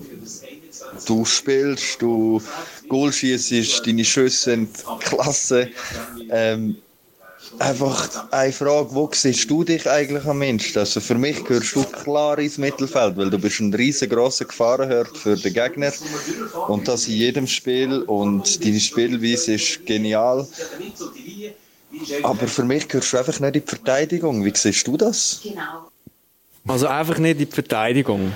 du 1.07 1.25
spielst, 1.25 2.01
du 2.01 2.41
Goal 2.89 3.13
schießt, 3.13 3.87
deine 3.87 4.03
Schüsse 4.03 4.51
sind 4.51 4.69
klasse. 4.99 5.69
Ähm, 6.29 6.77
Einfach 7.59 8.31
eine 8.31 8.51
Frage, 8.51 8.93
wo 8.93 9.09
siehst 9.11 9.49
du 9.49 9.63
dich 9.63 9.89
eigentlich 9.89 10.25
am 10.25 10.39
Mensch? 10.39 10.75
Also 10.75 10.99
für 10.99 11.15
mich 11.15 11.43
gehörst 11.43 11.75
du 11.75 11.83
klar 11.83 12.39
ins 12.39 12.57
Mittelfeld, 12.57 13.15
weil 13.17 13.29
du 13.29 13.37
bist 13.37 13.59
ein 13.59 13.73
riesengroßer 13.73 14.45
Gefahrenherd 14.45 15.15
für 15.17 15.35
den 15.35 15.53
Gegner 15.53 15.91
und 16.67 16.87
das 16.87 17.07
in 17.07 17.13
jedem 17.13 17.47
Spiel 17.47 18.01
und 18.03 18.63
deine 18.63 18.79
Spielweise 18.79 19.53
ist 19.53 19.85
genial. 19.85 20.47
Aber 22.23 22.47
für 22.47 22.63
mich 22.63 22.87
gehörst 22.87 23.13
du 23.13 23.17
einfach 23.17 23.39
nicht 23.39 23.55
in 23.55 23.61
die 23.61 23.67
Verteidigung. 23.67 24.43
Wie 24.43 24.53
siehst 24.55 24.87
du 24.87 24.97
das? 24.97 25.41
Also 26.67 26.87
einfach 26.87 27.17
nicht 27.19 27.39
in 27.39 27.49
die 27.49 27.53
Verteidigung. 27.53 28.33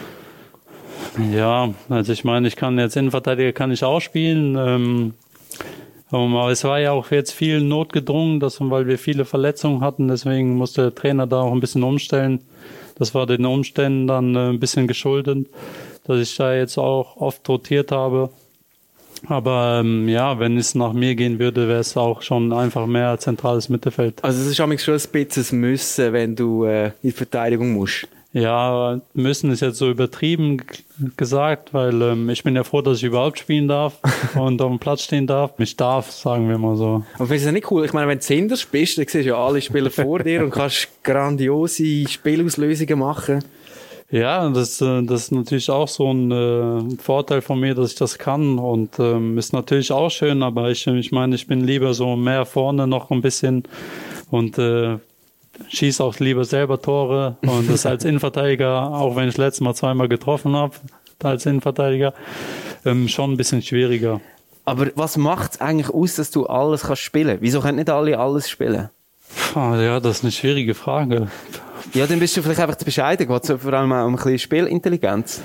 Ja, 1.31 1.73
also 1.89 2.13
ich 2.13 2.23
meine, 2.23 2.47
ich 2.47 2.55
kann 2.55 2.77
jetzt 2.77 2.95
Innenverteidiger 2.95 3.51
kann 3.51 3.71
ich 3.71 3.83
auch 3.83 3.99
spielen. 3.99 4.55
Ähm, 4.55 5.13
aber 6.09 6.51
es 6.51 6.63
war 6.63 6.79
ja 6.79 6.91
auch 6.91 7.11
jetzt 7.11 7.33
viel 7.33 7.61
notgedrungen, 7.61 8.39
dass, 8.39 8.59
weil 8.61 8.87
wir 8.87 8.97
viele 8.97 9.25
Verletzungen 9.25 9.81
hatten, 9.81 10.07
deswegen 10.07 10.55
musste 10.55 10.83
der 10.83 10.95
Trainer 10.95 11.27
da 11.27 11.41
auch 11.41 11.51
ein 11.51 11.59
bisschen 11.59 11.83
umstellen. 11.83 12.41
Das 12.95 13.13
war 13.13 13.25
den 13.25 13.45
Umständen 13.45 14.07
dann 14.07 14.35
äh, 14.35 14.49
ein 14.49 14.59
bisschen 14.59 14.87
geschuldet, 14.87 15.47
dass 16.05 16.19
ich 16.19 16.35
da 16.35 16.55
jetzt 16.55 16.77
auch 16.77 17.17
oft 17.17 17.47
rotiert 17.47 17.91
habe. 17.91 18.29
Aber 19.27 19.81
ähm, 19.81 20.07
ja, 20.07 20.39
wenn 20.39 20.57
es 20.57 20.75
nach 20.75 20.93
mir 20.93 21.15
gehen 21.15 21.39
würde, 21.39 21.67
wäre 21.67 21.79
es 21.79 21.97
auch 21.97 22.21
schon 22.21 22.53
einfach 22.53 22.85
mehr 22.85 23.17
zentrales 23.19 23.67
Mittelfeld. 23.67 24.23
Also 24.23 24.41
es 24.41 24.47
ist 24.47 24.57
schon 24.57 24.71
ein 24.71 24.77
bisschen 24.77 25.59
Müssen, 25.59 26.13
wenn 26.13 26.35
du 26.35 26.65
äh, 26.65 26.87
in 26.87 26.93
die 27.03 27.11
Verteidigung 27.11 27.73
musst. 27.73 28.07
Ja, 28.33 28.99
müssen 29.13 29.51
ist 29.51 29.61
jetzt 29.61 29.77
so 29.77 29.89
übertrieben 29.89 30.61
gesagt, 31.15 31.73
weil 31.73 32.01
ähm, 32.01 32.29
ich 32.29 32.43
bin 32.43 32.55
ja 32.55 32.63
froh, 32.63 32.81
dass 32.81 32.97
ich 32.97 33.03
überhaupt 33.03 33.39
spielen 33.39 33.67
darf 33.67 33.99
und 34.35 34.61
auf 34.61 34.69
dem 34.69 34.79
Platz 34.79 35.03
stehen 35.03 35.27
darf. 35.27 35.53
Ich 35.59 35.77
darf, 35.77 36.11
sagen 36.11 36.49
wir 36.49 36.57
mal 36.57 36.75
so. 36.75 37.03
Aber 37.15 37.27
findest 37.27 37.45
du 37.45 37.47
das 37.47 37.53
nicht 37.53 37.71
cool? 37.71 37.85
Ich 37.85 37.93
meine, 37.93 38.07
wenn 38.07 38.17
du 38.17 38.23
Zinders 38.23 38.65
bist, 38.65 38.97
dann 38.97 39.05
siehst 39.07 39.25
du 39.25 39.29
ja 39.29 39.37
alle 39.37 39.61
Spieler 39.61 39.89
vor 39.89 40.19
dir 40.19 40.43
und 40.43 40.51
kannst 40.51 40.89
grandiose 41.03 42.07
Spielauslösungen 42.07 42.99
machen. 42.99 43.43
Ja, 44.09 44.49
das, 44.49 44.79
äh, 44.81 45.03
das 45.03 45.23
ist 45.23 45.31
natürlich 45.31 45.69
auch 45.69 45.87
so 45.87 46.11
ein 46.13 46.31
äh, 46.31 46.97
Vorteil 46.97 47.41
von 47.41 47.59
mir, 47.59 47.75
dass 47.75 47.91
ich 47.91 47.97
das 47.97 48.17
kann 48.17 48.57
und 48.57 48.99
ähm, 48.99 49.37
ist 49.37 49.51
natürlich 49.51 49.91
auch 49.91 50.09
schön, 50.09 50.43
aber 50.43 50.69
ich, 50.69 50.87
ich 50.87 51.11
meine, 51.11 51.35
ich 51.35 51.47
bin 51.47 51.61
lieber 51.61 51.93
so 51.93 52.15
mehr 52.15 52.45
vorne 52.45 52.87
noch 52.87 53.11
ein 53.11 53.21
bisschen 53.21 53.63
und 54.31 54.57
äh, 54.57 54.97
schieße 55.69 56.03
auch 56.03 56.17
lieber 56.19 56.45
selber 56.45 56.81
Tore 56.81 57.37
und 57.41 57.69
das 57.69 57.85
als 57.85 58.05
Innenverteidiger, 58.05 58.91
auch 58.93 59.15
wenn 59.15 59.29
ich 59.29 59.37
letztes 59.37 59.61
Mal 59.61 59.73
zweimal 59.73 60.07
getroffen 60.07 60.55
habe, 60.55 60.75
als 61.23 61.45
Innenverteidiger, 61.45 62.13
ähm, 62.85 63.07
schon 63.07 63.33
ein 63.33 63.37
bisschen 63.37 63.61
schwieriger. 63.61 64.21
Aber 64.65 64.87
was 64.95 65.17
macht 65.17 65.53
es 65.53 65.61
eigentlich 65.61 65.89
aus, 65.89 66.15
dass 66.15 66.31
du 66.31 66.45
alles 66.45 66.83
kannst 66.83 67.01
spielen? 67.01 67.37
Wieso 67.41 67.61
können 67.61 67.77
nicht 67.77 67.89
alle 67.89 68.19
alles 68.19 68.49
spielen? 68.49 68.89
Ja, 69.55 69.99
das 69.99 70.17
ist 70.17 70.23
eine 70.23 70.31
schwierige 70.31 70.73
Frage. 70.75 71.27
Ja, 71.93 72.05
dann 72.05 72.19
bist 72.19 72.35
du 72.35 72.41
vielleicht 72.41 72.59
einfach 72.59 72.75
zu 72.75 72.85
bescheiden. 72.85 73.27
Geht 73.27 73.61
vor 73.61 73.73
allem 73.73 73.91
auch 73.93 74.05
um 74.05 74.13
ein 74.13 74.15
bisschen 74.15 74.39
Spielintelligenz? 74.39 75.41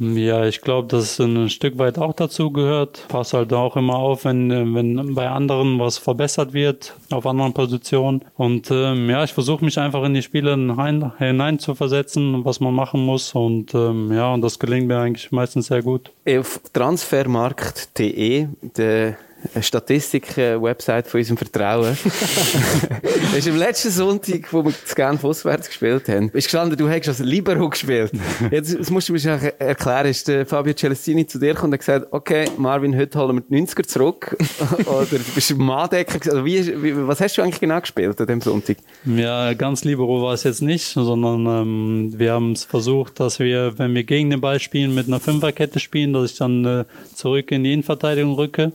Ja, 0.00 0.46
ich 0.46 0.62
glaube, 0.62 0.88
dass 0.88 1.04
es 1.04 1.20
ein 1.20 1.50
Stück 1.50 1.76
weit 1.76 1.98
auch 1.98 2.14
dazu 2.14 2.50
gehört. 2.50 3.04
Pass 3.08 3.34
halt 3.34 3.52
auch 3.52 3.76
immer 3.76 3.96
auf, 3.96 4.24
wenn, 4.24 4.74
wenn 4.74 5.14
bei 5.14 5.28
anderen 5.28 5.78
was 5.78 5.98
verbessert 5.98 6.54
wird, 6.54 6.94
auf 7.10 7.26
anderen 7.26 7.52
Positionen. 7.52 8.24
Und 8.38 8.70
ähm, 8.70 9.10
ja, 9.10 9.22
ich 9.24 9.34
versuche 9.34 9.62
mich 9.62 9.78
einfach 9.78 10.02
in 10.04 10.14
die 10.14 10.22
Spiele 10.22 10.52
hinein, 10.52 11.12
hinein 11.18 11.58
zu 11.58 11.74
versetzen, 11.74 12.46
was 12.46 12.60
man 12.60 12.74
machen 12.74 13.04
muss. 13.04 13.34
Und 13.34 13.74
ähm, 13.74 14.10
ja, 14.10 14.32
und 14.32 14.40
das 14.40 14.58
gelingt 14.58 14.86
mir 14.88 14.98
eigentlich 14.98 15.32
meistens 15.32 15.66
sehr 15.66 15.82
gut. 15.82 16.10
Auf 16.26 16.62
transfermarkt.de, 16.72 18.46
der 18.76 19.18
Statistik-Website 19.60 21.06
von 21.06 21.18
unserem 21.18 21.36
Vertrauen. 21.36 21.96
das 22.02 23.34
ist 23.34 23.48
am 23.48 23.56
letzten 23.56 23.90
Sonntag, 23.90 24.52
wo 24.52 24.64
wir 24.64 24.72
das 24.72 24.94
Genf 24.94 25.24
auswärts 25.24 25.68
gespielt 25.68 26.08
haben, 26.08 26.30
ist 26.32 26.44
gestanden, 26.44 26.76
du 26.76 26.88
hättest 26.88 27.20
als 27.20 27.28
Libero 27.28 27.68
gespielt. 27.68 28.12
Jetzt 28.50 28.78
das 28.78 28.90
musst 28.90 29.08
du 29.08 29.12
mir 29.12 29.52
erklären, 29.58 30.06
ist 30.06 30.28
der 30.28 30.46
Fabio 30.46 30.74
Celestini 30.74 31.26
zu 31.26 31.38
dir 31.38 31.54
gekommen 31.54 31.72
und 31.72 31.78
gesagt, 31.78 32.08
okay, 32.10 32.46
Marvin, 32.56 32.96
heute 32.96 33.18
holen 33.18 33.36
wir 33.36 33.42
die 33.42 33.66
90er 33.66 33.86
zurück. 33.86 34.36
Oder 34.86 35.06
bist 35.34 35.50
du 35.50 35.56
Madecker? 35.56 36.18
Also 36.30 36.44
wie, 36.44 36.82
wie, 36.82 37.06
was 37.06 37.20
hast 37.20 37.36
du 37.36 37.42
eigentlich 37.42 37.60
genau 37.60 37.80
gespielt 37.80 38.20
an 38.20 38.26
dem 38.26 38.40
Sonntag? 38.40 38.76
Ja, 39.04 39.52
ganz 39.54 39.84
Libero 39.84 40.22
war 40.22 40.34
es 40.34 40.44
jetzt 40.44 40.62
nicht, 40.62 40.84
sondern 40.84 41.46
ähm, 41.46 42.12
wir 42.16 42.32
haben 42.32 42.52
es 42.52 42.64
versucht, 42.64 43.20
dass 43.20 43.38
wir, 43.38 43.78
wenn 43.78 43.94
wir 43.94 44.04
gegen 44.04 44.30
den 44.30 44.40
Ball 44.40 44.60
spielen, 44.60 44.94
mit 44.94 45.06
einer 45.06 45.20
Fünferkette 45.20 45.80
spielen, 45.80 46.12
dass 46.12 46.32
ich 46.32 46.38
dann 46.38 46.64
äh, 46.64 46.84
zurück 47.14 47.50
in 47.50 47.64
die 47.64 47.72
Innenverteidigung 47.72 48.34
rücke. 48.34 48.72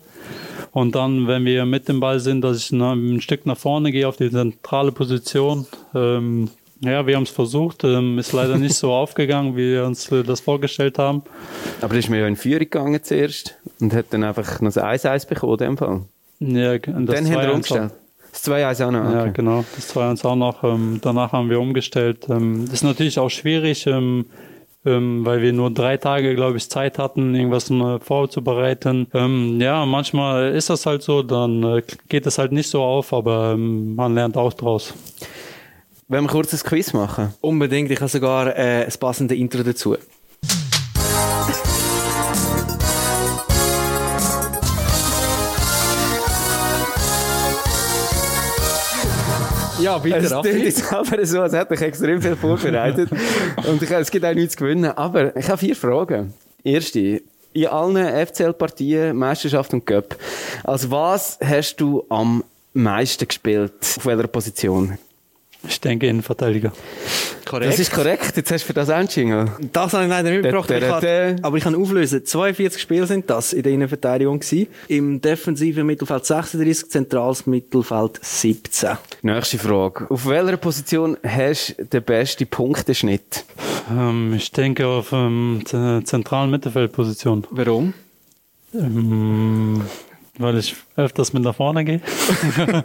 Und 0.75 0.93
dann, 0.93 1.25
wenn 1.25 1.45
wir 1.45 1.65
mit 1.65 1.87
dem 1.87 2.01
Ball 2.01 2.19
sind, 2.19 2.41
dass 2.41 2.57
ich 2.57 2.71
ein 2.73 3.21
Stück 3.21 3.45
nach 3.45 3.57
vorne 3.57 3.93
gehe 3.93 4.05
auf 4.05 4.17
die 4.17 4.29
zentrale 4.29 4.91
Position. 4.91 5.65
Ähm, 5.95 6.49
ja, 6.81 7.07
wir 7.07 7.15
haben 7.15 7.23
es 7.23 7.29
versucht, 7.29 7.85
ähm, 7.85 8.19
ist 8.19 8.33
leider 8.33 8.57
nicht 8.57 8.75
so 8.75 8.91
aufgegangen, 8.93 9.55
wie 9.55 9.71
wir 9.71 9.85
uns 9.85 10.11
äh, 10.11 10.21
das 10.21 10.41
vorgestellt 10.41 10.99
haben. 10.99 11.23
Aber 11.79 11.95
das 11.95 12.03
ist 12.03 12.09
mir 12.09 12.19
ja 12.19 12.27
in 12.27 12.35
Führung 12.35 12.59
gegangen 12.59 13.01
zuerst 13.01 13.55
und 13.79 13.93
hat 13.93 14.07
dann 14.09 14.25
einfach 14.25 14.59
noch 14.59 14.75
ein 14.75 14.97
1-1 14.99 15.29
bekommen 15.29 15.53
in 15.53 15.59
dem 15.59 15.77
Fall. 15.77 16.01
Ja, 16.39 16.73
und 16.73 17.05
dann 17.05 17.25
haben 17.25 17.41
wir 17.41 17.53
umgestellt. 17.53 17.91
Das 18.33 18.43
2-1 18.43 18.85
auch 18.85 18.91
noch? 18.91 19.05
Okay. 19.05 19.13
Ja, 19.13 19.25
genau, 19.27 19.65
das 19.77 19.95
2-1 19.95 20.25
auch 20.25 20.35
noch. 20.35 20.63
Ähm, 20.65 20.99
danach 21.01 21.31
haben 21.31 21.49
wir 21.49 21.61
umgestellt. 21.61 22.27
Ähm, 22.29 22.65
das 22.65 22.73
ist 22.73 22.83
natürlich 22.83 23.17
auch 23.17 23.29
schwierig, 23.29 23.87
ähm, 23.87 24.25
ähm, 24.85 25.25
weil 25.25 25.41
wir 25.41 25.53
nur 25.53 25.71
drei 25.71 25.97
Tage, 25.97 26.35
glaube 26.35 26.57
ich, 26.57 26.69
Zeit 26.69 26.99
hatten, 26.99 27.35
irgendwas 27.35 27.69
äh, 27.71 27.99
vorzubereiten. 27.99 29.07
Ähm, 29.13 29.59
ja, 29.59 29.85
manchmal 29.85 30.53
ist 30.53 30.69
das 30.69 30.85
halt 30.85 31.01
so, 31.01 31.23
dann 31.23 31.63
äh, 31.63 31.81
geht 32.07 32.25
es 32.25 32.37
halt 32.37 32.51
nicht 32.51 32.69
so 32.69 32.81
auf, 32.81 33.13
aber 33.13 33.53
ähm, 33.53 33.95
man 33.95 34.13
lernt 34.13 34.37
auch 34.37 34.53
draus. 34.53 34.93
Wenn 36.07 36.23
wir 36.23 36.29
kurz 36.29 36.53
ein 36.53 36.59
Quiz 36.59 36.93
machen? 36.93 37.33
Unbedingt, 37.41 37.89
ich 37.89 37.99
habe 37.99 38.09
sogar 38.09 38.55
äh, 38.55 38.85
ein 38.85 38.93
passendes 38.99 39.37
Intro 39.37 39.63
dazu. 39.63 39.97
Ja, 49.79 49.97
bitte, 49.97 50.17
Es 50.17 50.33
klingt 50.41 50.63
jetzt 50.63 50.93
aber 50.93 51.25
so, 51.25 51.41
als 51.41 51.53
hätte 51.53 51.73
ich 51.73 51.81
extrem 51.81 52.21
viel 52.21 52.35
vorbereitet. 52.35 53.09
und 53.67 53.81
ich, 53.81 53.91
es 53.91 54.09
gibt 54.09 54.25
auch 54.25 54.33
nichts 54.33 54.53
zu 54.53 54.63
gewinnen. 54.63 54.91
Aber 54.91 55.35
ich 55.35 55.47
habe 55.49 55.57
vier 55.57 55.75
Fragen. 55.75 56.33
Erste. 56.63 57.21
In 57.53 57.67
allen 57.67 58.27
FCL-Partien, 58.27 59.15
Meisterschaft 59.15 59.73
und 59.73 59.85
Cup. 59.85 60.15
Als 60.63 60.89
was 60.91 61.37
hast 61.43 61.77
du 61.77 62.05
am 62.09 62.43
meisten 62.73 63.27
gespielt? 63.27 63.73
Auf 63.97 64.05
welcher 64.05 64.27
Position? 64.27 64.97
Ich 65.67 65.81
denke 65.81 66.07
Innenverteidiger. 66.07 66.71
Korrekt. 67.45 67.73
Das 67.73 67.79
ist 67.79 67.91
korrekt. 67.91 68.35
Jetzt 68.35 68.51
hast 68.51 68.63
du 68.63 68.67
für 68.67 68.73
das 68.73 69.15
Jingle. 69.15 69.51
Das 69.71 69.93
habe 69.93 70.03
ich 70.03 70.09
leider 70.09 70.31
nicht 70.31 70.43
mitgebracht. 70.43 70.71
Ich 70.71 70.79
kann, 70.79 71.39
aber 71.43 71.57
ich 71.57 71.63
kann 71.63 71.75
auflösen. 71.75 72.25
42 72.25 72.81
Spiele 72.81 73.07
sind 73.07 73.29
das 73.29 73.53
in 73.53 73.63
der 73.63 73.71
Innenverteidigung 73.71 74.39
gewesen. 74.39 74.67
Im 74.87 75.21
defensiven 75.21 75.85
Mittelfeld 75.85 76.25
36, 76.25 76.89
zentrales 76.89 77.45
Mittelfeld 77.45 78.19
17. 78.21 78.89
Nächste 79.21 79.57
Frage. 79.59 80.07
Auf 80.09 80.27
welcher 80.27 80.57
Position 80.57 81.17
hast 81.23 81.75
du 81.77 81.85
den 81.85 82.03
besten 82.03 82.47
Punkteschnitt? 82.47 83.45
Ähm, 83.91 84.33
ich 84.33 84.51
denke 84.51 84.87
auf 84.87 85.11
ähm, 85.13 85.63
zentralen 85.65 86.49
Mittelfeldposition. 86.49 87.45
Warum? 87.51 87.93
Ähm, 88.73 89.81
weil 90.37 90.57
ich 90.57 90.75
öfters 90.97 91.33
mit 91.33 91.43
nach 91.43 91.55
vorne 91.55 91.83
gehe. 91.83 91.99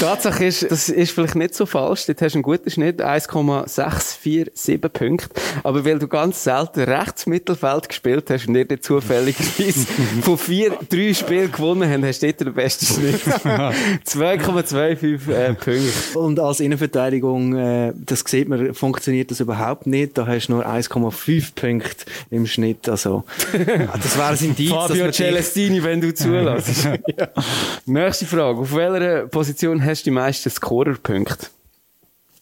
Tatsache 0.00 0.46
ist, 0.46 0.70
das 0.70 0.88
ist 0.88 1.12
vielleicht 1.12 1.34
nicht 1.34 1.54
so 1.54 1.66
falsch. 1.66 2.06
Dort 2.06 2.22
hast 2.22 2.32
du 2.32 2.38
einen 2.38 2.42
guten 2.42 2.70
Schnitt, 2.70 3.02
1,647 3.02 4.80
Punkte. 4.92 5.28
Aber 5.62 5.84
weil 5.84 5.98
du 5.98 6.08
ganz 6.08 6.42
selten 6.42 6.80
rechts 6.80 7.26
Mittelfeld 7.26 7.88
gespielt 7.88 8.30
hast 8.30 8.48
und 8.48 8.54
nicht 8.54 8.82
zufälligerweise 8.82 9.86
von 10.22 10.38
vier, 10.38 10.72
drei 10.88 11.12
Spielen 11.12 11.52
gewonnen 11.52 11.90
hast, 11.90 12.08
hast 12.08 12.22
du 12.22 12.26
dort 12.26 12.40
den 12.40 12.54
besten 12.54 12.86
Schnitt. 12.86 13.20
2,25 13.22 15.30
äh, 15.30 15.54
Punkte. 15.54 16.18
Und 16.18 16.40
als 16.40 16.60
Innenverteidigung, 16.60 17.56
äh, 17.56 17.92
das 17.94 18.24
sieht 18.26 18.48
man, 18.48 18.72
funktioniert 18.74 19.30
das 19.30 19.40
überhaupt 19.40 19.86
nicht. 19.86 20.16
Da 20.16 20.26
hast 20.26 20.48
du 20.48 20.54
nur 20.54 20.66
1,5 20.66 21.54
Punkte 21.54 22.06
im 22.30 22.46
Schnitt. 22.46 22.88
Also, 22.88 23.24
das 23.52 24.16
wäre 24.16 24.28
ein 24.28 24.38
Indiz, 24.38 24.70
Fabio 24.70 25.12
Celestini, 25.12 25.82
wenn 25.82 26.00
du 26.00 26.14
zulässt. 26.22 26.84
ja. 27.18 27.28
Nächste 27.86 28.26
Frage. 28.26 28.58
Auf 28.58 28.74
welcher 28.74 29.26
Position 29.26 29.84
hast 29.84 30.02
du 30.02 30.04
die 30.04 30.10
meisten 30.10 30.50
Scorerpunkte? 30.50 31.46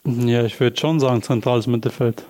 Ja, 0.05 0.45
ich 0.45 0.59
würde 0.59 0.78
schon 0.78 0.99
sagen, 0.99 1.22
zentrales 1.22 1.66
Mittelfeld. 1.66 2.24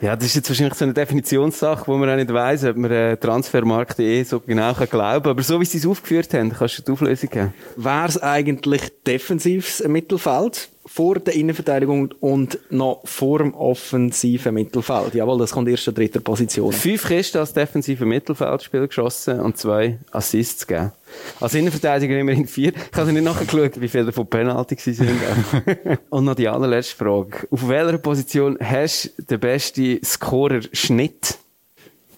Ja, 0.00 0.16
das 0.16 0.26
ist 0.26 0.36
jetzt 0.36 0.48
wahrscheinlich 0.48 0.74
so 0.74 0.86
eine 0.86 0.94
Definitionssache, 0.94 1.86
wo 1.86 1.98
man 1.98 2.08
auch 2.08 2.16
nicht 2.16 2.32
weiss, 2.32 2.64
ob 2.64 2.76
man 2.76 2.90
äh, 2.90 3.18
Transfermarkt.de 3.18 4.24
so 4.24 4.40
genau 4.40 4.72
kann 4.72 4.88
glauben 4.88 5.28
Aber 5.28 5.42
so 5.42 5.60
wie 5.60 5.66
sie 5.66 5.76
es 5.76 5.86
aufgeführt 5.86 6.32
haben, 6.32 6.50
kannst 6.54 6.78
du 6.78 6.82
die 6.82 6.92
Auflösung 6.92 7.28
geben. 7.28 7.54
Wäre 7.76 8.08
es 8.08 8.22
eigentlich 8.22 8.80
defensives 9.06 9.86
Mittelfeld? 9.86 10.70
Vor 10.92 11.20
der 11.20 11.36
Innenverteidigung 11.36 12.12
und 12.18 12.58
noch 12.70 13.02
vor 13.04 13.38
dem 13.38 13.54
offensiven 13.54 14.52
Mittelfeld. 14.52 15.14
Jawohl, 15.14 15.38
das 15.38 15.52
kommt 15.52 15.68
erst 15.68 15.86
an 15.86 15.94
dritter 15.94 16.18
Position. 16.18 16.72
Fünf 16.72 17.06
Kisten 17.06 17.38
als 17.38 17.52
defensive 17.52 18.04
Mittelfeldspiel 18.04 18.88
geschossen 18.88 19.38
und 19.38 19.56
zwei 19.56 20.00
Assists 20.10 20.66
gegeben. 20.66 20.90
Als 21.38 21.54
Innenverteidiger 21.54 22.18
immerhin 22.18 22.48
vier. 22.48 22.72
Ich 22.74 22.98
habe 22.98 23.12
nicht 23.12 23.22
nachgeschaut, 23.22 23.80
wie 23.80 23.86
viele 23.86 24.06
davon 24.06 24.26
Penalty 24.26 24.76
sind. 24.92 25.20
und 26.10 26.24
noch 26.24 26.34
die 26.34 26.48
allerletzte 26.48 26.96
Frage. 26.96 27.46
Auf 27.52 27.68
welcher 27.68 27.98
Position 27.98 28.58
hast 28.60 29.12
du 29.16 29.22
den 29.22 29.40
besten 29.40 30.04
Scorer-Schnitt? 30.04 31.38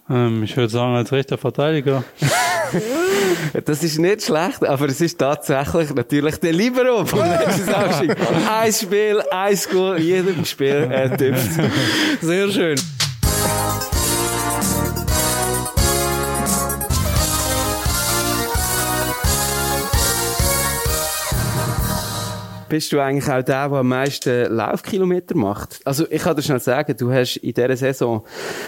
Ähm, 0.08 0.44
ich 0.44 0.56
würde 0.56 0.70
sagen, 0.70 0.94
als 0.94 1.12
rechter 1.12 1.36
Verteidiger. 1.36 2.04
das 3.64 3.82
ist 3.82 3.98
nicht 3.98 4.22
schlecht, 4.22 4.64
aber 4.64 4.86
es 4.86 5.00
ist 5.00 5.18
tatsächlich 5.18 5.94
natürlich 5.94 6.36
der 6.36 6.52
Libero 6.52 7.04
vom 7.04 7.20
letzten 7.20 7.64
Samstag. 7.64 8.16
ein 8.50 8.72
Spiel, 8.72 9.22
ein 9.30 9.58
Goal, 9.70 10.00
jedem 10.00 10.44
Spiel 10.44 10.88
äh, 10.90 11.16
tippt. 11.16 11.40
Sehr 12.20 12.50
schön. 12.50 12.76
Bist 22.72 22.90
du 22.90 23.00
eigentlich 23.00 23.28
auch 23.28 23.42
der, 23.42 23.68
der 23.68 23.78
am 23.80 23.88
meisten 23.88 24.50
Laufkilometer 24.50 25.36
macht? 25.36 25.80
Also, 25.84 26.06
ich 26.08 26.22
kann 26.22 26.36
dir 26.36 26.40
schnell 26.40 26.58
sagen, 26.58 26.96
du 26.96 27.12
hast 27.12 27.36
in 27.36 27.52
dieser 27.52 27.76
Saison 27.76 28.24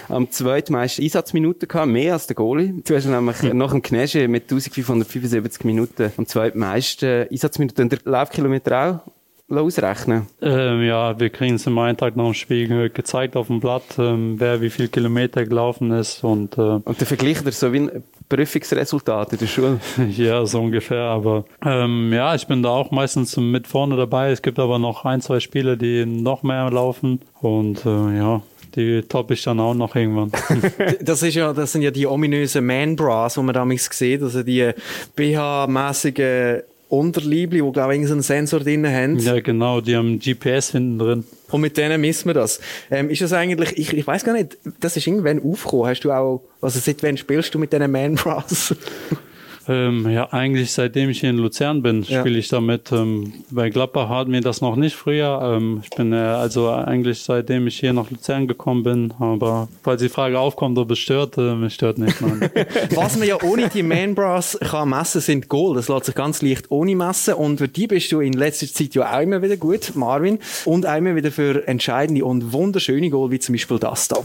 am 0.09 0.29
zweitmeisten 0.29 1.03
Einsatzminuten 1.03 1.67
gehabt, 1.67 1.87
mehr 1.87 2.13
als 2.13 2.27
der 2.27 2.35
Goalie. 2.35 2.83
Du 2.85 2.95
hast 2.95 3.07
nämlich 3.07 3.39
hm. 3.39 3.57
nach 3.57 3.71
dem 3.71 3.81
Knesche 3.81 4.27
mit 4.27 4.43
1575 4.43 5.63
Minuten 5.63 6.11
am 6.17 6.27
zweitmeisten 6.27 7.27
Einsatzminuten 7.31 7.85
und 7.85 7.93
der 7.93 7.99
Laufkilometer 8.03 9.01
auch 9.49 9.57
ausrechnen? 9.57 10.27
Ähm, 10.39 10.83
ja, 10.83 11.19
wir 11.19 11.31
kriegen 11.31 11.55
es 11.55 11.65
im 11.65 11.77
einen 11.79 11.97
Tag 11.97 12.15
nach 12.15 12.25
dem 12.25 12.35
Spiel 12.35 12.91
gezeigt 12.91 13.35
auf 13.35 13.47
dem 13.47 13.59
Blatt, 13.59 13.97
ähm, 13.97 14.35
wer 14.39 14.61
wie 14.61 14.69
viel 14.69 14.87
Kilometer 14.87 15.45
gelaufen 15.45 15.89
ist. 15.89 16.23
Und, 16.23 16.59
äh, 16.59 16.61
und 16.61 16.99
der 16.99 17.07
Vergleich 17.07 17.41
ist 17.43 17.59
so 17.59 17.73
wie 17.73 17.79
ein 17.79 18.03
Prüfungsresultat 18.29 19.33
in 19.33 19.39
der 19.39 19.47
Schule? 19.47 19.79
ja, 20.09 20.45
so 20.45 20.61
ungefähr. 20.61 21.03
Aber 21.03 21.45
ähm, 21.63 22.11
ja, 22.13 22.35
ich 22.35 22.47
bin 22.47 22.63
da 22.63 22.69
auch 22.69 22.91
meistens 22.91 23.37
mit 23.37 23.67
vorne 23.67 23.97
dabei. 23.97 24.31
Es 24.31 24.41
gibt 24.41 24.59
aber 24.59 24.79
noch 24.79 25.05
ein, 25.05 25.21
zwei 25.21 25.39
Spiele, 25.39 25.77
die 25.77 26.05
noch 26.05 26.43
mehr 26.43 26.69
laufen. 26.71 27.21
Und 27.41 27.85
äh, 27.85 28.17
ja, 28.17 28.41
die 28.75 29.01
toppe 29.03 29.35
ich 29.35 29.43
dann 29.43 29.59
auch 29.59 29.73
noch 29.73 29.95
irgendwann. 29.95 30.31
das 31.01 31.23
ist 31.23 31.35
ja, 31.35 31.53
das 31.53 31.71
sind 31.71 31.81
ja 31.81 31.91
die 31.91 32.07
ominösen 32.07 32.65
Man-Bras, 32.65 33.35
die 33.35 33.41
man 33.41 33.53
damals 33.53 33.89
sieht, 33.91 34.21
also 34.21 34.43
die 34.43 34.71
BH-mäßigen 35.15 36.63
Unterliebli, 36.97 37.61
die, 37.61 37.71
glaube 37.71 37.95
ich, 37.95 38.11
einen 38.11 38.21
Sensor 38.21 38.59
drin 38.59 38.87
haben. 38.87 39.19
Ja, 39.19 39.39
genau, 39.39 39.81
die 39.81 39.95
haben 39.95 40.19
GPS 40.19 40.71
hinten 40.71 40.99
drin. 40.99 41.23
Und 41.51 41.61
mit 41.61 41.77
denen 41.77 42.01
misst 42.01 42.25
man 42.25 42.35
das. 42.35 42.59
Ähm, 42.89 43.09
ist 43.09 43.21
das 43.21 43.33
eigentlich, 43.33 43.77
ich, 43.77 43.93
ich 43.93 44.05
weiß 44.05 44.23
gar 44.23 44.33
nicht, 44.33 44.57
das 44.79 44.97
ist 44.97 45.07
irgendwann 45.07 45.41
aufgekommen. 45.43 45.87
Hast 45.87 46.01
du 46.01 46.11
auch, 46.11 46.41
also 46.61 46.79
seit 46.79 47.03
wann 47.03 47.17
spielst 47.17 47.53
du 47.53 47.59
mit 47.59 47.71
diesen 47.71 47.91
Man 47.91 48.15
Bras? 48.15 48.75
Ähm, 49.67 50.09
ja, 50.09 50.31
eigentlich 50.31 50.71
seitdem 50.71 51.09
ich 51.09 51.21
hier 51.21 51.31
in 51.31 51.37
Luzern 51.37 51.81
bin, 51.81 52.03
ja. 52.03 52.19
spiele 52.19 52.37
ich 52.37 52.49
damit. 52.49 52.91
Ähm, 52.91 53.33
bei 53.49 53.69
Gladbach 53.69 54.09
hat 54.09 54.27
mir 54.27 54.41
das 54.41 54.61
noch 54.61 54.75
nicht 54.75 54.95
früher. 54.95 55.39
Ähm, 55.43 55.81
ich 55.83 55.89
bin 55.89 56.13
äh, 56.13 56.17
also 56.17 56.69
eigentlich 56.69 57.23
seitdem 57.23 57.65
ich 57.67 57.79
hier 57.79 57.93
nach 57.93 58.09
Luzern 58.11 58.47
gekommen 58.47 58.83
bin. 58.83 59.13
Aber 59.19 59.67
falls 59.83 60.01
die 60.01 60.09
Frage 60.09 60.39
aufkommt, 60.39 60.77
ob 60.77 60.91
es 60.91 60.99
stört, 60.99 61.37
äh, 61.37 61.55
mich 61.55 61.73
stört 61.73 61.97
nicht. 61.97 62.15
Was 62.95 63.17
man 63.17 63.27
ja 63.27 63.41
ohne 63.41 63.69
die 63.69 63.83
Man 63.83 64.13
Bras 64.13 64.57
kann 64.61 64.89
messen, 64.89 65.21
sind 65.21 65.49
Goal. 65.49 65.75
Das 65.75 65.89
lässt 65.89 66.05
sich 66.05 66.15
ganz 66.15 66.41
leicht 66.41 66.69
ohne 66.69 66.95
messen. 66.95 67.33
Und 67.33 67.57
für 67.57 67.67
die 67.67 67.87
bist 67.87 68.11
du 68.11 68.19
in 68.19 68.33
letzter 68.33 68.67
Zeit 68.67 68.93
ja 68.93 69.15
auch 69.15 69.21
immer 69.21 69.41
wieder 69.41 69.57
gut, 69.57 69.95
Marvin. 69.95 70.39
Und 70.65 70.85
auch 70.85 70.95
immer 70.95 71.15
wieder 71.15 71.31
für 71.31 71.67
entscheidende 71.67 72.23
und 72.23 72.53
wunderschöne 72.53 73.09
Goal, 73.09 73.31
wie 73.31 73.39
zum 73.39 73.53
Beispiel 73.53 73.79
das 73.79 74.07
da. 74.07 74.17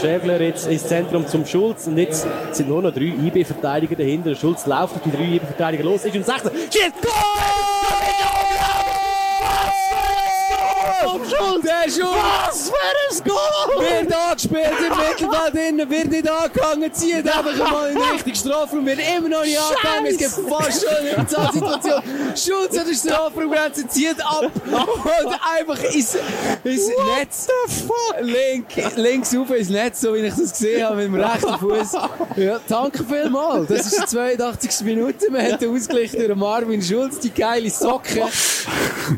Schäfler 0.00 0.40
jetzt 0.40 0.66
ins 0.66 0.86
Zentrum 0.86 1.26
zum 1.26 1.44
Schulz 1.44 1.86
und 1.86 1.98
jetzt 1.98 2.26
sind 2.52 2.70
nur 2.70 2.80
noch 2.80 2.94
drei 2.94 3.12
IB-Verteidiger 3.26 3.96
dahinter. 3.96 4.34
Schulz 4.34 4.66
auf 4.72 4.90
die 5.04 5.10
drei 5.10 5.36
IB-Verteidiger 5.36 5.84
los, 5.84 6.04
ist 6.04 6.14
im 6.14 6.22
16. 6.22 6.50
Schießt! 6.70 7.02
Goal! 7.02 7.79
Vom 11.30 11.62
Schulz! 11.62 11.64
Der 11.64 11.90
Schulz! 11.90 12.10
Was 12.50 12.70
für 12.70 13.24
ein 13.24 13.28
Goal! 13.28 13.80
Wird 13.80 14.14
angespielt 14.14 14.70
im 14.78 15.28
Mittelfeld 15.28 15.68
innen, 15.68 15.90
wird 15.90 16.10
nicht 16.10 16.30
angegangen, 16.30 16.92
zieht 16.92 17.26
einfach 17.28 17.70
mal 17.70 17.90
in 17.90 17.98
Richtung 17.98 18.34
Strafraum, 18.34 18.86
wird 18.86 19.00
immer 19.16 19.28
noch 19.28 19.44
nicht 19.44 19.58
angegangen. 19.58 20.06
Es 20.06 20.18
gibt 20.18 20.48
fast 20.48 20.84
schon 20.84 20.96
eine 20.96 21.52
Situation. 21.52 22.02
Schulz 22.36 22.78
an 22.78 22.86
der 22.86 22.94
Strafraumgrenze, 22.94 23.88
zieht 23.88 24.20
ab 24.24 24.44
und 24.44 25.38
einfach 25.58 25.82
ins, 25.84 26.16
ins 26.64 26.88
Netz. 27.16 27.48
Link, 28.20 28.66
links 28.96 29.34
rauf 29.34 29.50
ins 29.50 29.68
Netz, 29.68 30.00
so 30.00 30.14
wie 30.14 30.18
ich 30.18 30.34
das 30.34 30.52
gesehen 30.52 30.84
habe, 30.84 30.96
mit 30.96 31.06
dem 31.06 31.14
rechten 31.14 31.58
Fuß. 31.58 31.92
Ja, 32.36 32.60
danke 32.66 33.04
vielmals. 33.04 33.68
Das 33.68 33.86
ist 33.86 34.00
die 34.02 34.06
82. 34.06 34.84
Minute. 34.84 35.26
Wir 35.30 35.56
den 35.56 35.74
Ausgleich 35.74 36.12
durch 36.12 36.34
Marvin 36.34 36.82
Schulz, 36.82 37.18
die 37.20 37.30
geile 37.30 37.70
Socke. 37.70 38.26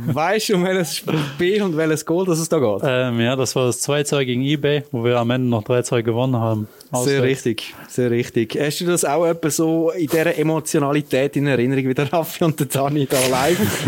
Weißt 0.07 0.49
du, 0.49 0.55
um 0.55 0.65
welches 0.65 0.97
Spiel 0.97 1.63
und 1.63 1.77
welches 1.77 2.02
Goal 2.07 2.27
dass 2.27 2.39
es 2.39 2.49
da 2.49 2.59
geht? 2.59 2.83
Ähm, 2.85 3.21
ja, 3.21 3.37
das 3.37 3.55
war 3.57 3.67
das 3.67 3.87
2-2 3.89 4.25
gegen 4.25 4.43
eBay, 4.43 4.85
wo 4.91 5.05
wir 5.05 5.19
am 5.19 5.31
Ende 5.31 5.49
noch 5.49 5.65
3-2 5.65 6.03
gewonnen 6.03 6.37
haben. 6.37 6.69
Sehr 6.93 7.23
richtig, 7.23 7.75
sehr 7.89 8.11
richtig. 8.11 8.59
Hast 8.61 8.81
du 8.81 8.87
das 8.87 9.05
auch 9.05 9.25
etwa 9.25 9.51
so 9.51 9.91
in 9.91 10.07
dieser 10.07 10.37
Emotionalität 10.37 11.37
in 11.37 11.47
Erinnerung 11.47 11.89
wie 11.89 11.95
der 11.95 12.13
Raffi 12.13 12.45
und 12.45 12.61
der 12.61 12.67
Dani 12.67 13.07
da 13.07 13.17
live? 13.31 13.87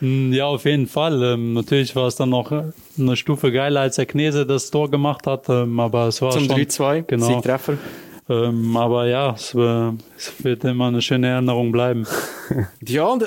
ja, 0.00 0.46
auf 0.46 0.64
jeden 0.64 0.86
Fall. 0.86 1.22
Ähm, 1.22 1.54
natürlich 1.54 1.96
war 1.96 2.08
es 2.08 2.16
dann 2.16 2.30
noch 2.30 2.52
eine 2.52 3.16
Stufe 3.16 3.52
geiler, 3.52 3.80
als 3.80 3.96
der 3.96 4.06
Knese 4.06 4.44
das 4.44 4.70
Tor 4.70 4.90
gemacht 4.90 5.26
hat, 5.26 5.48
ähm, 5.48 5.80
aber 5.80 6.08
es 6.08 6.20
war 6.20 6.30
Zum 6.32 6.44
schon... 6.46 6.56
3-2, 6.56 7.02
genau. 7.02 7.26
Siegtreffer. 7.26 7.78
Ähm, 8.26 8.74
aber 8.76 9.06
ja, 9.06 9.34
es, 9.34 9.54
äh, 9.54 9.92
es, 10.16 10.32
wird 10.42 10.64
immer 10.64 10.86
eine 10.88 11.02
schöne 11.02 11.28
Erinnerung 11.28 11.72
bleiben. 11.72 12.06
ja, 12.86 13.04
und 13.04 13.26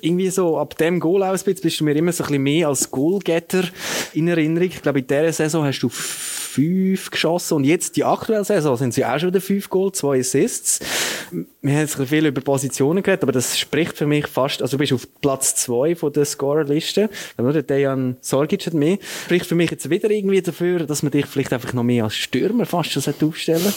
irgendwie 0.00 0.30
so 0.30 0.58
ab 0.58 0.76
dem 0.78 1.00
Goal 1.00 1.24
aus 1.24 1.42
bist 1.42 1.80
du 1.80 1.84
mir 1.84 1.96
immer 1.96 2.12
so 2.12 2.22
ein 2.22 2.28
bisschen 2.28 2.42
mehr 2.42 2.68
als 2.68 2.90
Goalgetter 2.90 3.64
in 4.12 4.28
Erinnerung. 4.28 4.68
Ich 4.68 4.82
glaube, 4.82 5.00
in 5.00 5.06
dieser 5.08 5.32
Saison 5.32 5.64
hast 5.64 5.80
du 5.80 5.90
fünf 6.52 7.10
geschossen 7.10 7.54
und 7.54 7.64
jetzt 7.64 7.96
die 7.96 8.04
aktuelle 8.04 8.44
Saison 8.44 8.76
sind 8.76 8.92
sie 8.92 9.04
auch 9.04 9.18
schon 9.18 9.28
wieder 9.30 9.40
fünf 9.40 9.70
Goal, 9.70 9.92
zwei 9.92 10.20
Assists. 10.20 10.80
Wir 11.62 11.72
haben 11.72 11.80
jetzt 11.80 11.96
viel 11.96 12.26
über 12.26 12.42
Positionen 12.42 13.02
geredet, 13.02 13.22
aber 13.22 13.32
das 13.32 13.58
spricht 13.58 13.96
für 13.96 14.06
mich 14.06 14.26
fast, 14.26 14.60
also 14.60 14.76
du 14.76 14.78
bist 14.78 14.92
auf 14.92 15.08
Platz 15.22 15.56
zwei 15.56 15.94
von 15.94 16.12
der 16.12 16.26
Scorerliste, 16.26 17.08
nur 17.38 17.52
der 17.52 17.62
Dejan 17.62 18.16
Sorgic 18.20 18.66
hat 18.66 18.74
mehr. 18.74 18.98
Spricht 19.24 19.46
für 19.46 19.54
mich 19.54 19.70
jetzt 19.70 19.88
wieder 19.88 20.10
irgendwie 20.10 20.42
dafür, 20.42 20.80
dass 20.80 21.02
man 21.02 21.10
dich 21.10 21.26
vielleicht 21.26 21.52
einfach 21.54 21.72
noch 21.72 21.84
mehr 21.84 22.04
als 22.04 22.16
Stürmer 22.16 22.66
fast 22.66 22.92
schon 22.92 23.02
aufstellen 23.22 23.72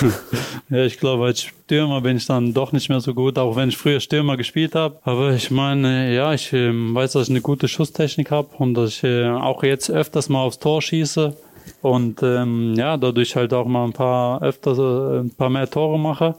Ja, 0.68 0.84
ich 0.84 0.98
glaube, 0.98 1.24
als 1.24 1.42
Stürmer 1.42 2.00
bin 2.02 2.18
ich 2.18 2.26
dann 2.26 2.52
doch 2.52 2.72
nicht 2.72 2.88
mehr 2.88 3.00
so 3.00 3.14
gut, 3.14 3.38
auch 3.38 3.56
wenn 3.56 3.70
ich 3.70 3.76
früher 3.76 4.00
Stürmer 4.00 4.36
gespielt 4.36 4.74
habe. 4.74 4.98
Aber 5.02 5.32
ich 5.32 5.50
meine, 5.50 6.14
ja, 6.14 6.34
ich 6.34 6.52
äh, 6.52 6.70
weiß, 6.72 7.12
dass 7.12 7.24
ich 7.24 7.30
eine 7.30 7.40
gute 7.40 7.68
Schusstechnik 7.68 8.30
habe 8.30 8.48
und 8.58 8.74
dass 8.74 8.96
ich 8.96 9.04
äh, 9.04 9.28
auch 9.28 9.62
jetzt 9.62 9.90
öfters 9.90 10.28
mal 10.28 10.42
aufs 10.42 10.58
Tor 10.58 10.82
schieße 10.82 11.36
und 11.82 12.22
ähm, 12.22 12.74
ja, 12.76 12.96
dadurch 12.96 13.36
halt 13.36 13.52
auch 13.52 13.66
mal 13.66 13.84
ein 13.84 13.92
paar 13.92 14.42
öfters 14.42 14.78
äh, 14.78 15.20
ein 15.20 15.30
paar 15.30 15.50
mehr 15.50 15.68
Tore 15.68 15.98
mache. 15.98 16.34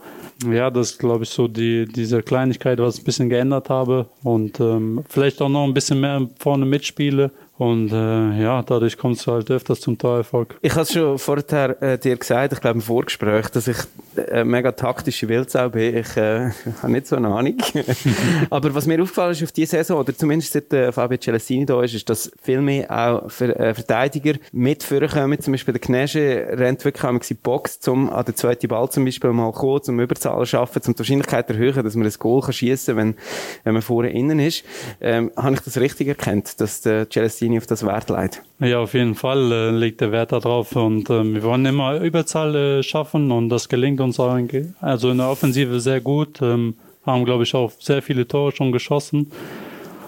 Ja, 0.49 0.69
das 0.69 0.91
ist, 0.91 0.99
glaube 0.99 1.23
ich, 1.23 1.29
so 1.29 1.47
die, 1.47 1.85
diese 1.85 2.21
Kleinigkeit, 2.21 2.79
was 2.79 2.95
ich 2.95 3.01
ein 3.01 3.05
bisschen 3.05 3.29
geändert 3.29 3.69
habe 3.69 4.07
und 4.23 4.59
ähm, 4.59 5.03
vielleicht 5.09 5.41
auch 5.41 5.49
noch 5.49 5.63
ein 5.63 5.73
bisschen 5.73 5.99
mehr 5.99 6.27
vorne 6.37 6.65
mitspiele 6.65 7.31
und 7.57 7.91
äh, 7.91 8.41
ja, 8.41 8.61
dadurch 8.61 8.97
kommst 8.97 9.25
du 9.25 9.31
halt 9.31 9.49
öfters 9.49 9.81
zum 9.81 9.97
Torerfolg. 9.97 10.57
Ich 10.61 10.71
habe 10.73 10.81
es 10.81 10.93
schon 10.93 11.17
vorher 11.17 11.81
äh, 11.81 11.97
dir 11.97 12.15
gesagt, 12.15 12.53
ich 12.53 12.61
glaube 12.61 12.77
im 12.77 12.81
Vorgespräch, 12.81 13.49
dass 13.49 13.67
ich 13.67 13.77
äh, 14.17 14.43
mega 14.43 14.71
taktische 14.71 15.27
Wildsau 15.27 15.69
bin. 15.69 15.97
Ich 15.97 16.15
äh, 16.17 16.49
habe 16.81 16.91
nicht 16.91 17.07
so 17.07 17.15
eine 17.15 17.29
Ahnung. 17.29 17.57
Aber 18.49 18.75
was 18.75 18.85
mir 18.85 19.01
aufgefallen 19.01 19.31
ist 19.31 19.43
auf 19.43 19.51
diese 19.51 19.77
Saison, 19.77 19.99
oder 19.99 20.15
zumindest 20.15 20.53
seit 20.53 20.71
äh, 20.73 20.91
Fabio 20.91 21.17
Celestini 21.17 21.65
da 21.65 21.81
ist, 21.81 21.93
ist, 21.93 22.09
dass 22.09 22.31
viel 22.41 22.61
mehr 22.61 22.91
auch 22.91 23.31
für, 23.31 23.55
äh, 23.57 23.73
Verteidiger 23.73 24.33
mit 24.51 24.83
vorkommen. 24.83 25.39
Zum 25.39 25.53
Beispiel 25.53 25.73
der 25.73 25.81
Knesche 25.81 26.47
rennt 26.51 26.85
wirklich 26.85 27.03
einmal 27.03 27.21
in 27.21 27.27
die 27.27 27.33
Box, 27.33 27.87
um 27.87 28.09
an 28.11 28.25
den 28.25 28.35
zweiten 28.35 28.67
Ball 28.67 28.89
zum 28.89 29.05
Beispiel 29.05 29.31
mal 29.33 29.51
kommen, 29.51 29.81
zum 29.81 29.99
Überzahl 29.99 30.45
schaffen, 30.45 30.81
zum 30.81 30.93
die 30.93 30.99
Wahrscheinlichkeit 30.99 31.49
erhöhen, 31.49 31.83
dass 31.83 31.95
man 31.95 32.05
ein 32.05 32.13
Goal 32.19 32.41
kann 32.41 32.53
schiessen 32.53 32.95
kann, 32.95 33.07
wenn, 33.07 33.15
wenn 33.63 33.73
man 33.73 33.81
vorne 33.81 34.11
innen 34.11 34.39
ist. 34.39 34.63
Ähm, 35.01 35.31
habe 35.35 35.55
ich 35.55 35.61
das 35.61 35.77
richtig 35.77 36.07
erkannt, 36.07 36.59
dass 36.61 36.81
der 36.81 37.09
Celestini 37.09 37.46
auf 37.55 37.67
das 37.67 37.85
Wert 37.85 38.09
legt? 38.09 38.43
Ja, 38.59 38.79
auf 38.79 38.93
jeden 38.93 39.15
Fall 39.15 39.51
äh, 39.51 39.69
legt 39.69 40.01
der 40.01 40.11
Wert 40.11 40.31
darauf 40.31 40.75
und 40.75 41.09
äh, 41.09 41.23
wir 41.23 41.43
wollen 41.43 41.65
immer 41.65 41.99
Überzahl 42.01 42.55
äh, 42.55 42.83
schaffen 42.83 43.31
und 43.31 43.49
das 43.49 43.69
gelingt 43.69 44.01
uns 44.01 44.19
auch 44.19 44.35
in, 44.35 44.75
also 44.81 45.11
in 45.11 45.17
der 45.17 45.29
Offensive 45.29 45.79
sehr 45.79 46.01
gut. 46.01 46.41
Ähm, 46.41 46.75
haben, 47.05 47.23
glaube 47.23 47.43
ich, 47.43 47.55
auch 47.55 47.71
sehr 47.79 48.01
viele 48.01 48.27
Tore 48.27 48.51
schon 48.51 48.71
geschossen 48.71 49.31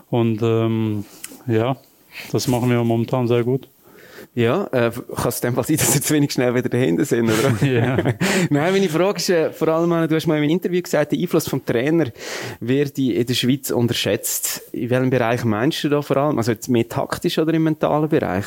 und 0.09 0.41
ähm, 0.41 1.05
ja, 1.47 1.77
das 2.31 2.47
machen 2.47 2.69
wir 2.69 2.83
momentan 2.83 3.27
sehr 3.27 3.43
gut. 3.43 3.67
Ja, 4.35 4.65
äh, 4.71 4.91
kann 4.91 5.27
es 5.27 5.41
dem 5.41 5.55
sein, 5.55 5.77
dass 5.77 5.93
sie 5.93 6.01
zu 6.01 6.13
wenig 6.13 6.31
schnell 6.31 6.53
wieder 6.53 6.69
dahinter 6.69 7.03
sind, 7.03 7.29
oder? 7.29 7.65
Ja. 7.65 7.97
Nein, 8.49 8.73
meine 8.73 8.89
Frage 8.89 9.17
ist 9.17 9.29
äh, 9.29 9.51
vor 9.51 9.67
allem, 9.69 9.89
du 10.07 10.15
hast 10.15 10.27
mal 10.27 10.37
in 10.37 10.43
einem 10.43 10.51
Interview 10.51 10.81
gesagt, 10.81 11.11
der 11.11 11.19
Einfluss 11.19 11.47
vom 11.47 11.65
Trainer 11.65 12.05
wird 12.59 12.97
in 12.99 13.25
der 13.25 13.33
Schweiz 13.33 13.71
unterschätzt. 13.71 14.61
In 14.71 14.89
welchem 14.89 15.09
Bereich 15.09 15.43
meinst 15.43 15.83
du 15.83 15.89
da 15.89 16.01
vor 16.01 16.17
allem? 16.17 16.37
Also 16.37 16.51
jetzt 16.51 16.69
mehr 16.69 16.87
taktisch 16.87 17.39
oder 17.39 17.53
im 17.53 17.63
mentalen 17.63 18.07
Bereich? 18.07 18.45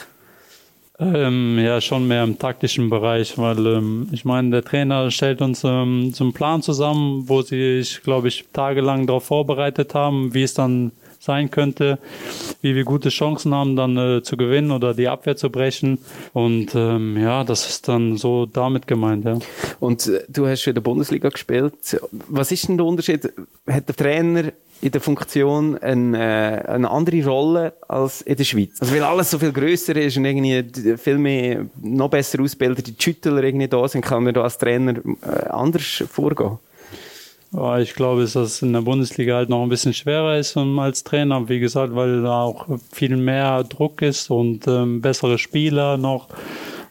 Ähm, 1.00 1.58
ja, 1.58 1.80
schon 1.80 2.06
mehr 2.06 2.22
im 2.22 2.38
taktischen 2.38 2.88
Bereich, 2.88 3.36
weil 3.36 3.66
ähm, 3.66 4.08
ich 4.12 4.24
meine, 4.24 4.50
der 4.50 4.64
Trainer 4.64 5.10
stellt 5.10 5.40
uns 5.40 5.62
ähm, 5.64 6.12
zum 6.14 6.32
Plan 6.32 6.62
zusammen, 6.62 7.28
wo 7.28 7.42
sie 7.42 7.82
sich, 7.82 8.02
glaube 8.02 8.28
ich, 8.28 8.44
tagelang 8.52 9.06
darauf 9.06 9.24
vorbereitet 9.24 9.94
haben, 9.94 10.32
wie 10.32 10.44
es 10.44 10.54
dann 10.54 10.92
sein 11.22 11.50
könnte, 11.50 11.98
wie 12.62 12.74
wir 12.74 12.84
gute 12.84 13.08
Chancen 13.08 13.54
haben, 13.54 13.76
dann 13.76 13.96
äh, 13.96 14.22
zu 14.22 14.36
gewinnen 14.36 14.72
oder 14.72 14.92
die 14.92 15.06
Abwehr 15.06 15.36
zu 15.36 15.50
brechen. 15.50 15.98
Und 16.32 16.74
ähm, 16.74 17.16
ja, 17.16 17.44
das 17.44 17.68
ist 17.68 17.88
dann 17.88 18.16
so 18.16 18.46
damit 18.46 18.88
gemeint. 18.88 19.24
Ja. 19.24 19.38
Und 19.78 20.08
äh, 20.08 20.24
du 20.28 20.48
hast 20.48 20.66
in 20.66 20.74
der 20.74 20.80
Bundesliga 20.80 21.28
gespielt. 21.28 21.74
Was 22.28 22.50
ist 22.50 22.68
denn 22.68 22.76
der 22.76 22.86
Unterschied? 22.86 23.32
Hat 23.68 23.88
der 23.88 23.94
Trainer 23.94 24.52
in 24.80 24.90
der 24.90 25.00
Funktion 25.00 25.78
eine, 25.78 26.18
äh, 26.18 26.68
eine 26.68 26.90
andere 26.90 27.24
Rolle 27.24 27.72
als 27.86 28.22
in 28.22 28.36
der 28.36 28.44
Schweiz? 28.44 28.80
Also 28.80 28.92
weil 28.92 29.04
alles 29.04 29.30
so 29.30 29.38
viel 29.38 29.52
grösser 29.52 29.94
ist 29.94 30.16
und 30.16 30.24
irgendwie 30.24 30.96
viel 30.98 31.18
mehr 31.18 31.66
noch 31.80 32.10
besser 32.10 32.42
ausgebildete 32.42 32.92
Schüttler 32.98 33.44
irgendwie 33.44 33.68
da 33.68 33.86
sind, 33.86 34.02
kann 34.02 34.24
man 34.24 34.34
da 34.34 34.42
als 34.42 34.58
Trainer 34.58 34.96
äh, 34.96 35.48
anders 35.50 36.02
vorgehen? 36.10 36.58
Ich 37.80 37.94
glaube, 37.94 38.22
dass 38.22 38.32
das 38.32 38.62
in 38.62 38.72
der 38.72 38.80
Bundesliga 38.80 39.34
halt 39.34 39.50
noch 39.50 39.62
ein 39.62 39.68
bisschen 39.68 39.92
schwerer 39.92 40.38
ist 40.38 40.56
um, 40.56 40.78
als 40.78 41.04
Trainer. 41.04 41.50
Wie 41.50 41.60
gesagt, 41.60 41.94
weil 41.94 42.22
da 42.22 42.40
auch 42.42 42.66
viel 42.90 43.16
mehr 43.18 43.62
Druck 43.64 44.00
ist 44.00 44.30
und 44.30 44.66
ähm, 44.66 45.02
bessere 45.02 45.36
Spieler 45.36 45.98
noch. 45.98 46.28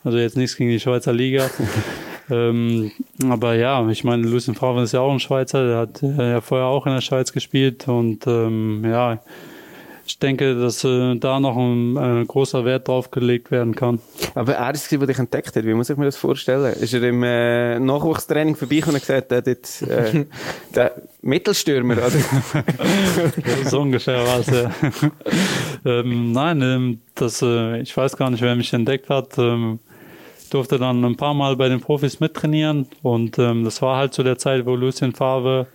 Also 0.04 0.20
jetzt 0.20 0.38
nichts 0.38 0.56
gegen 0.56 0.70
die 0.70 0.80
Schweizer 0.80 1.14
Liga. 1.14 1.50
ähm, 2.30 2.92
aber 3.28 3.56
ja, 3.56 3.88
ich 3.90 4.04
meine, 4.04 4.28
Lucien 4.28 4.54
Favre 4.54 4.84
ist 4.84 4.92
ja 4.92 5.00
auch 5.00 5.12
ein 5.12 5.20
Schweizer. 5.20 5.66
Der 5.68 5.78
hat 5.78 6.04
äh, 6.04 6.34
ja 6.34 6.42
vorher 6.42 6.68
auch 6.68 6.86
in 6.86 6.94
der 6.94 7.02
Schweiz 7.02 7.34
gespielt 7.34 7.88
und 7.88 8.28
ähm, 8.28 8.84
ja, 8.86 9.18
ich 10.12 10.20
denke, 10.20 10.56
dass 10.56 10.84
äh, 10.84 11.16
da 11.16 11.40
noch 11.40 11.56
ein 11.56 11.96
äh, 11.96 12.26
großer 12.26 12.66
Wert 12.66 12.90
drauf 12.90 13.12
gelegt 13.12 13.50
werden 13.50 13.74
kann. 13.74 14.00
Aber 14.36 14.56
er 14.56 14.74
ist 14.74 14.92
es, 14.92 15.00
der 15.00 15.08
dich 15.08 15.20
entdeckt 15.20 15.56
hat. 15.56 15.64
Wie 15.64 15.74
muss 15.74 15.90
ich 15.90 15.96
mir 15.96 16.04
das 16.04 16.18
vorstellen? 16.18 16.74
Ist 16.74 16.94
er 16.94 17.04
im 17.04 17.24
äh, 17.24 17.80
Nachwuchstraining 17.80 18.58
vorbei 18.58 18.84
und 18.86 18.96
hat 18.96 19.00
gesagt, 19.02 19.32
der, 19.32 19.42
dort, 19.42 19.82
äh, 19.84 20.26
der 20.76 20.96
Mittelstürmer, 21.22 21.94
oder? 21.94 22.12
so 23.70 23.80
ungefähr 23.80 24.18
war 24.28 24.40
es, 24.40 24.48
ja. 24.48 24.72
ähm, 25.86 26.34
nein, 26.34 26.62
ähm, 26.62 27.02
das, 27.16 27.42
äh, 27.42 27.80
ich 27.80 27.96
weiß 27.96 28.18
gar 28.18 28.30
nicht, 28.30 28.42
wer 28.42 28.56
mich 28.56 28.74
entdeckt 28.74 29.10
hat. 29.10 29.38
Ähm, 29.38 29.80
durfte 30.50 30.78
dann 30.78 31.06
ein 31.06 31.16
paar 31.16 31.34
Mal 31.34 31.56
bei 31.56 31.70
den 31.70 31.80
Profis 31.80 32.20
mittrainieren 32.20 32.88
und 33.02 33.40
ähm, 33.40 33.64
das 33.64 33.82
war 33.82 33.96
halt 33.96 34.14
zu 34.14 34.24
der 34.24 34.38
Zeit, 34.38 34.66
wo 34.66 34.76
Lucien 34.76 35.14
Favre 35.14 35.68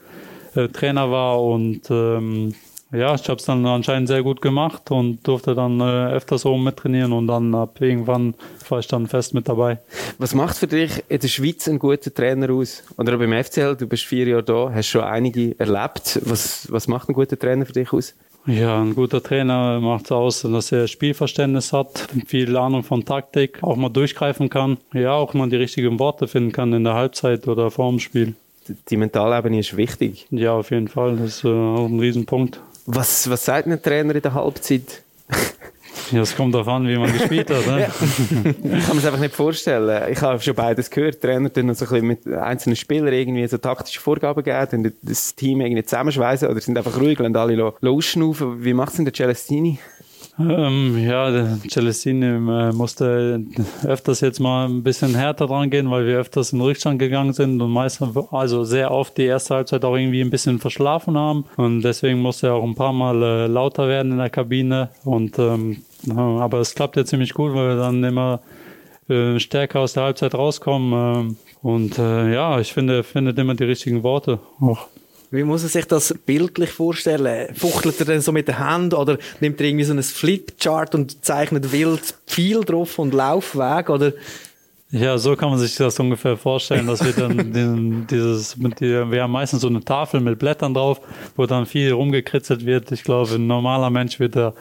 äh, 0.54 0.68
Trainer 0.68 1.10
war 1.10 1.42
und 1.42 1.90
ähm, 1.90 2.54
ja, 2.92 3.14
ich 3.14 3.28
habe 3.28 3.38
es 3.38 3.44
dann 3.44 3.66
anscheinend 3.66 4.08
sehr 4.08 4.22
gut 4.22 4.40
gemacht 4.40 4.90
und 4.90 5.26
durfte 5.26 5.54
dann 5.54 5.80
äh, 5.80 6.12
öfters 6.12 6.46
oben 6.46 6.64
mittrainieren 6.64 7.12
und 7.12 7.26
dann 7.26 7.54
ab 7.54 7.80
irgendwann 7.80 8.34
war 8.68 8.78
ich 8.78 8.86
dann 8.86 9.08
fest 9.08 9.34
mit 9.34 9.48
dabei. 9.48 9.78
Was 10.18 10.34
macht 10.34 10.56
für 10.56 10.68
dich 10.68 11.02
in 11.08 11.18
der 11.18 11.28
Schweiz 11.28 11.66
einen 11.68 11.80
guten 11.80 12.14
Trainer 12.14 12.50
aus? 12.50 12.84
Oder 12.96 13.18
beim 13.18 13.32
FCL, 13.32 13.76
du 13.76 13.86
bist 13.88 14.04
vier 14.04 14.28
Jahre 14.28 14.44
da, 14.44 14.70
hast 14.72 14.86
schon 14.86 15.02
einige 15.02 15.58
erlebt. 15.58 16.20
Was, 16.24 16.70
was 16.70 16.86
macht 16.86 17.08
ein 17.08 17.14
guter 17.14 17.38
Trainer 17.38 17.66
für 17.66 17.72
dich 17.72 17.92
aus? 17.92 18.14
Ja, 18.46 18.80
ein 18.80 18.94
guter 18.94 19.20
Trainer 19.20 19.80
macht 19.80 20.12
aus, 20.12 20.42
dass 20.42 20.70
er 20.70 20.86
Spielverständnis 20.86 21.72
hat, 21.72 22.06
viel 22.26 22.56
Ahnung 22.56 22.84
von 22.84 23.04
Taktik, 23.04 23.60
auch 23.62 23.74
mal 23.74 23.88
durchgreifen 23.88 24.48
kann, 24.48 24.76
ja, 24.94 25.14
auch 25.14 25.34
mal 25.34 25.48
die 25.48 25.56
richtigen 25.56 25.98
Worte 25.98 26.28
finden 26.28 26.52
kann 26.52 26.72
in 26.72 26.84
der 26.84 26.94
Halbzeit 26.94 27.48
oder 27.48 27.72
vor 27.72 27.90
dem 27.90 27.98
Spiel. 27.98 28.36
Die 28.88 28.96
Mentalebene 28.96 29.58
ist 29.58 29.76
wichtig. 29.76 30.26
Ja, 30.30 30.52
auf 30.52 30.70
jeden 30.70 30.88
Fall. 30.88 31.16
Das 31.16 31.38
ist 31.38 31.44
äh, 31.44 31.48
auch 31.48 31.86
ein 31.86 31.98
Riesenpunkt. 31.98 32.60
Was, 32.86 33.28
was 33.28 33.44
sagt 33.44 33.66
ein 33.66 33.82
Trainer 33.82 34.14
in 34.14 34.22
der 34.22 34.34
Halbzeit? 34.34 35.02
Ja, 36.12 36.20
es 36.20 36.36
kommt 36.36 36.54
darauf 36.54 36.68
an, 36.68 36.86
wie 36.86 36.96
man 36.96 37.12
gespielt 37.12 37.50
hat. 37.50 37.66
Ne? 37.66 37.88
ich 38.44 38.86
kann 38.86 38.94
mir 38.94 38.98
es 38.98 39.06
einfach 39.06 39.18
nicht 39.18 39.34
vorstellen. 39.34 40.12
Ich 40.12 40.20
habe 40.20 40.40
schon 40.40 40.54
beides 40.54 40.88
gehört. 40.88 41.20
Trainer 41.20 41.52
tun 41.52 41.74
so 41.74 41.84
ein 41.84 41.90
bisschen 41.90 42.06
mit 42.06 42.28
einzelnen 42.28 42.76
Spielern 42.76 43.12
irgendwie 43.12 43.46
so 43.48 43.58
taktische 43.58 44.00
Vorgaben 44.00 44.44
geben, 44.44 44.84
und 44.84 44.92
das 45.02 45.34
Team 45.34 45.62
irgendwie 45.62 45.82
zusammenschweißen 45.82 46.48
oder 46.48 46.60
sind 46.60 46.78
einfach 46.78 47.00
ruhig 47.00 47.18
und 47.18 47.36
alle 47.36 47.74
ausschnaufen. 47.82 48.62
Wie 48.64 48.72
macht 48.72 48.90
es 48.90 48.96
denn 48.96 49.04
der 49.04 49.14
Celestini? 49.14 49.80
Ähm, 50.38 50.98
ja, 50.98 51.56
Celestini 51.68 52.26
äh, 52.26 52.72
musste 52.72 53.42
öfters 53.84 54.20
jetzt 54.20 54.38
mal 54.38 54.68
ein 54.68 54.82
bisschen 54.82 55.14
härter 55.14 55.46
dran 55.46 55.70
gehen, 55.70 55.90
weil 55.90 56.06
wir 56.06 56.18
öfters 56.18 56.52
in 56.52 56.60
Rückstand 56.60 56.98
gegangen 56.98 57.32
sind 57.32 57.60
und 57.62 57.70
meistens, 57.70 58.14
also 58.30 58.64
sehr 58.64 58.90
oft 58.90 59.16
die 59.16 59.24
erste 59.24 59.54
Halbzeit 59.54 59.84
auch 59.84 59.96
irgendwie 59.96 60.20
ein 60.20 60.28
bisschen 60.28 60.58
verschlafen 60.58 61.16
haben. 61.16 61.46
Und 61.56 61.82
deswegen 61.82 62.20
musste 62.20 62.48
er 62.48 62.54
auch 62.54 62.64
ein 62.64 62.74
paar 62.74 62.92
Mal 62.92 63.22
äh, 63.22 63.46
lauter 63.46 63.88
werden 63.88 64.12
in 64.12 64.18
der 64.18 64.28
Kabine. 64.28 64.90
Und 65.04 65.38
ähm, 65.38 65.78
aber 66.14 66.60
es 66.60 66.74
klappt 66.74 66.96
ja 66.96 67.04
ziemlich 67.06 67.32
gut, 67.32 67.54
weil 67.54 67.68
wir 67.70 67.76
dann 67.76 68.04
immer 68.04 68.40
äh, 69.08 69.40
stärker 69.40 69.80
aus 69.80 69.94
der 69.94 70.02
Halbzeit 70.02 70.34
rauskommen. 70.34 70.92
Äh, 71.30 71.66
und 71.66 71.96
ja, 71.98 72.60
ich 72.60 72.72
finde, 72.72 72.98
er 72.98 73.02
findet 73.04 73.38
immer 73.38 73.56
die 73.56 73.64
richtigen 73.64 74.04
Worte. 74.04 74.38
Auch. 74.60 74.86
Wie 75.30 75.42
muss 75.42 75.62
er 75.62 75.68
sich 75.68 75.86
das 75.86 76.14
bildlich 76.24 76.70
vorstellen? 76.70 77.54
Fuchtelt 77.54 77.98
er 78.00 78.06
dann 78.06 78.20
so 78.20 78.32
mit 78.32 78.48
der 78.48 78.58
Hand 78.58 78.94
oder 78.94 79.18
nimmt 79.40 79.60
er 79.60 79.66
irgendwie 79.66 79.84
so 79.84 79.92
ein 79.92 80.02
Flipchart 80.02 80.94
und 80.94 81.24
zeichnet 81.24 81.72
wild 81.72 82.14
viel 82.26 82.60
drauf 82.60 82.98
und 82.98 83.12
Laufweg 83.12 83.90
oder? 83.90 84.12
Ja, 84.90 85.18
so 85.18 85.34
kann 85.34 85.50
man 85.50 85.58
sich 85.58 85.74
das 85.74 85.98
ungefähr 85.98 86.36
vorstellen, 86.36 86.86
dass 86.86 87.04
wir 87.04 87.12
dann 87.12 87.52
den, 87.52 88.06
dieses, 88.06 88.56
mit 88.56 88.80
die, 88.80 89.10
wir 89.10 89.22
haben 89.22 89.32
meistens 89.32 89.62
so 89.62 89.68
eine 89.68 89.84
Tafel 89.84 90.20
mit 90.20 90.38
Blättern 90.38 90.74
drauf, 90.74 91.00
wo 91.36 91.46
dann 91.46 91.66
viel 91.66 91.92
rumgekritzelt 91.92 92.64
wird. 92.64 92.92
Ich 92.92 93.02
glaube, 93.02 93.34
ein 93.34 93.48
normaler 93.48 93.90
Mensch 93.90 94.20
wird 94.20 94.36
da 94.36 94.54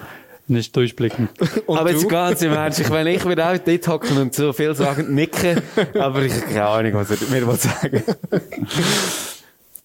nicht 0.48 0.76
durchblicken. 0.76 1.30
Und 1.68 1.78
aber 1.78 1.92
du? 1.92 1.98
jetzt 1.98 2.10
ganz 2.10 2.42
im 2.42 2.54
Ernst, 2.54 2.80
ich 2.80 2.90
meine, 2.90 3.14
ich 3.14 3.24
würde 3.24 3.46
auch 3.48 3.58
dort 3.58 3.88
hocken 3.88 4.18
und 4.18 4.36
so 4.36 4.54
viel 4.54 4.76
sagen, 4.76 5.14
nicken, 5.14 5.62
aber 6.00 6.22
ich 6.22 6.34
habe 6.34 6.46
keine 6.46 6.66
Ahnung, 6.66 6.94
was 6.94 7.10
er 7.10 7.18
mir 7.30 7.56
sagen 7.56 8.04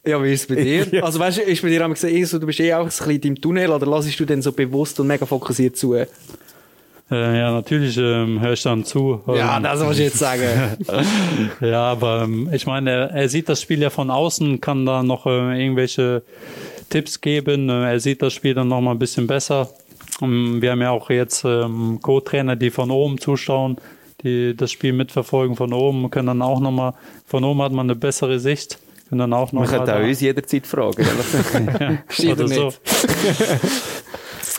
Ja, 0.05 0.23
wie 0.23 0.33
ist 0.33 0.43
es 0.43 0.57
bei 0.57 0.63
dir? 0.91 1.05
Also 1.05 1.19
weißt 1.19 1.39
du, 1.39 1.43
ist 1.43 1.63
bei 1.63 1.69
dir 1.69 1.87
gesagt, 1.89 2.13
eh 2.13 2.25
so, 2.25 2.39
du 2.39 2.47
bist 2.47 2.61
eh 2.61 2.73
auch 2.75 2.81
ein 2.81 2.87
bisschen 2.87 3.21
im 3.23 3.41
Tunnel 3.41 3.71
oder 3.71 3.87
lassest 3.87 4.19
du 4.19 4.25
denn 4.25 4.43
so 4.43 4.53
bewusst 4.53 4.99
und 5.01 5.07
mega 5.07 5.27
fokussiert 5.27 5.77
zu? 5.77 5.95
Äh, 5.95 6.07
ja, 7.11 7.51
natürlich 7.51 7.97
ähm, 7.99 8.41
höre 8.41 8.53
ich 8.53 8.63
dann 8.63 8.85
zu. 8.85 9.21
Ja, 9.27 9.59
das 9.59 9.83
muss 9.83 9.99
ich 9.99 10.05
jetzt 10.07 10.19
sagen. 10.19 10.77
ja, 11.61 11.83
aber 11.83 12.23
ähm, 12.23 12.49
ich 12.53 12.67
meine, 12.67 12.91
er, 12.91 13.11
er, 13.11 13.29
sieht 13.29 13.49
das 13.49 13.61
Spiel 13.61 13.83
ja 13.83 13.91
von 13.91 14.11
außen, 14.11 14.61
kann 14.61 14.87
da 14.87 15.03
noch 15.03 15.27
äh, 15.27 15.61
irgendwelche 15.61 16.23
Tipps 16.89 17.21
geben. 17.21 17.69
Äh, 17.69 17.93
er 17.93 18.01
sieht 18.01 18.23
das 18.23 18.33
Spiel 18.33 18.55
dann 18.55 18.69
noch 18.69 18.81
mal 18.81 18.93
ein 18.93 18.99
bisschen 19.01 19.27
besser. 19.27 19.71
Ähm, 20.23 20.63
wir 20.63 20.71
haben 20.71 20.83
ja 20.83 20.91
auch 20.91 21.11
jetzt 21.11 21.45
ähm, 21.45 21.99
Co-Trainer, 22.01 22.55
die 22.55 22.71
von 22.71 22.93
oben 22.93 23.19
zuschauen, 23.19 23.79
die 24.23 24.57
das 24.57 24.71
Spiel 24.71 24.93
mitverfolgen 24.93 25.57
von 25.57 25.73
oben, 25.73 26.11
können 26.11 26.29
dann 26.29 26.43
auch 26.43 26.61
noch 26.61 26.71
mal, 26.71 26.95
von 27.27 27.43
oben 27.43 27.61
hat 27.63 27.73
man 27.73 27.87
eine 27.87 27.97
bessere 27.97 28.39
Sicht 28.39 28.79
und 29.11 29.19
dann 29.19 29.33
auch 29.33 29.53
noch 29.53 29.63
Man 29.63 29.69
könnte 29.69 29.97
auch 29.97 30.03
uns 30.03 30.21
jederzeit 30.21 30.67
fragen. 30.67 31.03
ja, 32.19 32.33
oder 32.33 32.49
so. 32.49 32.73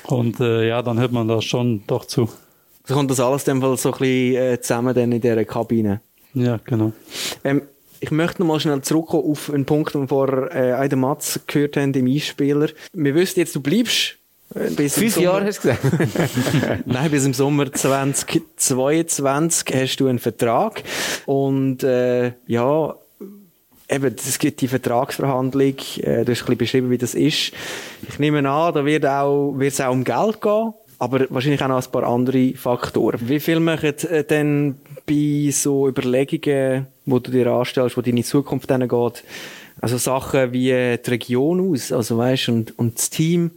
Und 0.07 0.39
äh, 0.39 0.67
ja, 0.67 0.81
dann 0.81 0.99
hört 0.99 1.11
man 1.11 1.27
das 1.27 1.45
schon 1.45 1.83
doch 1.87 2.05
zu. 2.05 2.29
So 2.85 2.95
kommt 2.95 3.11
das 3.11 3.19
alles 3.19 3.43
dann 3.43 3.61
so 3.61 3.69
ein 3.69 3.75
bisschen 3.75 4.35
äh, 4.35 4.59
zusammen 4.59 4.93
dann 4.93 5.11
in 5.11 5.21
dieser 5.21 5.45
Kabine. 5.45 6.01
Ja, 6.33 6.59
genau. 6.65 6.93
Ähm, 7.43 7.63
ich 7.99 8.11
möchte 8.11 8.41
noch 8.41 8.47
mal 8.47 8.59
schnell 8.59 8.81
zurückkommen 8.81 9.29
auf 9.29 9.51
einen 9.53 9.65
Punkt, 9.65 9.93
den 9.93 10.01
wir 10.01 10.07
vor 10.07 10.53
äh, 10.53 10.73
Aida 10.73 10.95
Matz 10.95 11.39
gehört 11.47 11.77
haben, 11.77 11.93
dem 11.93 12.07
Einspieler. 12.07 12.69
Wir 12.93 13.15
wissen 13.15 13.39
jetzt, 13.39 13.55
du 13.55 13.61
bleibst 13.61 14.17
äh, 14.55 14.71
bis 14.71 14.95
Fünf 14.95 15.17
Jahre 15.17 15.45
hast 15.45 15.63
du 15.63 15.69
gesagt? 15.69 16.85
Nein, 16.85 17.11
bis 17.11 17.25
im 17.25 17.33
Sommer 17.33 17.71
2022 17.71 19.75
hast 19.75 19.97
du 19.97 20.07
einen 20.07 20.19
Vertrag. 20.19 20.83
Und 21.25 21.83
äh, 21.83 22.33
ja, 22.47 22.95
eben, 23.91 24.15
es 24.15 24.39
gibt 24.39 24.61
die 24.61 24.67
Vertragsverhandlung, 24.67 25.75
äh, 25.97 26.23
du 26.25 26.31
hast 26.31 26.41
ein 26.41 26.45
bisschen 26.45 26.57
beschrieben, 26.57 26.89
wie 26.89 26.97
das 26.97 27.13
ist. 27.13 27.51
Ich 28.07 28.19
nehme 28.19 28.37
an, 28.49 28.73
da 28.73 28.85
wird 28.85 29.05
auch, 29.05 29.53
wird 29.57 29.73
es 29.73 29.81
auch 29.81 29.91
um 29.91 30.03
Geld 30.03 30.41
gehen, 30.41 30.73
aber 30.99 31.25
wahrscheinlich 31.29 31.61
auch 31.61 31.67
noch 31.67 31.85
ein 31.85 31.91
paar 31.91 32.03
andere 32.03 32.53
Faktoren. 32.53 33.19
Wie 33.27 33.39
viel 33.39 33.59
machen 33.59 33.93
äh, 34.09 34.23
denn 34.23 34.75
bei 35.05 35.49
so 35.51 35.87
Überlegungen, 35.87 36.87
wo 37.05 37.19
du 37.19 37.31
dir 37.31 37.47
anstellst, 37.47 37.97
wo 37.97 38.01
deine 38.01 38.23
Zukunft 38.23 38.69
dann 38.69 38.87
geht, 38.87 39.23
also 39.81 39.97
Sachen 39.97 40.53
wie 40.53 40.71
äh, 40.71 40.97
die 40.97 41.09
Region 41.09 41.71
aus, 41.71 41.91
also 41.91 42.17
weißt 42.17 42.49
und, 42.49 42.77
und 42.77 42.97
das 42.97 43.09
Team, 43.09 43.51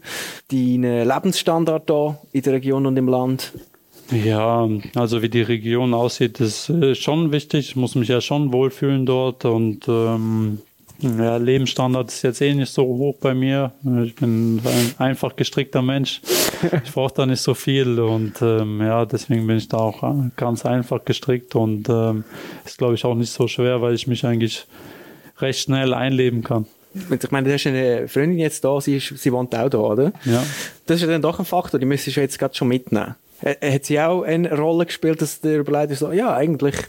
deinen 0.50 1.06
Lebensstandard 1.06 1.88
da 1.88 2.18
in 2.32 2.42
der 2.42 2.54
Region 2.54 2.86
und 2.86 2.96
im 2.96 3.08
Land? 3.08 3.52
Ja, 4.14 4.68
also 4.94 5.22
wie 5.22 5.28
die 5.28 5.42
Region 5.42 5.92
aussieht, 5.92 6.40
ist 6.40 6.70
äh, 6.70 6.94
schon 6.94 7.32
wichtig. 7.32 7.70
Ich 7.70 7.76
muss 7.76 7.94
mich 7.94 8.08
ja 8.08 8.20
schon 8.20 8.52
wohlfühlen 8.52 9.06
dort 9.06 9.44
und 9.44 9.88
ähm, 9.88 10.58
ja, 11.00 11.36
Lebensstandard 11.36 12.08
ist 12.08 12.22
jetzt 12.22 12.40
eh 12.40 12.54
nicht 12.54 12.72
so 12.72 12.84
hoch 12.84 13.16
bei 13.20 13.34
mir. 13.34 13.72
Ich 14.04 14.14
bin 14.14 14.58
ein 14.58 14.94
einfach 14.98 15.34
gestrickter 15.34 15.82
Mensch. 15.82 16.20
Ich 16.84 16.92
brauche 16.92 17.12
da 17.14 17.26
nicht 17.26 17.40
so 17.40 17.54
viel 17.54 17.98
und 17.98 18.40
ähm, 18.40 18.80
ja, 18.80 19.04
deswegen 19.04 19.46
bin 19.46 19.56
ich 19.56 19.68
da 19.68 19.78
auch 19.78 20.02
äh, 20.02 20.30
ganz 20.36 20.64
einfach 20.64 21.04
gestrickt 21.04 21.56
und 21.56 21.88
ähm, 21.88 22.24
ist 22.64 22.78
glaube 22.78 22.94
ich 22.94 23.04
auch 23.04 23.14
nicht 23.14 23.32
so 23.32 23.48
schwer, 23.48 23.82
weil 23.82 23.94
ich 23.94 24.06
mich 24.06 24.24
eigentlich 24.24 24.66
recht 25.38 25.60
schnell 25.60 25.92
einleben 25.92 26.44
kann. 26.44 26.66
Ich 26.94 27.30
meine, 27.32 27.48
du 27.48 27.52
hast 27.52 27.66
eine 27.66 28.06
Freundin 28.06 28.38
jetzt 28.38 28.64
da, 28.64 28.80
sie, 28.80 28.98
ist, 28.98 29.18
sie 29.18 29.32
wohnt 29.32 29.52
auch 29.56 29.68
da, 29.68 29.78
oder? 29.78 30.12
Ja. 30.24 30.44
Das 30.86 30.96
ist 30.96 31.02
ja 31.02 31.08
dann 31.08 31.22
doch 31.22 31.40
ein 31.40 31.44
Faktor, 31.44 31.80
die 31.80 31.86
müsstest 31.86 32.16
du 32.16 32.20
jetzt 32.20 32.38
gerade 32.38 32.54
schon 32.54 32.68
mitnehmen. 32.68 33.16
Äh, 33.44 33.74
hat 33.74 33.84
sie 33.84 34.00
auch 34.00 34.22
eine 34.22 34.56
Rolle 34.56 34.86
gespielt, 34.86 35.20
dass 35.20 35.40
der 35.40 35.58
überlegt 35.58 35.98
so, 35.98 36.10
ja, 36.12 36.34
eigentlich 36.34 36.74
ist 36.74 36.88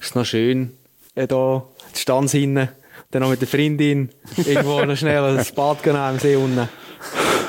es 0.00 0.14
noch 0.14 0.24
schön, 0.24 0.72
äh, 1.14 1.26
da 1.26 1.64
die 1.94 2.00
Stanz 2.00 2.32
hinten, 2.32 2.68
dann 3.10 3.22
noch 3.22 3.30
mit 3.30 3.40
der 3.40 3.48
Freundin 3.48 4.08
irgendwo 4.38 4.82
noch 4.84 4.96
schnell 4.96 5.22
ein 5.22 5.46
Bad 5.54 5.82
gehen 5.82 5.96
im 5.96 6.18
See 6.18 6.36
unten. 6.36 6.68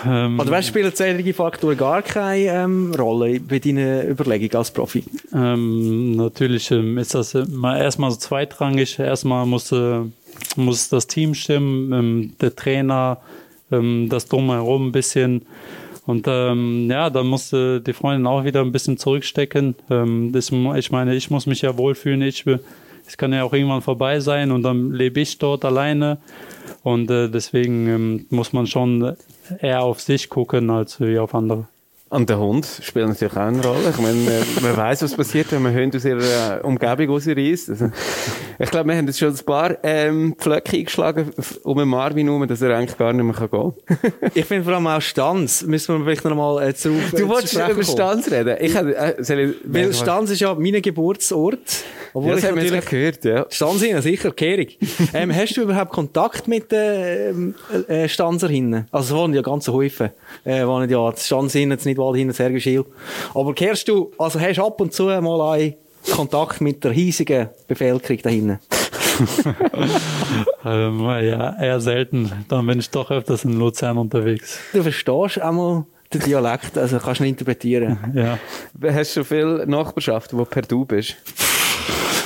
Ähm, 0.06 0.40
Oder 0.40 0.52
weißt, 0.52 0.68
spielen 0.68 0.92
solche 0.94 1.34
Faktoren 1.34 1.78
gar 1.78 2.02
keine 2.02 2.46
ähm, 2.46 2.94
Rolle 2.94 3.40
bei 3.40 3.60
deinen 3.60 4.10
Überlegungen 4.10 4.56
als 4.56 4.72
Profi? 4.72 5.04
Ähm, 5.34 6.12
natürlich 6.12 6.70
ähm, 6.72 6.98
ist 6.98 7.16
das 7.16 7.34
mal 7.34 7.82
erstmal 7.82 8.12
so 8.12 8.18
zweitrangig. 8.18 9.00
Erstmal 9.00 9.46
muss, 9.46 9.72
äh, 9.72 10.02
muss 10.56 10.90
das 10.90 11.08
Team 11.08 11.34
stimmen, 11.34 11.94
ähm, 11.94 12.34
der 12.40 12.56
Trainer, 12.56 13.20
ähm, 13.72 14.08
das 14.10 14.28
Drumherum 14.28 14.90
ein 14.90 14.92
bisschen. 14.92 15.46
Und 16.08 16.26
ähm, 16.28 16.89
ja, 16.89 17.10
da 17.10 17.22
musste 17.22 17.82
die 17.82 17.91
Freundin 17.91 18.28
auch 18.28 18.45
wieder 18.45 18.62
ein 18.62 18.72
bisschen 18.72 18.97
zurückstecken. 18.97 19.76
Ähm, 19.89 20.32
das, 20.32 20.51
ich 20.78 20.91
meine, 20.91 21.14
ich 21.14 21.30
muss 21.30 21.45
mich 21.45 21.62
ja 21.62 21.78
wohlfühlen. 21.78 22.22
Ich, 22.22 22.45
es 23.05 23.18
kann 23.18 23.34
ja 23.34 23.43
auch 23.43 23.51
irgendwann 23.51 23.82
vorbei 23.82 24.22
sein 24.22 24.51
und 24.51 24.64
dann 24.64 24.93
lebe 24.93 25.20
ich 25.20 25.38
dort 25.38 25.66
alleine. 25.66 26.18
Und 26.82 27.12
äh, 27.12 27.30
deswegen 27.30 27.88
ähm, 27.88 28.26
muss 28.30 28.53
man 28.53 28.68
schon 28.68 29.18
eher 29.60 29.84
auf 29.84 29.99
sich 29.99 30.30
gucken 30.30 30.70
als 30.70 31.01
wie 31.01 31.20
auf 31.20 31.36
andere. 31.36 31.68
Und 32.10 32.30
der 32.30 32.39
Hund 32.39 32.66
spielt 32.82 33.08
natürlich 33.08 33.34
auch 33.34 33.41
eine 33.41 33.62
Rolle. 33.62 33.89
Ich 33.89 33.97
meine, 33.97 34.45
man 34.62 34.78
weiß, 34.78 35.03
was 35.03 35.16
passiert, 35.16 35.51
wenn 35.51 35.62
man 35.62 35.76
Hunde 35.76 35.97
aus 35.97 36.05
ihrer 36.05 36.64
Umgebung 36.64 37.10
rausreißt. 37.10 37.70
Also, 37.70 37.91
ich 38.60 38.72
glaube, 38.72 38.89
wir 38.89 38.97
haben 38.97 39.08
jetzt 39.08 39.20
schon 39.20 39.34
ein 39.34 39.45
paar 39.45 39.76
ähm, 39.84 40.36
Pflöcke 40.38 40.78
eingeschlagen 40.78 41.32
um 41.64 41.78
den 41.78 41.89
Marvin 41.89 42.28
herum, 42.28 42.47
dass 42.47 42.62
er 42.62 42.78
eigentlich 42.78 42.97
gar 42.97 43.12
nicht 43.12 43.26
mehr 43.26 43.36
gehen 43.36 43.49
kann. 43.49 44.32
ich 44.34 44.45
finde 44.45 44.64
vor 44.64 44.74
allem 44.74 44.88
auch 44.88 45.01
Stanz, 45.01 45.64
müssen 45.64 45.97
wir 45.97 46.05
vielleicht 46.05 46.24
noch 46.24 46.36
mal 46.36 46.70
äh, 46.70 46.74
zurück 46.74 47.12
Du 47.12 47.26
äh, 47.26 47.28
wolltest 47.28 47.55
über 47.55 47.84
Stanz 47.84 48.32
reden? 48.32 48.55
Ich, 48.62 48.74
äh, 48.74 49.16
ich, 49.20 49.55
Weil 49.66 49.93
Stanz 49.93 50.32
ist 50.32 50.39
ja 50.39 50.55
mein 50.55 50.82
Geburtsort. 50.82 51.84
Obwohl 52.14 52.30
ja, 52.30 52.36
das 52.36 52.43
ich 52.43 52.49
haben 52.49 52.58
natürlich 52.58 52.86
gehört, 52.86 53.26
ja. 53.26 53.45
Stanzinen, 53.49 54.01
sicher, 54.01 54.32
Kehrig. 54.32 54.80
ähm, 55.14 55.36
hast 55.36 55.55
du 55.55 55.62
überhaupt 55.62 55.91
Kontakt 55.91 56.47
mit 56.47 56.72
den 56.72 57.53
äh, 57.88 58.03
äh, 58.03 58.10
Stanzerinnen? 58.10 58.88
Also, 58.91 59.14
es 59.14 59.22
waren 59.22 59.34
ja 59.34 59.41
ganze 59.41 59.74
Häufen, 59.74 60.10
äh, 60.43 60.66
waren 60.66 60.89
ja 60.89 61.14
Stanzerinnen, 61.16 61.78
Nidwald 61.98 62.18
hinten, 62.18 62.34
Sergio 62.34 62.60
Schiel. 62.60 62.86
Aber 63.34 63.54
kehrst 63.54 63.88
du, 63.88 64.12
also 64.18 64.39
hast 64.39 64.60
ab 64.60 64.80
und 64.80 64.93
zu 64.93 65.06
mal 65.06 65.54
einen 65.54 65.74
Kontakt 66.12 66.62
mit 66.62 66.84
der 66.84 66.91
hiesigen 66.91 67.50
Bevölkerung 67.68 68.20
da 68.22 68.30
hinten? 68.30 68.60
ähm, 70.66 71.02
ja, 71.02 71.60
eher 71.60 71.80
selten. 71.82 72.32
Dann 72.50 72.68
bin 72.68 72.80
ich 72.80 72.89
doch 72.89 73.10
öfters 73.10 73.45
in 73.45 73.54
Luzern 73.54 73.98
unterwegs. 73.98 74.60
Du 74.74 74.84
verstehst 74.84 75.41
einmal 75.41 75.86
den 76.14 76.22
Dialekt, 76.22 76.78
also 76.78 77.00
kannst 77.00 77.20
du 77.20 77.24
ihn 77.26 77.32
interpretieren. 77.32 77.98
Ja. 78.14 78.38
Hast 78.82 79.18
du 79.18 79.24
viel 79.24 79.66
Nachbarschaft, 79.66 80.38
wo 80.38 80.45
per 80.45 80.62
Du 80.62 80.86
bist? 80.86 81.16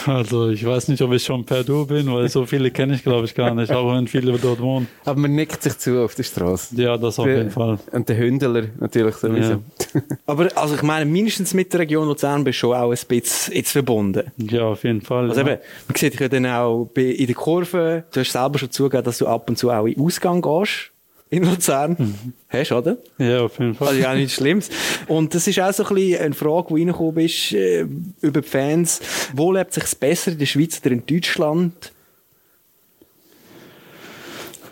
Also 0.08 0.50
ich 0.50 0.66
weiß 0.66 0.88
nicht, 0.88 1.02
ob 1.02 1.12
ich 1.14 1.24
schon 1.24 1.46
per 1.46 1.64
Du 1.64 1.86
bin, 1.86 2.14
weil 2.14 2.30
so 2.30 2.46
viele 2.46 2.72
kenne 2.72 2.96
ich 2.96 3.04
glaube 3.04 3.26
ich 3.26 3.36
gar 3.36 3.54
nicht, 3.54 3.72
auch 3.72 3.94
wenn 3.94 4.08
viele 4.08 4.38
dort 4.38 4.60
wohnen. 4.60 4.88
Aber 5.06 5.20
man 5.20 5.36
nickt 5.36 5.64
sich 5.64 5.78
zu 5.78 6.04
auf 6.04 6.16
der 6.16 6.24
Straße. 6.24 6.82
Ja, 6.82 6.98
das 6.98 7.20
auf 7.20 7.28
jeden 7.28 7.52
Fall. 7.52 7.80
Und 7.92 8.10
der 8.10 8.18
Hündler 8.18 8.64
natürlich 8.80 9.16
sowieso. 9.16 9.52
Ja. 9.94 10.02
Aber 10.26 10.50
also 10.56 10.76
ich 10.76 10.84
meine, 10.84 11.06
mindestens 11.06 11.54
mit 11.54 11.72
der 11.74 11.82
Region 11.82 12.08
Luzern 12.08 12.44
bist 12.44 12.58
du 12.58 12.68
schon 12.68 12.76
auch 12.76 12.92
ein 12.92 12.98
bisschen 13.08 13.54
jetzt 13.54 13.72
verbunden. 13.72 14.32
Ja, 14.38 14.64
auf 14.64 14.84
jeden 14.84 15.02
Fall. 15.02 15.30
Also 15.30 15.42
ja. 15.42 15.48
eben, 15.48 15.62
man 15.88 15.96
sieht 15.96 16.20
dich 16.20 16.30
dann 16.30 16.46
auch 16.46 16.90
in 16.96 17.28
der 17.28 17.36
Kurve, 17.36 18.04
du 18.12 18.20
hast 18.20 18.32
selber 18.32 18.60
schon 18.60 18.72
zugegeben, 18.72 19.04
dass 19.04 19.18
du 19.18 19.28
ab 19.28 19.50
und 19.50 19.58
zu 19.58 19.72
auch 19.72 19.86
in 19.86 19.94
den 19.94 20.04
Ausgang 20.04 20.42
gehst. 20.42 20.91
In 21.32 21.46
Luzern. 21.46 21.96
Mhm. 21.98 22.34
Hast 22.50 22.72
du, 22.72 22.76
oder? 22.76 22.98
Ja, 23.18 23.42
auf 23.42 23.58
jeden 23.58 23.74
Fall. 23.74 23.88
Also 23.88 24.00
ja, 24.02 24.14
nichts 24.14 24.34
Schlimmes. 24.34 24.70
Und 25.08 25.34
das 25.34 25.48
ist 25.48 25.60
auch 25.60 25.74
so 25.74 25.86
ein 25.86 25.96
bisschen 25.96 26.22
eine 26.22 26.34
Frage, 26.36 26.68
die 26.76 26.82
reingekommen 26.82 27.26
ist, 27.26 27.54
äh, 27.54 27.88
über 28.22 28.42
die 28.42 28.48
Fans. 28.48 29.02
Wo 29.34 29.52
lebt 29.52 29.74
sich 29.74 29.86
besser, 29.98 30.34
in 30.34 30.38
der 30.38 30.46
Schweiz 30.46 30.80
oder 30.82 30.92
in 30.92 31.06
Deutschland? 31.06 31.94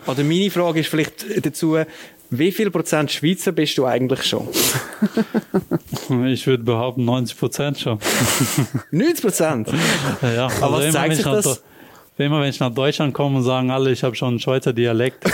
Oder 0.05 0.23
meine 0.23 0.51
Frage 0.51 0.81
ist 0.81 0.89
vielleicht 0.89 1.45
dazu, 1.45 1.77
wie 2.29 2.51
viel 2.51 2.69
Prozent 2.71 3.11
Schweizer 3.11 3.53
bist 3.53 3.77
du 3.77 3.85
eigentlich 3.85 4.23
schon? 4.23 4.47
ich 6.27 6.45
würde 6.45 6.63
behaupten 6.63 7.05
90 7.05 7.37
Prozent 7.37 7.79
schon. 7.79 7.99
90 8.91 9.21
Prozent? 9.21 9.69
Ja, 10.21 10.47
also 10.47 10.65
aber 10.65 10.77
was 10.79 10.91
zeigt 10.91 11.15
sich 11.15 11.25
das? 11.25 11.63
Immer 12.25 12.41
wenn 12.41 12.49
ich 12.49 12.59
nach 12.59 12.73
Deutschland 12.73 13.13
komme, 13.13 13.41
sagen 13.41 13.71
alle, 13.71 13.91
ich 13.91 14.03
habe 14.03 14.15
schon 14.15 14.29
einen 14.29 14.39
Schweizer 14.39 14.73
Dialekt. 14.73 15.25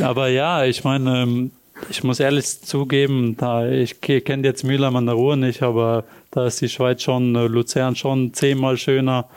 aber 0.00 0.28
ja, 0.28 0.64
ich 0.64 0.84
meine, 0.84 1.22
ähm, 1.22 1.50
ich 1.90 2.04
muss 2.04 2.20
ehrlich 2.20 2.62
zugeben, 2.62 3.36
da 3.36 3.68
ich 3.68 4.00
kenne 4.00 4.44
jetzt 4.44 4.64
Mühlheim 4.64 4.96
an 4.96 5.06
der 5.06 5.14
Ruhr 5.14 5.36
nicht, 5.36 5.62
aber 5.62 6.04
da 6.30 6.46
ist 6.46 6.60
die 6.60 6.68
Schweiz 6.68 7.02
schon, 7.02 7.34
äh, 7.34 7.46
Luzern 7.46 7.96
schon 7.96 8.32
zehnmal 8.32 8.76
schöner. 8.76 9.28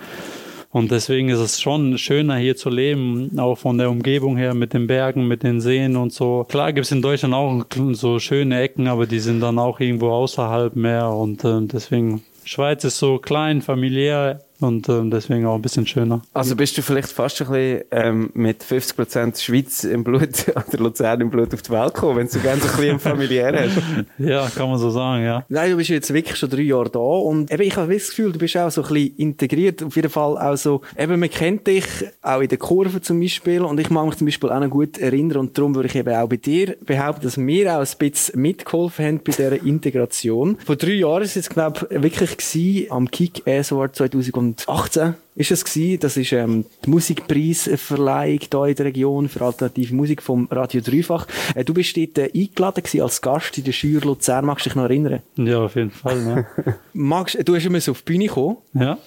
Und 0.69 0.91
deswegen 0.91 1.29
ist 1.29 1.39
es 1.39 1.61
schon 1.61 1.97
schöner 1.97 2.35
hier 2.35 2.55
zu 2.55 2.69
leben, 2.69 3.39
auch 3.39 3.57
von 3.57 3.77
der 3.77 3.89
Umgebung 3.89 4.37
her 4.37 4.53
mit 4.53 4.73
den 4.73 4.85
Bergen, 4.85 5.27
mit 5.27 5.41
den 5.41 5.61
Seen 5.61 5.95
und 5.95 6.13
so. 6.13 6.45
Klar 6.47 6.73
gibt 6.73 6.85
es 6.85 6.91
in 6.91 7.01
Deutschland 7.01 7.33
auch 7.33 7.65
so 7.93 8.19
schöne 8.19 8.61
Ecken, 8.61 8.87
aber 8.87 9.07
die 9.07 9.19
sind 9.19 9.39
dann 9.39 9.59
auch 9.59 9.79
irgendwo 9.79 10.09
außerhalb 10.09 10.75
mehr 10.75 11.09
und 11.09 11.43
äh, 11.43 11.61
deswegen 11.61 12.23
Schweiz 12.43 12.83
ist 12.83 12.99
so 12.99 13.17
klein, 13.17 13.61
familiär, 13.61 14.41
und 14.59 14.89
ähm, 14.89 15.11
deswegen 15.11 15.45
auch 15.45 15.55
ein 15.55 15.61
bisschen 15.61 15.85
schöner. 15.85 16.21
Also 16.33 16.55
bist 16.55 16.77
du 16.77 16.81
vielleicht 16.81 17.09
fast 17.09 17.41
ein 17.41 17.47
bisschen 17.47 17.83
ähm, 17.91 18.29
mit 18.33 18.63
50% 18.63 19.41
Schweiz 19.41 19.83
im 19.83 20.03
Blut 20.03 20.45
oder 20.49 20.77
Luzern 20.77 21.21
im 21.21 21.29
Blut 21.29 21.53
auf 21.53 21.61
die 21.61 21.71
Welt 21.71 21.93
gekommen, 21.93 22.17
wenn 22.17 22.27
du 22.27 22.39
ganz 22.39 22.63
ein 22.63 22.77
bisschen 22.77 22.99
familiär 22.99 23.53
hast. 23.53 23.77
ja, 24.17 24.47
kann 24.55 24.69
man 24.69 24.79
so 24.79 24.89
sagen, 24.89 25.23
ja. 25.23 25.45
Nein, 25.49 25.71
du 25.71 25.77
bist 25.77 25.89
jetzt 25.89 26.13
wirklich 26.13 26.37
schon 26.37 26.49
drei 26.49 26.61
Jahre 26.61 26.89
da 26.89 26.99
und 26.99 27.51
eben, 27.51 27.63
ich 27.63 27.75
habe 27.75 27.93
das 27.93 28.09
Gefühl, 28.09 28.31
du 28.31 28.39
bist 28.39 28.57
auch 28.57 28.71
so 28.71 28.83
ein 28.83 28.93
bisschen 28.93 29.15
integriert, 29.17 29.83
auf 29.83 29.95
jeden 29.95 30.09
Fall 30.09 30.37
auch 30.37 30.57
so, 30.57 30.81
eben, 30.97 31.19
man 31.19 31.29
kennt 31.29 31.67
dich, 31.67 31.85
auch 32.21 32.41
in 32.41 32.49
der 32.49 32.57
Kurve 32.57 33.01
zum 33.01 33.19
Beispiel 33.19 33.61
und 33.61 33.79
ich 33.79 33.89
mag 33.89 34.05
mich 34.05 34.17
zum 34.17 34.25
Beispiel 34.25 34.49
auch 34.49 34.59
noch 34.59 34.69
gut 34.69 34.97
erinnern 34.97 35.37
und 35.37 35.57
darum 35.57 35.75
würde 35.75 35.87
ich 35.87 35.95
eben 35.95 36.13
auch 36.15 36.27
bei 36.27 36.37
dir 36.37 36.75
behaupten, 36.85 37.23
dass 37.23 37.37
wir 37.37 37.75
auch 37.75 37.79
ein 37.79 37.97
bisschen 37.99 38.41
mitgeholfen 38.41 39.05
haben 39.05 39.17
bei 39.23 39.31
dieser 39.31 39.63
Integration. 39.63 40.57
Vor 40.65 40.75
drei 40.75 40.93
Jahren 40.93 41.23
ist 41.23 41.29
es 41.29 41.35
jetzt, 41.35 41.49
glaube 41.51 41.87
ich, 41.89 42.01
wirklich 42.01 42.37
gewesen, 42.37 42.91
am 42.91 43.11
Kick-Ass 43.11 43.71
Award 43.71 43.95
2000 43.95 44.33
2018 44.55 45.15
ist 45.35 45.51
es 45.51 45.65
gewesen. 45.65 45.99
Das 45.99 46.17
ist 46.17 46.31
ähm, 46.31 46.65
die 46.85 46.89
Musikpreisverleihung 46.89 48.39
hier 48.39 48.65
in 48.65 48.75
der 48.75 48.85
Region 48.85 49.29
für 49.29 49.45
alternative 49.45 49.93
Musik 49.93 50.21
vom 50.21 50.47
Radio 50.51 50.81
Dreifach. 50.81 51.27
Äh, 51.55 51.63
du 51.63 51.73
bist 51.73 51.97
dort 51.97 52.17
äh, 52.17 52.31
eingeladen 52.33 52.83
gewesen 52.83 53.01
als 53.01 53.21
Gast 53.21 53.57
in 53.57 53.63
der 53.63 53.71
Schür 53.71 54.01
Luzern. 54.01 54.45
Magst 54.45 54.65
du 54.65 54.69
dich 54.69 54.75
noch 54.75 54.83
erinnern? 54.83 55.21
Ja, 55.35 55.59
auf 55.59 55.75
jeden 55.75 55.91
Fall. 55.91 56.47
Ja. 56.65 56.75
Magst, 56.93 57.37
du 57.43 57.55
hast 57.55 57.65
immer 57.65 57.81
so 57.81 57.91
auf 57.91 58.01
die 58.01 58.13
Bühne 58.13 58.27
gekommen. 58.27 58.57
Ja. 58.73 58.97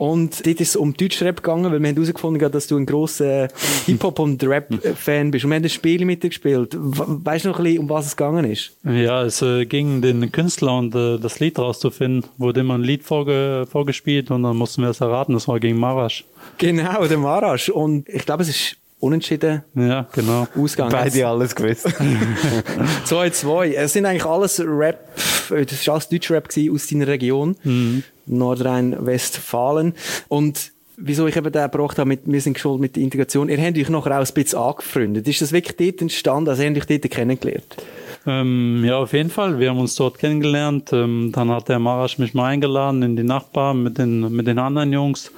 Und 0.00 0.46
dort 0.46 0.60
ist 0.62 0.70
es 0.70 0.76
um 0.76 0.94
Deutschrap 0.94 1.42
gegangen, 1.42 1.70
weil 1.70 1.78
wir 1.78 1.88
haben 1.90 1.94
herausgefunden, 1.94 2.50
dass 2.50 2.66
du 2.66 2.78
ein 2.78 2.86
grosser 2.86 3.48
Hip-Hop- 3.84 4.18
und 4.18 4.42
Rap-Fan 4.42 5.30
bist. 5.30 5.44
Und 5.44 5.50
wir 5.50 5.56
haben 5.56 5.64
ein 5.64 5.68
Spiel 5.68 6.06
mit 6.06 6.22
dir 6.22 6.30
gespielt. 6.30 6.74
Weißt 6.74 7.44
du 7.44 7.50
noch 7.50 7.58
ein 7.58 7.64
bisschen, 7.64 7.80
um 7.80 7.90
was 7.90 8.06
es 8.06 8.16
gegangen 8.16 8.50
ist? 8.50 8.72
Ja, 8.82 9.22
es 9.24 9.42
äh, 9.42 9.66
ging 9.66 10.00
den 10.00 10.32
Künstler 10.32 10.78
und 10.78 10.94
äh, 10.94 11.18
das 11.18 11.38
Lied 11.40 11.58
rauszufinden. 11.58 12.30
Wurde 12.38 12.60
immer 12.60 12.78
ein 12.78 12.82
Lied 12.82 13.02
vorge 13.02 13.66
vorgespielt 13.70 14.30
und 14.30 14.42
dann 14.42 14.56
mussten 14.56 14.80
wir 14.80 14.88
es 14.88 15.02
erraten. 15.02 15.34
Das 15.34 15.46
war 15.48 15.60
gegen 15.60 15.78
Marasch. 15.78 16.24
Genau, 16.56 17.06
der 17.06 17.18
Marasch. 17.18 17.68
Und 17.68 18.08
ich 18.08 18.24
glaube, 18.24 18.44
es 18.44 18.48
ist 18.48 18.76
unentschieden. 19.00 19.64
Ja, 19.74 20.06
genau. 20.12 20.48
Ausgang. 20.56 20.88
Beide 20.88 21.26
alles 21.26 21.54
gewusst. 21.54 21.86
2-2. 23.06 23.72
Es 23.74 23.92
sind 23.92 24.06
eigentlich 24.06 24.24
alles 24.24 24.62
Rap, 24.64 25.14
das 25.50 25.86
war 25.86 25.94
alles 25.94 26.08
Deutschrap 26.08 26.48
aus 26.72 26.86
deiner 26.86 27.06
Region. 27.06 27.56
Mhm. 27.64 28.02
Nordrhein-Westfalen. 28.30 29.94
Und 30.28 30.72
wieso 30.96 31.26
ich 31.26 31.36
eben 31.36 31.50
den 31.50 31.70
gebracht 31.70 31.98
habe, 31.98 32.08
mit, 32.08 32.20
wir 32.24 32.40
sind 32.40 32.54
geschult 32.54 32.80
mit 32.80 32.96
der 32.96 33.02
Integration, 33.02 33.48
ihr 33.48 33.60
habt 33.60 33.76
euch 33.76 33.88
nachher 33.88 34.20
auch 34.20 34.26
ein 34.26 34.34
bisschen 34.34 34.58
angefreundet. 34.58 35.28
Ist 35.28 35.42
das 35.42 35.52
wirklich 35.52 35.76
dort 35.76 36.02
entstanden, 36.02 36.50
also 36.50 36.62
ihr 36.62 36.70
habt 36.70 36.78
euch 36.78 37.00
dort 37.00 37.10
kennengelernt? 37.10 37.76
Ähm, 38.26 38.84
ja, 38.84 38.98
auf 38.98 39.12
jeden 39.12 39.30
Fall. 39.30 39.58
Wir 39.58 39.70
haben 39.70 39.78
uns 39.78 39.94
dort 39.94 40.18
kennengelernt. 40.18 40.92
Ähm, 40.92 41.30
dann 41.32 41.50
hat 41.50 41.68
der 41.68 41.78
Marasch 41.78 42.18
mich 42.18 42.34
mal 42.34 42.46
eingeladen 42.46 43.02
in 43.02 43.16
die 43.16 43.22
Nachbarn 43.22 43.82
mit 43.82 43.98
den, 43.98 44.30
mit 44.32 44.46
den 44.46 44.58
anderen 44.58 44.92
Jungs. 44.92 45.32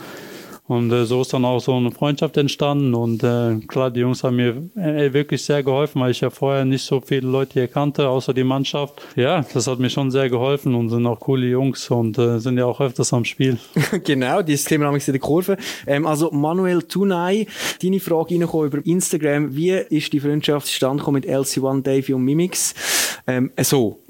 Und 0.73 0.91
äh, 0.91 1.05
so 1.05 1.21
ist 1.21 1.33
dann 1.35 1.45
auch 1.45 1.61
so 1.61 1.75
eine 1.75 1.91
Freundschaft 1.91 2.37
entstanden. 2.39 2.95
Und 2.95 3.23
äh, 3.23 3.57
klar, 3.67 3.91
die 3.91 4.01
Jungs 4.01 4.25
haben 4.25 4.37
mir 4.37 4.71
äh, 4.75 5.13
wirklich 5.13 5.45
sehr 5.45 5.63
geholfen, 5.63 6.01
weil 6.01 6.13
ich 6.13 6.23
ja 6.23 6.31
vorher 6.31 6.65
nicht 6.65 6.83
so 6.83 7.01
viele 7.01 7.29
Leute 7.29 7.53
hier 7.55 7.69
kannte, 7.69 8.09
außer 8.09 8.33
die 8.33 8.43
Mannschaft. 8.43 9.03
Ja, 9.15 9.45
das 9.53 9.67
hat 9.67 9.79
mir 9.79 9.91
schon 9.91 10.11
sehr 10.11 10.31
geholfen 10.31 10.75
und 10.75 10.89
sind 10.89 11.07
auch 11.07 11.21
coole 11.21 11.47
Jungs 11.47 11.91
und 11.91 12.19
äh, 12.19 12.39
sind 12.39 12.57
ja 12.57 12.65
auch 12.65 12.81
öfters 12.81 13.13
am 13.13 13.27
Spiel. 13.27 13.59
genau, 14.05 14.41
dieses 14.41 14.65
Thema 14.65 14.87
haben 14.87 14.95
wir 14.95 15.07
in 15.07 15.13
der 15.13 15.21
Kurve. 15.21 15.59
Ähm, 15.87 16.07
also 16.07 16.31
Manuel 16.31 16.83
Tunay, 16.83 17.47
deine 17.83 18.01
Frage 18.01 18.31
reingekommen 18.31 18.69
über 18.69 18.87
Instagram. 18.87 19.55
Wie 19.55 19.73
ist 19.73 20.13
die 20.13 20.21
Freundschaft 20.21 20.67
zustande 20.67 21.11
mit 21.13 21.27
LC1, 21.27 21.83
Davy 21.83 22.15
und 22.15 22.25
Mimix? 22.25 22.75
Ähm, 23.27 23.51
äh, 23.57 23.65
so. 23.65 24.01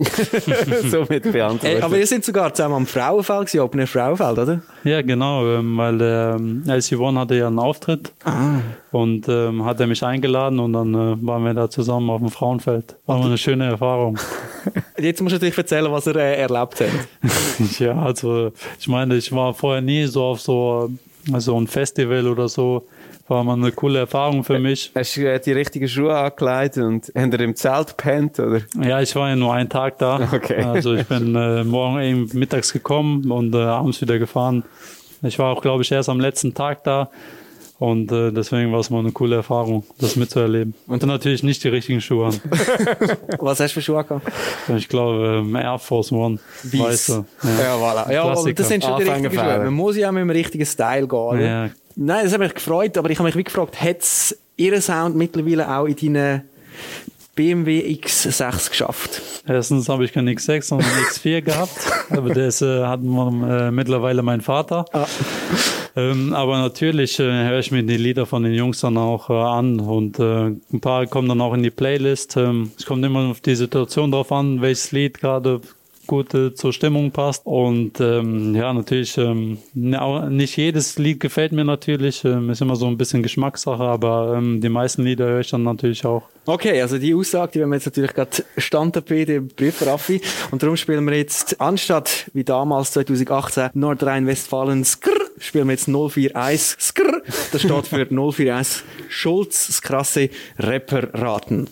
so 0.91 1.07
mit 1.09 1.25
beantwortet. 1.25 1.63
Äh, 1.63 1.81
aber 1.81 1.97
ihr 1.97 2.07
sind 2.07 2.25
sogar 2.25 2.53
zusammen 2.53 2.75
am 2.75 2.87
Frauenfeld 2.87 3.47
gewesen, 3.47 3.61
Open 3.61 3.87
Frauenfeld, 3.87 4.39
oder? 4.39 4.63
Ja, 4.85 5.03
genau, 5.03 5.47
ähm, 5.47 5.77
weil 5.77 5.99
ähm, 6.01 6.65
LC 6.67 6.99
One 6.99 7.21
hatte 7.21 7.37
ja 7.37 7.47
einen 7.47 7.59
Auftritt 7.59 8.13
ah. 8.25 8.61
und 8.91 9.29
ähm, 9.29 9.65
hat 9.65 9.79
er 9.81 9.87
mich 9.87 10.03
eingeladen 10.03 10.59
und 10.59 10.73
dann 10.73 10.95
äh, 10.95 11.27
waren 11.27 11.45
wir 11.45 11.55
da 11.55 11.71
zusammen 11.71 12.11
auf 12.11 12.21
dem 12.21 12.31
Frauenfeld. 12.31 12.97
War 13.07 13.25
eine 13.25 13.39
schöne 13.39 13.67
Erfahrung. 13.67 14.19
Jetzt 14.99 15.21
musst 15.21 15.33
du 15.33 15.37
natürlich 15.37 15.57
erzählen, 15.57 15.91
was 15.91 16.07
er 16.09 16.17
äh, 16.17 16.41
erlebt 16.41 16.81
hat. 16.81 16.91
ja, 17.79 17.97
also 17.97 18.53
ich 18.79 18.89
meine, 18.89 19.17
ich 19.17 19.31
war 19.31 19.55
vorher 19.55 19.83
nie 19.83 20.07
so 20.07 20.25
auf 20.25 20.41
so, 20.41 20.91
so 21.39 21.61
ein 21.61 21.69
Festival 21.69 22.27
oder 22.27 22.49
so 22.49 22.87
war 23.29 23.45
mal 23.45 23.55
eine 23.55 23.73
coole 23.73 24.01
Erfahrung 24.01 24.45
für 24.45 24.59
mich. 24.59 24.93
Hast 24.95 25.17
du 25.17 25.41
die 25.41 25.53
richtigen 25.53 25.89
Schuhe 25.89 26.17
angelegt 26.17 26.77
und 26.79 27.13
hast 27.15 27.33
du 27.33 27.45
im 27.45 27.57
Zelt 27.57 27.89
gepennt, 27.97 28.39
oder? 28.39 28.61
Ja, 28.81 29.01
ich 29.01 29.15
war 29.17 29.29
ja 29.29 29.37
nur 29.37 29.55
einen 29.55 29.69
Tag 29.69 29.99
da. 29.99 30.29
Okay. 30.33 30.63
Also 30.63 30.95
ich 30.95 31.07
bin 31.07 31.35
äh, 31.35 31.65
morgen 31.65 32.01
eben 32.01 32.31
mittags 32.33 32.73
gekommen 32.73 33.31
und 33.31 33.55
äh, 33.55 33.59
abends 33.59 34.01
wieder 34.01 34.19
gefahren. 34.19 34.65
Ich 35.23 35.39
war 35.39 35.53
auch, 35.53 35.63
glaube 35.63 35.83
ich, 35.83 35.93
erst 35.93 36.09
am 36.09 36.21
letzten 36.21 36.55
Tag 36.55 36.85
da. 36.85 37.11
Und 37.83 38.13
äh, 38.13 38.31
deswegen 38.31 38.71
war 38.71 38.79
es 38.79 38.91
mal 38.91 39.01
eine 39.01 39.11
coole 39.11 39.35
Erfahrung, 39.35 39.85
das 39.99 40.15
mitzuerleben. 40.15 40.73
Und 40.87 41.03
dann 41.03 41.09
natürlich 41.09 41.43
nicht 41.43 41.65
die 41.65 41.69
richtigen 41.69 42.01
Schuhe 42.01 42.29
an. 42.29 42.41
Was 43.41 43.59
hast 43.59 43.73
du 43.73 43.81
für 43.81 43.83
Schuhe 43.83 44.05
gehabt? 44.05 44.31
Ich 44.77 44.89
glaube, 44.89 45.43
ähm, 45.43 45.57
Air 45.57 45.81
Force 45.81 46.13
One. 46.13 46.39
Weiße. 46.63 47.25
Ja, 47.43 47.51
ja 47.51 47.75
voilà. 47.75 48.13
Ja, 48.13 48.23
aber 48.23 48.53
das 48.53 48.69
sind 48.69 48.85
schon 48.85 48.99
die 48.99 49.03
richtigen 49.03 49.33
Schuhe. 49.33 49.59
Man 49.59 49.75
muss 49.75 49.97
ja 49.97 50.13
mit 50.13 50.21
dem 50.21 50.31
richtigen 50.31 50.65
Style 50.65 51.09
gehen. 51.09 51.41
Ja. 51.41 51.71
Nein, 51.97 52.25
das 52.25 52.33
hat 52.33 52.41
mich 52.41 52.55
gefreut, 52.55 52.97
aber 52.97 53.11
ich 53.11 53.19
habe 53.19 53.29
mich 53.29 53.37
wie 53.37 53.45
gefragt, 53.45 53.81
hat 53.81 54.01
es 54.01 54.37
Ihren 54.57 54.81
Sound 54.81 55.17
mittlerweile 55.17 55.69
auch 55.69 55.87
in 55.87 56.15
deinen 56.15 56.43
BMW 57.35 57.81
X6 57.95 58.71
geschafft? 58.71 59.23
Erstens 59.47 59.89
habe 59.89 60.05
ich 60.05 60.13
keinen 60.13 60.29
X6, 60.37 60.63
sondern 60.63 60.89
einen 60.89 61.05
X4 61.07 61.41
gehabt. 61.43 61.79
Aber 62.11 62.35
das 62.35 62.61
äh, 62.61 62.85
hat 62.85 63.03
man, 63.03 63.43
äh, 63.49 63.71
mittlerweile 63.71 64.23
mein 64.23 64.43
Vater. 64.43 64.85
Ah. 64.93 65.07
Ähm, 65.95 66.33
aber 66.33 66.59
natürlich 66.59 67.19
äh, 67.19 67.23
höre 67.23 67.59
ich 67.59 67.71
mir 67.71 67.83
die 67.83 67.97
Lieder 67.97 68.27
von 68.27 68.43
den 68.43 68.55
Jungs 68.55 68.81
dann 68.81 68.97
auch 68.97 69.29
äh, 69.29 69.35
an 69.35 69.79
und 69.79 70.19
äh, 70.19 70.47
ein 70.47 70.81
paar 70.81 71.07
kommen 71.07 71.29
dann 71.29 71.41
auch 71.41 71.53
in 71.53 71.63
die 71.63 71.71
Playlist. 71.71 72.37
Ähm, 72.39 72.73
es 72.79 72.87
kommt 72.87 73.05
immer 73.05 73.31
auf 73.31 73.41
die 73.41 73.55
Situation 73.55 74.11
drauf 74.11 74.33
an, 74.33 74.63
welches 74.63 74.93
Lied 74.93 75.21
gerade 75.21 75.61
gut 76.07 76.35
äh, 76.35 76.55
zur 76.55 76.73
Stimmung 76.73 77.11
passt. 77.11 77.47
Und 77.47 78.01
ähm, 78.01 78.55
ja, 78.55 78.73
natürlich, 78.73 79.17
ähm, 79.19 79.59
ne, 79.75 80.29
nicht 80.31 80.57
jedes 80.57 80.99
Lied 80.99 81.21
gefällt 81.21 81.53
mir 81.53 81.65
natürlich. 81.65 82.25
Ähm, 82.25 82.51
ist 82.51 82.61
immer 82.61 82.77
so 82.77 82.87
ein 82.87 82.97
bisschen 82.97 83.23
Geschmackssache, 83.23 83.83
aber 83.83 84.35
ähm, 84.37 84.61
die 84.61 84.69
meisten 84.69 85.03
Lieder 85.03 85.27
höre 85.27 85.41
ich 85.41 85.51
dann 85.51 85.63
natürlich 85.63 86.05
auch. 86.05 86.23
Okay, 86.45 86.81
also 86.83 86.99
die 86.99 87.15
Aussage, 87.15 87.53
die 87.53 87.59
werden 87.61 87.71
wir 87.71 87.77
jetzt 87.77 87.87
natürlich 87.87 88.15
gerade 88.15 88.45
Standardpede 88.57 89.43
prüfen, 89.43 89.89
Raffi. 89.89 90.21
Und 90.51 90.63
darum 90.63 90.77
spielen 90.77 91.07
wir 91.07 91.17
jetzt, 91.17 91.61
anstatt 91.61 92.31
wie 92.35 92.45
damals 92.45 92.93
2018 92.93 93.71
Nordrhein-Westfalen 93.75 94.85
Skrr, 94.85 95.21
spielen 95.39 95.69
wir 95.69 95.75
jetzt 95.75 95.89
041 95.89 96.77
Skrr. 96.81 97.23
Das 97.53 97.63
steht 97.63 97.87
für 97.87 98.07
041 98.11 98.83
Schulz, 99.09 99.69
das 99.69 99.83
krasse 99.83 100.31
Rapper-Raten. 100.59 101.69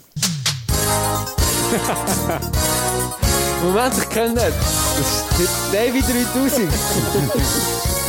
Moment, 3.62 3.94
ich 3.98 4.08
kenne 4.08 4.34
nicht. 4.34 4.56
Das 4.98 5.40
ist 5.40 5.54
Davy 5.72 6.00
3000. 6.00 6.72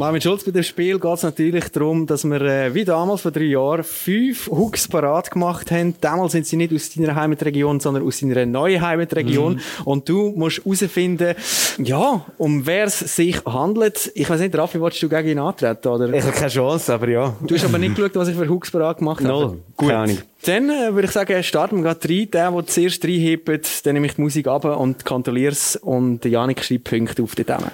Marvin 0.00 0.22
Schulz, 0.22 0.44
bei 0.44 0.50
dem 0.50 0.62
Spiel 0.62 0.98
geht 0.98 1.12
es 1.12 1.24
natürlich 1.24 1.68
darum, 1.68 2.06
dass 2.06 2.24
wir, 2.24 2.40
äh, 2.40 2.74
wie 2.74 2.86
damals 2.86 3.20
vor 3.20 3.32
drei 3.32 3.42
Jahren, 3.42 3.84
fünf 3.84 4.48
Hooks 4.50 4.88
parat 4.88 5.30
gemacht 5.30 5.70
haben. 5.70 5.94
Damals 6.00 6.32
sind 6.32 6.46
sie 6.46 6.56
nicht 6.56 6.72
aus 6.72 6.88
deiner 6.88 7.14
Heimatregion, 7.14 7.80
sondern 7.80 8.06
aus 8.06 8.20
deiner 8.20 8.46
neuen 8.46 8.80
Heimatregion. 8.80 9.56
Mhm. 9.56 9.60
Und 9.84 10.08
du 10.08 10.32
musst 10.34 10.64
herausfinden, 10.64 11.34
ja, 11.76 12.24
um 12.38 12.64
wer 12.64 12.84
es 12.84 13.00
sich 13.00 13.44
handelt. 13.44 14.10
Ich 14.14 14.30
weiß 14.30 14.40
nicht, 14.40 14.56
Raffi, 14.56 14.80
wolltest 14.80 15.02
du 15.02 15.10
gegen 15.10 15.28
ihn 15.28 15.38
antreten, 15.38 15.88
oder? 15.88 16.10
Ich 16.14 16.22
habe 16.24 16.32
keine 16.32 16.48
Chance, 16.48 16.94
aber 16.94 17.08
ja. 17.10 17.36
Du 17.46 17.54
hast 17.54 17.66
aber 17.66 17.76
nicht 17.76 17.94
geschaut, 17.94 18.16
was 18.16 18.28
ich 18.28 18.36
für 18.36 18.48
Hooks 18.48 18.70
parat 18.70 18.96
gemacht 18.96 19.22
habe. 19.22 19.28
No, 19.28 19.56
gut. 19.76 19.90
Keine 19.90 19.98
Ahnung. 19.98 20.18
Dann 20.46 20.70
äh, 20.70 20.94
würde 20.94 21.08
ich 21.08 21.12
sagen, 21.12 21.42
starten 21.42 21.76
wir 21.76 21.82
gerade 21.82 22.08
rein. 22.08 22.30
Der, 22.30 22.50
der 22.50 22.66
zuerst 22.68 23.04
reinhebt, 23.04 23.84
dann 23.84 23.92
nehme 23.92 24.06
ich 24.06 24.14
die 24.14 24.22
Musik 24.22 24.46
ab 24.46 24.64
und 24.64 25.04
kontrolliere 25.04 25.52
es 25.52 25.76
und 25.76 26.24
Janik 26.24 26.64
schreibt 26.64 26.84
Punkte 26.84 27.22
auf 27.22 27.34
die 27.34 27.44
Themen. 27.44 27.70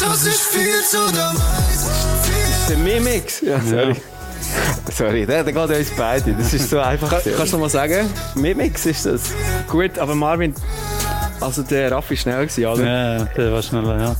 Das 0.00 0.26
ist 0.26 0.40
viel 0.40 0.82
zu 0.82 1.12
damals. 1.12 1.86
Das 1.86 2.60
ist 2.60 2.70
der 2.70 2.76
Mimix. 2.78 3.40
Ja, 3.40 3.60
sorry. 3.60 3.92
Ja. 3.92 4.92
Sorry, 4.92 5.26
der, 5.26 5.44
der 5.44 5.52
geht 5.52 5.78
uns 5.78 5.90
beide. 5.96 6.32
Das 6.32 6.54
ist 6.54 6.70
so 6.70 6.78
einfach. 6.80 7.10
Kann, 7.10 7.32
kannst 7.36 7.52
du 7.52 7.58
mal 7.58 7.68
sagen? 7.68 8.08
Mimix 8.34 8.86
ist 8.86 9.06
das. 9.06 9.32
Gut, 9.68 9.98
aber 9.98 10.14
Marvin, 10.14 10.54
also 11.40 11.62
der 11.62 11.90
Raffi 11.92 12.16
schnell 12.16 12.46
gewesen, 12.46 12.66
oder? 12.66 12.84
Ja, 12.84 13.24
der 13.24 13.52
war 13.52 13.62
schneller, 13.62 14.00
ja. 14.00 14.16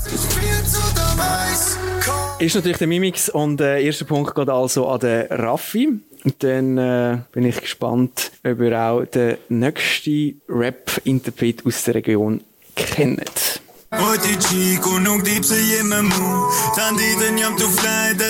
Ist 2.38 2.54
natürlich 2.54 2.78
der 2.78 2.86
Mimix 2.86 3.28
und 3.28 3.58
der 3.58 3.80
erste 3.80 4.04
Punkt 4.04 4.34
geht 4.34 4.48
also 4.48 4.88
an 4.88 5.00
den 5.00 5.26
Raffi. 5.26 6.00
Und 6.24 6.42
dann 6.42 6.78
äh, 6.78 7.18
bin 7.32 7.44
ich 7.44 7.60
gespannt, 7.60 8.32
ob 8.44 8.60
ihr 8.60 8.78
auch 8.78 9.04
den 9.04 9.38
nächsten 9.48 10.40
Rap-Interpret 10.48 11.64
aus 11.64 11.84
der 11.84 11.94
Region 11.96 12.42
kennt. 12.74 13.60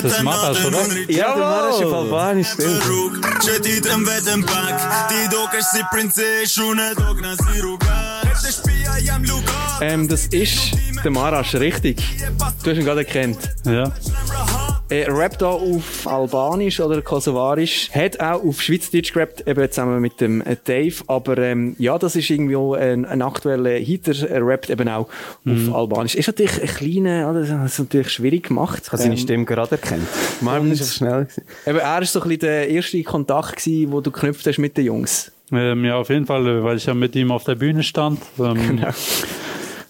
Das 0.03 0.13
Marasch, 0.23 0.65
oder? 0.65 0.87
Ja, 1.09 1.35
der 1.35 1.37
Marasch 1.45 1.85
auf 1.85 1.93
Albanisch, 1.93 2.49
stimmt. 2.53 2.83
Ähm, 9.81 10.07
das 10.09 10.27
ist 10.29 10.59
der 11.03 11.11
Marasch, 11.11 11.55
richtig. 11.57 11.97
Du 12.63 12.71
hast 12.71 12.77
ihn 12.79 12.85
gerade 12.85 13.05
erkannt. 13.05 13.39
Ja. 13.65 13.93
Er 14.91 15.15
rappt 15.15 15.43
auch 15.43 15.61
auf 15.61 16.07
Albanisch 16.07 16.81
oder 16.81 17.03
Kosovarisch, 17.03 17.91
hat 17.93 18.21
auch 18.21 18.43
auf 18.43 18.63
Schweizerdeutsch 18.63 19.13
gerappt, 19.13 19.47
eben 19.47 19.71
zusammen 19.71 20.01
mit 20.01 20.19
dem 20.19 20.43
Dave, 20.65 20.95
aber 21.09 21.37
ähm, 21.37 21.77
ja, 21.79 21.99
das 21.99 22.17
ist 22.17 22.31
irgendwie 22.31 22.57
ein, 22.57 23.05
ein 23.05 23.21
aktueller 23.21 23.73
Hiter, 23.73 24.15
er 24.27 24.47
rappt 24.47 24.71
eben 24.71 24.89
auch 24.89 25.07
mhm. 25.45 25.69
auf 25.69 25.77
Albanisch. 25.77 26.15
Ist 26.15 26.29
natürlich 26.29 26.63
ein 26.63 26.69
kleiner, 26.69 27.35
das 27.35 27.51
ist 27.51 27.79
natürlich 27.79 28.11
schwierig 28.11 28.49
gemacht. 28.49 28.85
Ich 28.87 28.89
habe 28.91 29.03
seine 29.03 29.15
ähm, 29.15 29.21
Stimme 29.21 29.45
gerade 29.45 29.73
erkannt. 29.73 30.07
Marvin 30.41 30.73
ist 30.73 30.95
schnell 30.95 31.27
gewesen. 31.27 31.45
Eben, 31.67 31.79
er 31.79 32.01
ist 32.01 32.13
so 32.15 32.23
ein 32.23 32.29
bisschen 32.29 32.41
der 32.41 32.71
erste 32.71 33.03
Kontakt 33.03 33.57
gewesen, 33.57 33.93
wo 33.93 34.01
du 34.01 34.11
geknüpft 34.11 34.47
hast 34.47 34.57
mit 34.57 34.75
den 34.79 34.87
Jungs. 34.87 35.31
Ähm, 35.53 35.85
ja, 35.85 35.97
auf 35.97 36.09
jeden 36.09 36.25
Fall, 36.25 36.65
weil 36.65 36.79
ich 36.79 36.87
ja 36.87 36.95
mit 36.95 37.15
ihm 37.15 37.31
auf 37.31 37.45
der 37.45 37.57
Bühne 37.57 37.83
stand. 37.83 38.21
Ähm, 38.39 38.55
genau. 38.55 38.89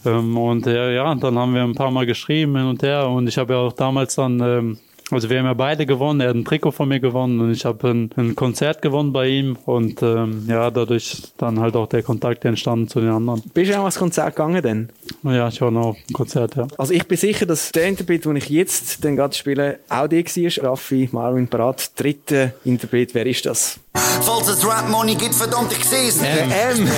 Ähm, 0.04 0.36
und 0.36 0.66
äh, 0.66 0.94
ja, 0.94 1.14
dann 1.14 1.38
haben 1.38 1.54
wir 1.54 1.62
ein 1.62 1.74
paar 1.74 1.90
Mal 1.90 2.06
geschrieben 2.06 2.56
hin 2.56 2.66
und 2.66 2.82
her 2.82 3.08
und 3.08 3.26
ich 3.28 3.38
habe 3.38 3.54
ja 3.54 3.58
auch 3.60 3.72
damals 3.72 4.14
dann 4.14 4.40
ähm, 4.40 4.78
also 5.10 5.30
wir 5.30 5.38
haben 5.38 5.46
ja 5.46 5.54
beide 5.54 5.86
gewonnen. 5.86 6.20
Er 6.20 6.28
hat 6.28 6.36
ein 6.36 6.44
Trikot 6.44 6.72
von 6.72 6.88
mir 6.88 7.00
gewonnen 7.00 7.40
und 7.40 7.50
ich 7.50 7.64
habe 7.64 7.88
ein, 7.88 8.10
ein, 8.16 8.34
Konzert 8.34 8.82
gewonnen 8.82 9.12
bei 9.12 9.28
ihm 9.28 9.56
und 9.64 10.02
ähm, 10.02 10.44
ja, 10.48 10.70
dadurch 10.70 11.22
dann 11.38 11.60
halt 11.60 11.76
auch 11.76 11.88
der 11.88 12.02
Kontakt 12.02 12.44
entstanden 12.44 12.88
zu 12.88 13.00
den 13.00 13.10
anderen. 13.10 13.42
Bist 13.54 13.70
du 13.70 13.74
auch 13.76 13.80
ans 13.80 13.98
Konzert 13.98 14.36
gegangen 14.36 14.62
denn? 14.62 14.88
Ja, 15.22 15.48
ich 15.48 15.60
war 15.60 15.70
noch 15.70 15.96
Konzert, 16.12 16.56
ja. 16.56 16.66
Also 16.76 16.92
ich 16.92 17.06
bin 17.06 17.18
sicher, 17.18 17.46
dass 17.46 17.72
der 17.72 17.86
Interpret, 17.86 18.24
den 18.24 18.36
ich 18.36 18.48
jetzt 18.48 19.02
den 19.04 19.16
gerade 19.16 19.34
spiele, 19.34 19.80
auch 19.88 20.06
der 20.06 20.24
war. 20.24 20.70
Raffi, 20.70 21.08
Marvin 21.12 21.48
Parat, 21.48 21.90
dritte 21.96 22.54
Interpret. 22.64 23.14
Wer 23.14 23.26
ist 23.26 23.46
das? 23.46 23.78
Falls 24.22 24.48
es 24.48 24.64
Rap 24.64 24.88
Money 24.88 25.14
gibt, 25.14 25.34
verdammt, 25.34 25.72
ich 25.72 25.84
sehe 25.84 26.08
es. 26.08 26.20
M. 26.20 26.88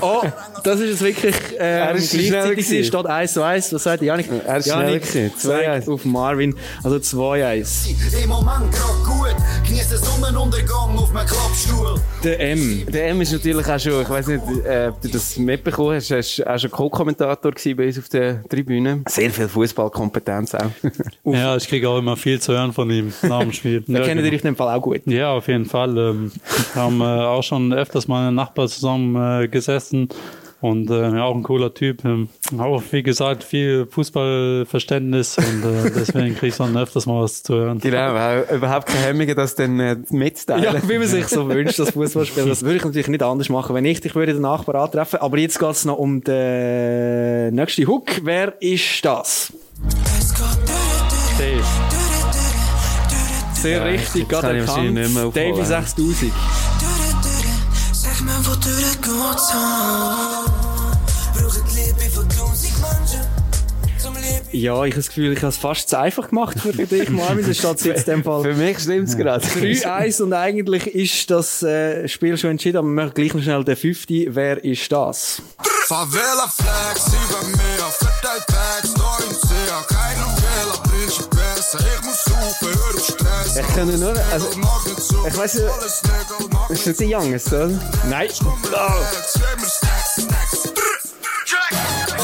oh, 0.00 0.22
das 0.62 0.80
ist 0.80 0.94
es 0.94 1.00
wirklich 1.00 1.34
ähm, 1.52 1.58
er 1.58 1.94
ist 1.94 2.10
gleichzeitig 2.12 2.66
gewesen. 2.66 2.84
Steht 2.84 3.06
1 3.06 3.32
zu 3.32 3.42
1. 3.42 3.72
Was 3.72 3.82
sagt 3.82 4.02
Janik? 4.02 4.28
Er 4.46 4.56
ist 4.58 4.66
Janik 4.66 5.06
schnell 5.06 5.32
2 5.34 5.86
auf 5.86 6.04
Marvin. 6.04 6.54
Also 6.82 6.96
2-1. 6.96 8.22
Im 8.22 8.28
Moment 8.28 8.72
gerade 8.72 9.04
gut. 9.04 9.23
Genieße 9.74 9.98
Sonnenuntergang 9.98 10.96
auf 10.96 11.12
meinem 11.12 11.26
Klappstuhl. 11.26 12.00
Der 12.22 12.38
M. 12.38 12.86
Der 12.86 13.08
M 13.08 13.20
ist 13.20 13.32
natürlich 13.32 13.66
auch 13.66 13.78
schon, 13.80 14.02
ich 14.02 14.08
weiß 14.08 14.28
nicht, 14.28 14.42
äh, 14.64 14.86
ob 14.86 15.00
du 15.00 15.08
das 15.08 15.36
mitbekommen 15.36 15.96
hast, 15.96 16.12
er 16.12 16.18
war 16.18 16.54
auch 16.54 16.58
schon 16.60 16.70
Co-Kommentator 16.70 17.52
bei 17.52 17.86
uns 17.88 17.98
auf 17.98 18.08
der 18.08 18.44
Tribüne. 18.44 19.02
Sehr 19.08 19.32
viel 19.32 19.48
Fußballkompetenz 19.48 20.54
auch. 20.54 20.70
ja, 21.24 21.56
ich 21.56 21.66
kriege 21.66 21.88
auch 21.88 21.98
immer 21.98 22.16
viel 22.16 22.40
zu 22.40 22.52
hören 22.52 22.72
von 22.72 22.88
ihm 22.88 23.12
nach 23.22 23.40
dem 23.40 23.52
Spiel. 23.52 23.82
Da 23.88 23.98
ja, 23.98 24.04
kennen 24.04 24.18
genau. 24.18 24.30
dich 24.30 24.44
in 24.44 24.50
dem 24.50 24.56
Fall 24.56 24.78
auch 24.78 24.80
gut. 24.80 25.00
Ja, 25.06 25.32
auf 25.32 25.48
jeden 25.48 25.66
Fall. 25.66 25.98
Ähm, 25.98 26.30
wir 26.72 26.80
haben 26.80 27.00
äh, 27.00 27.04
auch 27.04 27.42
schon 27.42 27.72
öfters 27.72 28.06
mal 28.06 28.28
einen 28.28 28.36
Nachbar 28.36 28.68
zusammen 28.68 29.42
äh, 29.42 29.48
gesessen 29.48 30.08
und 30.60 30.90
äh, 30.90 31.18
auch 31.18 31.34
ein 31.34 31.42
cooler 31.42 31.72
Typ. 31.74 32.04
Ähm, 32.04 32.28
auch, 32.58 32.82
wie 32.90 33.02
gesagt, 33.02 33.44
viel 33.44 33.86
Fußballverständnis 33.86 35.38
und 35.38 35.64
äh, 35.64 35.90
deswegen 35.94 36.34
kriege 36.34 36.48
ich 36.48 36.56
dann 36.56 36.76
öfters 36.76 37.06
mal 37.06 37.22
was 37.22 37.42
zu 37.42 37.54
hören. 37.54 37.80
Genau, 37.80 38.42
überhaupt 38.54 38.86
keine 38.86 39.06
Hemmungen, 39.06 39.36
das 39.36 39.54
dann 39.54 39.78
äh, 39.80 39.96
mitzuteilen. 40.10 40.64
Ja, 40.64 40.88
wie 40.88 40.98
man 40.98 41.08
sich 41.08 41.28
so 41.28 41.48
wünscht, 41.48 41.78
das 41.78 41.90
Fußballspiel. 41.90 42.46
Das 42.46 42.62
würde 42.62 42.76
ich 42.76 42.84
natürlich 42.84 43.08
nicht 43.08 43.22
anders 43.22 43.48
machen, 43.48 43.74
wenn 43.74 43.84
ich 43.84 44.00
dich 44.00 44.14
würde 44.14 44.32
den 44.32 44.42
Nachbar 44.42 44.76
antreffen. 44.76 45.20
Aber 45.20 45.38
jetzt 45.38 45.58
geht 45.58 45.70
es 45.70 45.84
noch 45.84 45.98
um 45.98 46.22
den 46.22 47.54
nächsten 47.54 47.86
Hook. 47.86 48.06
Wer 48.22 48.60
ist 48.60 49.04
das? 49.04 49.52
Dave. 51.38 51.64
Sehr 53.54 53.78
ja, 53.78 53.84
richtig, 53.84 54.28
gerade 54.28 54.58
erkannt. 54.58 54.98
Davy 55.34 55.64
6000. 55.64 56.32
Sag 58.24 58.32
mir, 58.32 58.46
wo 58.46 58.54
du 58.54 58.70
geht's 59.02 59.52
ja, 64.52 64.84
ich 64.84 64.92
habe 64.92 65.00
das 65.00 65.08
Gefühl, 65.08 65.32
ich 65.32 65.38
habe 65.38 65.48
es 65.48 65.56
fast 65.56 65.88
zu 65.88 65.98
einfach 65.98 66.28
gemacht 66.28 66.60
für, 66.60 66.72
dich, 66.72 67.08
Marvin. 67.10 67.44
Das 67.44 67.58
steht 67.58 67.84
jetzt 67.84 68.08
in 68.08 68.14
dem 68.14 68.24
Fall. 68.24 68.42
Für 68.42 68.54
mich 68.54 68.78
stimmt 68.78 69.08
es 69.08 69.16
gerade. 69.16 69.44
3-1 69.44 70.22
und 70.22 70.32
eigentlich 70.32 70.86
ist 70.86 71.28
das 71.28 71.62
äh, 71.64 72.06
Spiel 72.06 72.38
schon 72.38 72.50
entschieden, 72.50 72.78
aber 72.78 72.86
wir 72.86 72.94
machen 73.02 73.14
gleich 73.14 73.34
noch 73.34 73.42
schnell 73.42 73.64
den 73.64 73.76
50. 73.76 74.28
Wer 74.30 74.62
ist 74.62 74.92
das? 74.92 75.42
Favela 75.86 76.48
Flex 76.48 77.08
über 77.08 77.46
mir, 77.48 77.84
verteilt 77.90 78.46
Bags, 78.46 78.94
kein 78.94 79.34
Fehler, 79.34 80.82
bringst 80.84 81.33
ich 81.80 82.04
muss 82.04 82.24
suchen, 82.24 82.68
hör 82.74 82.94
auf 82.94 83.04
Stress. 83.04 83.56
Ich 83.56 83.74
kann 83.74 84.00
nur, 84.00 84.14
also, 84.32 84.48
ich 85.26 85.36
weiß 85.36 85.54
nicht, 85.54 85.66
ist 86.70 86.86
das 86.86 87.00
ein 87.00 87.14
Youngest, 87.14 87.52
oder? 87.52 87.70
Nein. 88.08 88.28
Oh. 88.40 88.90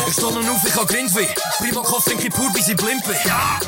Ich 0.09 0.17
stehe 0.17 0.33
noch 0.33 0.51
auf, 0.51 0.67
ich 0.67 0.75
habe 0.75 0.87
Grindweh. 0.87 1.27
Privatkopf 1.59 2.05
trinke 2.05 2.27
ich 2.27 2.35
pur, 2.35 2.51
bis 2.53 2.69
ich 2.69 2.77
blind 2.77 3.05
bin. 3.05 3.15
Ja! 3.25 3.61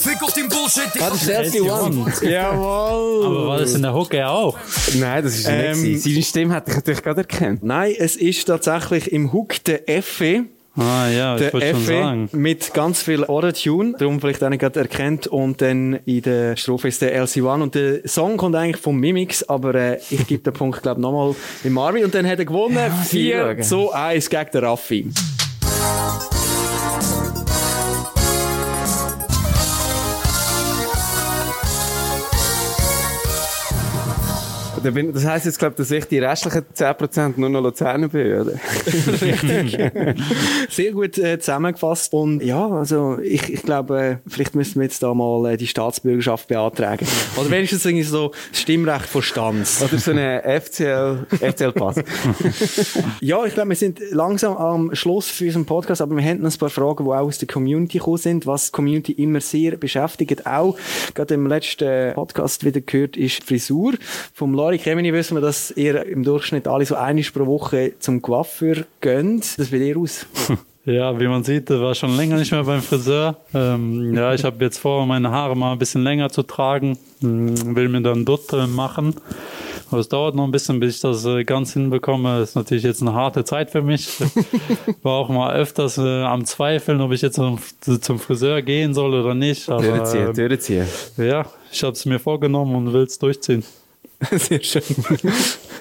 Fick 0.00 0.22
auf 0.22 0.32
dein 0.32 0.48
Bullshit. 0.48 0.90
Ich 0.92 1.00
das 1.00 1.14
ist 1.14 1.24
Chelsea 1.24 1.62
One. 1.62 2.12
Jawohl. 2.20 3.26
Aber 3.26 3.46
war 3.46 3.58
das 3.58 3.74
in 3.74 3.82
der 3.82 3.94
Hocke 3.94 4.26
auch? 4.26 4.58
Nein, 4.94 5.22
das 5.22 5.36
ist 5.36 5.46
ähm, 5.48 5.82
nicht. 5.82 6.02
Seine 6.02 6.22
Stimme 6.22 6.54
hätte 6.54 6.70
ich 6.70 6.76
natürlich 6.76 7.02
gerade 7.02 7.20
erkannt. 7.20 7.62
Nein, 7.62 7.94
es 7.96 8.16
ist 8.16 8.44
tatsächlich 8.44 9.12
im 9.12 9.32
Hook 9.32 9.62
der 9.64 9.88
Effe. 9.88 10.46
Ah 10.76 11.08
ja, 11.08 11.36
der 11.36 11.54
ich 11.54 11.70
schon 11.70 11.84
sagen. 11.84 12.28
mit 12.32 12.74
ganz 12.74 13.00
viel 13.00 13.24
Autotune, 13.24 13.94
darum 13.96 14.20
vielleicht 14.20 14.42
auch 14.42 14.48
nicht 14.48 14.58
gerade 14.58 14.80
erkennt 14.80 15.28
und 15.28 15.62
dann 15.62 16.00
in 16.04 16.22
der 16.22 16.56
Strophe 16.56 16.88
ist 16.88 17.00
der 17.00 17.16
LC1 17.24 17.62
und 17.62 17.74
der 17.76 18.08
Song 18.08 18.36
kommt 18.36 18.56
eigentlich 18.56 18.82
vom 18.82 18.98
Mimix, 18.98 19.44
aber 19.44 19.74
äh, 19.74 20.00
ich 20.10 20.26
gebe 20.26 20.42
den 20.42 20.52
Punkt 20.52 20.82
glaube 20.82 21.00
nochmal 21.00 21.36
in 21.62 21.72
Marvin 21.72 22.04
und 22.04 22.14
dann 22.14 22.26
hat 22.26 22.40
er 22.40 22.44
gewonnen 22.44 22.76
ja, 22.76 22.90
4 22.90 23.60
zu 23.60 23.92
1 23.92 24.28
gegen 24.28 24.50
den 24.52 24.64
Raffi. 24.64 25.10
Das 34.84 35.24
heisst 35.24 35.46
jetzt, 35.46 35.58
glaube 35.58 35.76
dass 35.76 35.90
ich 35.90 36.04
die 36.04 36.18
restlichen 36.18 36.62
10% 36.74 37.34
nur 37.36 37.48
noch 37.48 37.62
Luzerner 37.62 38.08
bin, 38.08 38.40
oder? 38.40 38.52
Richtig. 38.86 39.78
Sehr 40.68 40.92
gut 40.92 41.16
äh, 41.18 41.38
zusammengefasst. 41.38 42.12
Und 42.12 42.42
ja, 42.42 42.68
also 42.68 43.18
ich, 43.18 43.52
ich 43.52 43.62
glaube, 43.62 44.00
äh, 44.00 44.16
vielleicht 44.28 44.54
müssen 44.54 44.76
wir 44.76 44.84
jetzt 44.84 45.02
da 45.02 45.14
mal 45.14 45.52
äh, 45.52 45.56
die 45.56 45.66
Staatsbürgerschaft 45.66 46.48
beantragen. 46.48 47.06
Oder 47.36 47.50
wenigstens 47.50 47.84
irgendwie 47.84 48.04
so 48.04 48.32
das 48.50 48.60
Stimmrecht 48.60 49.06
von 49.06 49.22
Stanz. 49.22 49.82
Oder 49.82 49.98
so 49.98 50.10
eine 50.10 50.42
FCL, 50.42 51.26
FCL-Pass. 51.30 51.96
ja, 53.20 53.44
ich 53.44 53.54
glaube, 53.54 53.70
wir 53.70 53.76
sind 53.76 54.00
langsam 54.10 54.56
am 54.56 54.94
Schluss 54.94 55.28
für 55.28 55.46
unseren 55.46 55.64
Podcast, 55.64 56.02
aber 56.02 56.16
wir 56.16 56.24
haben 56.24 56.42
noch 56.42 56.52
ein 56.52 56.58
paar 56.58 56.70
Fragen, 56.70 57.04
die 57.04 57.10
auch 57.10 57.26
aus 57.26 57.38
der 57.38 57.48
Community 57.48 57.98
gekommen 57.98 58.18
sind, 58.18 58.46
was 58.46 58.66
die 58.66 58.72
Community 58.72 59.12
immer 59.12 59.40
sehr 59.40 59.76
beschäftigt. 59.76 60.46
Auch 60.46 60.76
gerade 61.14 61.34
im 61.34 61.46
letzten 61.46 62.14
Podcast 62.14 62.64
wieder 62.64 62.80
gehört, 62.80 63.16
ist 63.16 63.42
Frisur 63.44 63.94
vom 64.32 64.54
Lari 64.54 64.73
Jahre 64.74 64.82
Kremini 64.82 65.12
wissen 65.12 65.36
wir, 65.36 65.40
dass 65.40 65.70
ihr 65.70 66.04
im 66.04 66.24
Durchschnitt 66.24 66.66
alle 66.66 66.84
so 66.84 66.96
einmal 66.96 67.24
pro 67.32 67.46
Woche 67.46 67.92
zum 68.00 68.20
Coiffeur 68.20 68.84
geht. 69.00 69.56
Das 69.56 69.70
wird 69.70 69.82
ihr 69.82 69.96
aus. 69.96 70.26
Ja, 70.86 71.18
wie 71.18 71.26
man 71.26 71.42
sieht, 71.42 71.70
war 71.70 71.94
schon 71.94 72.14
länger 72.14 72.36
nicht 72.36 72.52
mehr 72.52 72.64
beim 72.64 72.82
Friseur. 72.82 73.38
Ähm, 73.54 74.14
ja, 74.14 74.34
ich 74.34 74.44
habe 74.44 74.62
jetzt 74.62 74.76
vor, 74.76 75.06
meine 75.06 75.30
Haare 75.30 75.56
mal 75.56 75.72
ein 75.72 75.78
bisschen 75.78 76.02
länger 76.02 76.28
zu 76.28 76.42
tragen. 76.42 76.98
Ähm, 77.22 77.74
will 77.74 77.88
mir 77.88 78.02
dann 78.02 78.26
dort 78.26 78.52
äh, 78.52 78.66
machen. 78.66 79.14
Aber 79.90 80.00
es 80.00 80.10
dauert 80.10 80.34
noch 80.34 80.44
ein 80.44 80.50
bisschen, 80.50 80.80
bis 80.80 80.96
ich 80.96 81.00
das 81.00 81.24
äh, 81.24 81.42
ganz 81.44 81.72
hinbekomme. 81.72 82.38
Das 82.38 82.50
ist 82.50 82.54
natürlich 82.56 82.84
jetzt 82.84 83.00
eine 83.00 83.14
harte 83.14 83.44
Zeit 83.44 83.70
für 83.70 83.80
mich. 83.80 84.10
war 85.02 85.14
auch 85.14 85.30
mal 85.30 85.54
öfters 85.54 85.96
äh, 85.96 86.22
am 86.22 86.44
Zweifeln, 86.44 87.00
ob 87.00 87.12
ich 87.12 87.22
jetzt 87.22 87.36
zum, 87.36 87.58
zum 87.80 88.18
Friseur 88.18 88.60
gehen 88.60 88.92
soll 88.92 89.14
oder 89.14 89.34
nicht. 89.34 89.70
Aber, 89.70 89.82
durchziehen, 89.82 90.34
durchziehen. 90.34 90.86
Ja, 91.16 91.46
ich 91.72 91.82
habe 91.82 91.94
es 91.94 92.04
mir 92.04 92.18
vorgenommen 92.18 92.76
und 92.76 92.92
will 92.92 93.04
es 93.04 93.18
durchziehen. 93.18 93.64
Sehr 94.30 94.62
schön. 94.62 94.82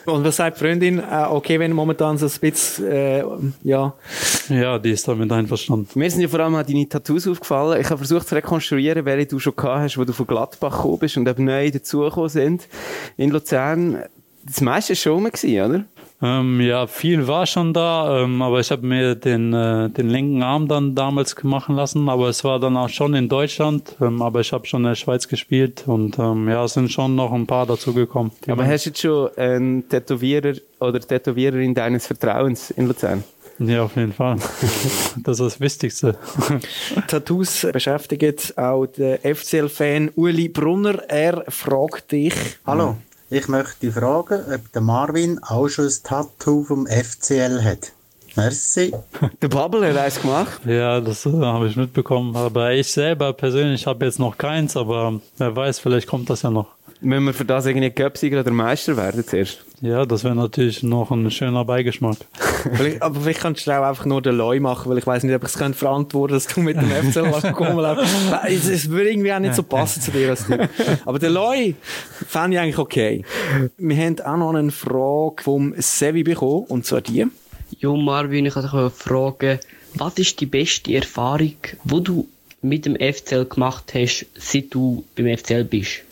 Und 0.05 0.23
was 0.23 0.35
sagt 0.35 0.57
die 0.57 0.65
Freundin? 0.65 0.99
Äh, 0.99 1.25
okay, 1.29 1.59
wenn 1.59 1.71
momentan 1.71 2.17
so 2.17 2.25
ein 2.25 2.31
bisschen, 2.39 2.85
äh, 2.85 3.23
ja. 3.63 3.93
Ja, 4.49 4.79
die 4.79 4.91
ist 4.91 5.07
damit 5.07 5.31
einverstanden. 5.31 5.87
Mir 5.95 6.09
sind 6.09 6.21
ja 6.21 6.27
vor 6.27 6.41
allem 6.41 6.53
deine 6.53 6.89
Tattoos 6.89 7.27
aufgefallen. 7.27 7.79
Ich 7.79 7.89
habe 7.89 7.97
versucht 7.97 8.27
zu 8.27 8.35
rekonstruieren, 8.35 9.05
welche 9.05 9.27
du 9.27 9.39
schon 9.39 9.55
gehabt 9.55 9.81
hast, 9.81 9.97
wo 9.97 10.03
du 10.03 10.13
von 10.13 10.27
Gladbach 10.27 10.77
gekommen 10.77 10.99
bist 10.99 11.17
und 11.17 11.27
eben 11.27 11.45
neu 11.45 11.71
dazugekommen 11.71 12.29
sind. 12.29 12.67
In 13.17 13.29
Luzern, 13.29 14.03
das 14.45 14.61
meiste 14.61 14.91
war 14.91 14.95
schon 14.95 15.23
gewesen, 15.23 15.61
oder? 15.61 15.85
Ähm, 16.23 16.61
ja, 16.61 16.87
viel 16.87 17.27
war 17.27 17.45
schon 17.45 17.73
da, 17.73 18.23
ähm, 18.23 18.41
aber 18.41 18.61
ich 18.61 18.71
habe 18.71 18.87
mir 18.87 19.13
den, 19.13 19.53
äh, 19.53 19.89
den 19.89 20.09
linken 20.09 20.41
Arm 20.41 20.69
dann 20.69 20.95
damals 20.95 21.35
machen 21.43 21.75
lassen, 21.75 22.07
aber 22.07 22.29
es 22.29 22.45
war 22.45 22.61
dann 22.61 22.77
auch 22.77 22.87
schon 22.87 23.13
in 23.13 23.27
Deutschland, 23.27 23.97
ähm, 23.99 24.21
aber 24.21 24.39
ich 24.39 24.53
habe 24.53 24.65
schon 24.65 24.83
in 24.83 24.89
der 24.89 24.95
Schweiz 24.95 25.27
gespielt 25.27 25.83
und 25.85 26.17
ähm, 26.19 26.47
ja, 26.47 26.63
es 26.63 26.75
sind 26.75 26.89
schon 26.93 27.15
noch 27.15 27.33
ein 27.33 27.45
paar 27.45 27.65
dazu 27.65 27.93
gekommen. 27.93 28.31
Aber 28.47 28.65
hast 28.65 28.85
du 28.85 28.89
jetzt 28.91 29.01
schon 29.01 29.35
einen 29.35 29.89
Tätowierer 29.89 30.53
oder 30.79 31.01
Tätowiererin 31.01 31.73
deines 31.73 32.07
Vertrauens 32.07 32.71
in 32.71 32.87
Luzern? 32.87 33.25
Ja, 33.59 33.83
auf 33.83 33.95
jeden 33.97 34.13
Fall. 34.13 34.37
Das 35.23 35.39
ist 35.39 35.45
das 35.45 35.59
Wichtigste. 35.59 36.17
Tattoos 37.07 37.67
beschäftigen 37.71 38.35
auch 38.55 38.85
den 38.85 39.17
FCL-Fan 39.17 40.11
Uli 40.15 40.47
Brunner. 40.47 41.03
Er 41.07 41.43
fragt 41.49 42.13
dich. 42.13 42.33
Hallo. 42.65 42.95
Ich 43.35 43.47
möchte 43.47 43.91
fragen, 43.91 44.41
ob 44.53 44.71
der 44.73 44.81
Marvin 44.83 45.39
auch 45.41 45.67
schon 45.67 45.85
ein 45.85 45.93
Tattoo 46.03 46.65
vom 46.65 46.85
FCL 46.85 47.63
hat. 47.63 47.91
Merci. 48.35 48.93
Der 49.41 49.47
Bubble 49.47 49.89
hat 49.89 49.97
eins 49.97 50.21
gemacht. 50.21 50.61
Ja, 50.67 51.01
das 51.01 51.25
äh, 51.25 51.31
habe 51.31 51.67
ich 51.67 51.75
mitbekommen. 51.75 52.35
Aber 52.35 52.71
ich 52.73 52.91
selber 52.91 53.33
persönlich 53.33 53.87
habe 53.87 54.05
jetzt 54.05 54.19
noch 54.19 54.37
keins, 54.37 54.77
aber 54.77 55.19
wer 55.39 55.55
weiß, 55.55 55.79
vielleicht 55.79 56.07
kommt 56.07 56.29
das 56.29 56.43
ja 56.43 56.51
noch. 56.51 56.67
Müssen 57.03 57.25
wir 57.25 57.33
für 57.33 57.43
das 57.43 57.65
irgendwie 57.65 57.89
Göpsiger 57.89 58.39
oder 58.39 58.51
Meister 58.51 58.95
werden 58.95 59.27
zuerst? 59.27 59.65
Ja, 59.81 60.05
das 60.05 60.23
wäre 60.23 60.35
natürlich 60.35 60.83
noch 60.83 61.11
ein 61.11 61.29
schöner 61.31 61.65
Beigeschmack. 61.65 62.15
aber 63.01 63.19
vielleicht 63.19 63.41
kannst 63.41 63.67
du 63.67 63.71
auch 63.71 63.83
einfach 63.83 64.05
nur 64.05 64.21
den 64.21 64.37
Loi 64.37 64.61
machen, 64.61 64.89
weil 64.89 64.97
ich 64.99 65.05
weiß 65.05 65.23
nicht, 65.23 65.35
ob 65.35 65.43
ich 65.43 65.53
es 65.53 65.77
verantworten 65.77 66.33
dass 66.33 66.47
du 66.47 66.61
mit 66.61 66.77
dem 66.77 66.89
FCL 66.89 67.27
rumläufst. 67.59 68.15
Es 68.47 68.89
würde 68.89 69.11
irgendwie 69.11 69.33
auch 69.33 69.39
nicht 69.39 69.55
so 69.55 69.63
passen 69.63 70.01
zu 70.01 70.11
dir. 70.11 70.29
Als 70.29 70.47
du. 70.47 70.69
Aber 71.05 71.19
der 71.19 71.29
Loi 71.29 71.75
fände 72.25 72.55
ich 72.55 72.63
eigentlich 72.63 72.77
okay. 72.77 73.25
Wir 73.77 73.97
haben 73.97 74.21
auch 74.21 74.37
noch 74.37 74.53
eine 74.53 74.71
Frage 74.71 75.43
vom 75.43 75.73
Sevi 75.77 76.23
bekommen, 76.23 76.65
und 76.69 76.85
zwar 76.85 77.01
die. 77.01 77.27
Jo 77.79 77.97
Marvin, 77.97 78.45
ich 78.45 78.55
wollte 78.55 78.69
dich 78.69 78.93
fragen, 78.93 79.59
was 79.95 80.17
ist 80.17 80.39
die 80.39 80.45
beste 80.45 80.93
Erfahrung, 80.93 81.57
die 81.83 82.03
du 82.03 82.27
mit 82.61 82.85
dem 82.85 82.95
FCL 82.95 83.45
gemacht 83.45 83.93
hast, 83.93 84.25
seit 84.35 84.73
du 84.73 85.03
beim 85.17 85.37
FCL 85.37 85.65
bist? 85.65 86.03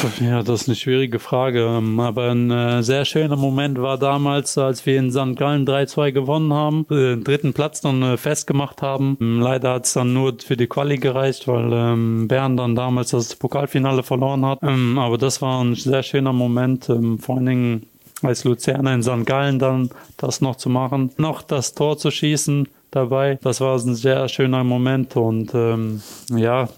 Ja, 0.20 0.42
das 0.42 0.62
ist 0.62 0.68
eine 0.68 0.76
schwierige 0.76 1.18
Frage. 1.18 1.64
Ähm, 1.64 2.00
aber 2.00 2.30
ein 2.30 2.50
äh, 2.50 2.82
sehr 2.82 3.04
schöner 3.04 3.36
Moment 3.36 3.80
war 3.80 3.98
damals, 3.98 4.56
als 4.58 4.84
wir 4.86 4.98
in 4.98 5.10
St. 5.10 5.36
Gallen 5.36 5.66
3-2 5.66 6.12
gewonnen 6.12 6.52
haben, 6.52 6.86
äh, 6.90 7.16
den 7.16 7.24
dritten 7.24 7.52
Platz 7.52 7.80
dann 7.80 8.02
äh, 8.02 8.16
festgemacht 8.16 8.82
haben. 8.82 9.16
Ähm, 9.20 9.40
leider 9.40 9.74
hat 9.74 9.86
es 9.86 9.92
dann 9.92 10.12
nur 10.12 10.34
für 10.38 10.56
die 10.56 10.66
Quali 10.66 10.98
gereicht, 10.98 11.48
weil 11.48 11.70
ähm, 11.72 12.28
Bern 12.28 12.56
dann 12.56 12.74
damals 12.74 13.10
das 13.10 13.34
Pokalfinale 13.36 14.02
verloren 14.02 14.44
hat. 14.44 14.62
Aber 14.62 15.18
das 15.18 15.42
war 15.42 15.62
ein 15.62 15.74
sehr 15.74 16.02
schöner 16.02 16.32
Moment, 16.32 16.84
vor 16.84 17.36
allen 17.36 17.46
Dingen 17.46 17.86
als 18.22 18.44
Luzerner 18.44 18.94
in 18.94 19.02
St. 19.02 19.24
Gallen 19.24 19.58
dann 19.58 19.90
das 20.16 20.40
noch 20.40 20.56
zu 20.56 20.68
machen, 20.68 21.10
noch 21.16 21.42
das 21.42 21.74
Tor 21.74 21.98
zu 21.98 22.10
schießen 22.10 22.68
dabei. 22.90 23.38
Das 23.42 23.60
war 23.60 23.78
ein 23.78 23.94
sehr 23.94 24.28
schöner 24.28 24.64
Moment 24.64 25.16
und 25.16 25.54
ähm, 25.54 26.02
ja, 26.34 26.68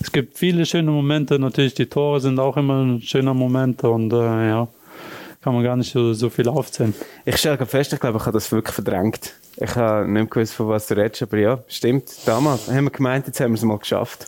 es 0.00 0.12
gibt 0.12 0.38
viele 0.38 0.66
schöne 0.66 0.90
Momente. 0.90 1.38
Natürlich, 1.38 1.74
die 1.74 1.86
Tore 1.86 2.20
sind 2.20 2.38
auch 2.38 2.56
immer 2.56 2.84
ein 2.84 3.02
schöner 3.02 3.34
Moment 3.34 3.82
und 3.84 4.12
äh, 4.12 4.48
ja, 4.48 4.68
kann 5.42 5.54
man 5.54 5.62
gar 5.62 5.76
nicht 5.76 5.92
so, 5.92 6.12
so 6.14 6.30
viel 6.30 6.48
aufzählen. 6.48 6.94
Ich 7.24 7.36
stelle 7.36 7.64
fest, 7.66 7.92
ich 7.92 8.00
glaube, 8.00 8.18
ich 8.18 8.26
habe 8.26 8.32
das 8.32 8.50
wirklich 8.50 8.74
verdrängt. 8.74 9.34
Ich 9.56 9.76
habe 9.76 10.08
nicht 10.10 10.30
gewusst, 10.30 10.54
von 10.54 10.68
was 10.68 10.86
du 10.86 10.96
redest, 10.96 11.22
aber 11.22 11.38
ja, 11.38 11.58
stimmt. 11.68 12.10
Damals 12.26 12.68
haben 12.68 12.84
wir 12.84 12.90
gemeint, 12.90 13.26
jetzt 13.26 13.40
haben 13.40 13.52
wir 13.52 13.58
es 13.58 13.62
mal 13.62 13.78
geschafft. 13.78 14.26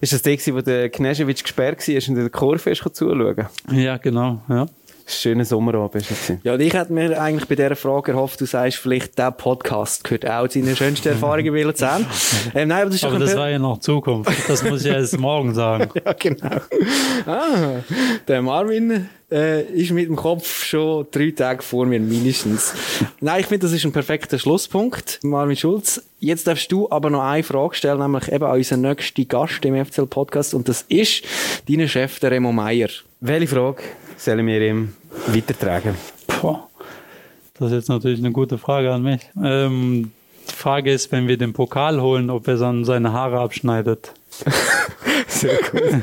Ist 0.00 0.12
das 0.12 0.22
der, 0.22 0.38
wo 0.54 0.60
der 0.60 0.92
Knežević 0.92 1.42
gesperrt 1.42 1.86
war 1.88 1.94
und 1.94 2.08
in 2.08 2.14
der 2.14 2.30
Kurve 2.30 2.70
ist 2.70 2.82
zuschauen? 2.92 3.46
Ja, 3.72 3.96
genau, 3.96 4.40
ja. 4.48 4.66
Schöner 5.06 5.44
Sommerabend 5.44 6.10
ist 6.10 6.32
Ja, 6.44 6.54
und 6.54 6.60
ich 6.60 6.72
hätte 6.72 6.92
mir 6.92 7.20
eigentlich 7.20 7.46
bei 7.46 7.56
dieser 7.56 7.76
Frage 7.76 8.12
erhofft, 8.12 8.40
du 8.40 8.46
sagst 8.46 8.78
vielleicht, 8.78 9.18
der 9.18 9.32
Podcast 9.32 10.02
gehört 10.02 10.28
auch 10.28 10.48
zu 10.48 10.60
deinen 10.60 10.76
schönsten 10.76 11.08
Erfahrungen 11.08 11.54
in 11.54 11.66
Luzern. 11.66 12.06
Ähm, 12.54 12.68
nein, 12.68 12.82
aber 12.82 12.90
das, 12.90 12.96
ist 12.96 13.04
aber 13.04 13.18
das 13.18 13.36
war 13.36 13.50
ja 13.50 13.58
noch 13.58 13.78
Zukunft. 13.78 14.30
Das 14.48 14.62
muss 14.62 14.84
ich 14.84 14.92
erst 14.92 15.18
morgen 15.18 15.54
sagen. 15.54 15.90
ja, 16.04 16.12
genau. 16.12 16.60
Ah, 17.26 17.82
der 18.28 18.42
Marvin 18.42 19.08
äh, 19.30 19.62
ist 19.62 19.90
mit 19.90 20.08
dem 20.08 20.16
Kopf 20.16 20.64
schon 20.64 21.06
drei 21.10 21.30
Tage 21.30 21.62
vor 21.62 21.86
mir 21.86 21.98
mindestens. 21.98 22.74
Nein, 23.20 23.40
ich 23.40 23.46
finde, 23.46 23.66
das 23.66 23.72
ist 23.72 23.84
ein 23.84 23.92
perfekter 23.92 24.38
Schlusspunkt. 24.38 25.20
Marvin 25.22 25.56
Schulz, 25.56 26.02
jetzt 26.20 26.46
darfst 26.46 26.70
du 26.70 26.88
aber 26.90 27.10
noch 27.10 27.22
eine 27.22 27.42
Frage 27.42 27.74
stellen, 27.74 27.98
nämlich 27.98 28.30
eben 28.30 28.44
an 28.44 28.56
unseren 28.56 28.82
nächsten 28.82 29.26
Gast 29.26 29.64
im 29.64 29.84
FCL-Podcast 29.84 30.54
und 30.54 30.68
das 30.68 30.82
ist 30.88 31.24
dein 31.68 31.88
Chef, 31.88 32.20
der 32.20 32.30
Remo 32.30 32.52
Meier. 32.52 32.88
Welche 33.20 33.48
Frage? 33.48 33.82
Sollen 34.16 34.46
wir 34.46 34.60
ihm 34.60 34.94
weitertragen? 35.26 35.94
Puh, 36.26 36.58
das 37.54 37.68
ist 37.68 37.74
jetzt 37.74 37.88
natürlich 37.88 38.18
eine 38.18 38.32
gute 38.32 38.58
Frage 38.58 38.92
an 38.92 39.02
mich. 39.02 39.20
Ähm, 39.42 40.12
die 40.50 40.54
Frage 40.54 40.92
ist, 40.92 41.12
wenn 41.12 41.28
wir 41.28 41.38
den 41.38 41.52
Pokal 41.52 42.00
holen, 42.00 42.30
ob 42.30 42.48
er 42.48 42.56
dann 42.56 42.84
seine 42.84 43.12
Haare 43.12 43.40
abschneidet. 43.40 44.12
Sehr 45.28 45.58
gut. 45.70 46.02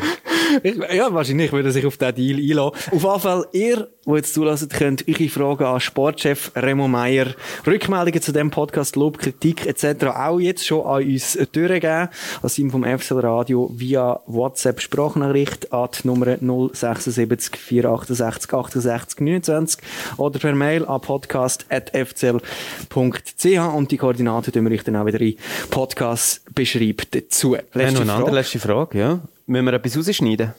Ich, 0.64 0.76
ja, 0.94 1.14
wahrscheinlich 1.14 1.52
würde 1.52 1.70
er 1.70 1.72
sich 1.72 1.86
auf 1.86 1.98
diesen 1.98 2.16
Deal 2.16 2.38
einlassen. 2.38 2.92
Auf 2.92 3.04
jeden 3.04 3.20
Fall, 3.20 3.46
ihr, 3.54 3.88
die 4.06 4.12
jetzt 4.12 4.34
zulassen 4.34 4.70
könnt, 4.70 5.08
eure 5.08 5.30
Fragen 5.30 5.66
an 5.66 5.80
Sportchef 5.80 6.52
Remo 6.56 6.88
Meier, 6.88 7.28
Rückmeldungen 7.66 8.22
zu 8.22 8.32
dem 8.32 8.52
Podcast, 8.52 8.96
Lob, 8.96 9.20
Kritik 9.20 9.66
etc. 9.66 10.06
auch 10.08 10.40
jetzt 10.40 10.66
schon 10.66 10.86
an 10.86 11.04
uns 11.04 11.38
durchgeben. 11.52 12.10
Als 12.42 12.56
Team 12.56 12.72
vom 12.72 12.84
FCL 12.84 13.20
Radio 13.20 13.72
via 13.74 14.20
WhatsApp 14.26 14.82
Sprachnachricht 14.82 15.72
an 15.72 15.90
die 15.94 16.08
Nummer 16.08 16.38
076 16.38 17.58
468 17.58 18.54
68 18.54 19.20
29 19.20 19.82
oder 20.18 20.40
per 20.40 20.56
Mail 20.56 20.86
an 20.86 21.02
podcast.fcl.ch 21.02 23.76
und 23.76 23.92
die 23.92 23.98
Koordinaten 23.98 24.52
tun 24.52 24.66
wir 24.66 24.72
euch 24.72 24.84
dann 24.84 24.96
auch 24.96 25.06
wieder 25.06 25.22
in 25.22 25.36
Podcast 25.70 26.42
beschreibt 26.54 27.16
dazu. 27.16 27.56
Letzte 27.74 28.00
ja, 28.00 28.06
noch 28.06 28.28
eine 28.28 28.36
letzte 28.36 28.60
Frage, 28.60 28.98
ja. 28.98 29.20
Müssen 29.52 29.66
wir 29.66 29.74
etwas 29.74 29.98
rausschneiden? 29.98 30.54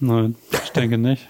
Nein, 0.00 0.34
ich 0.64 0.70
denke 0.70 0.96
nicht. 0.96 1.28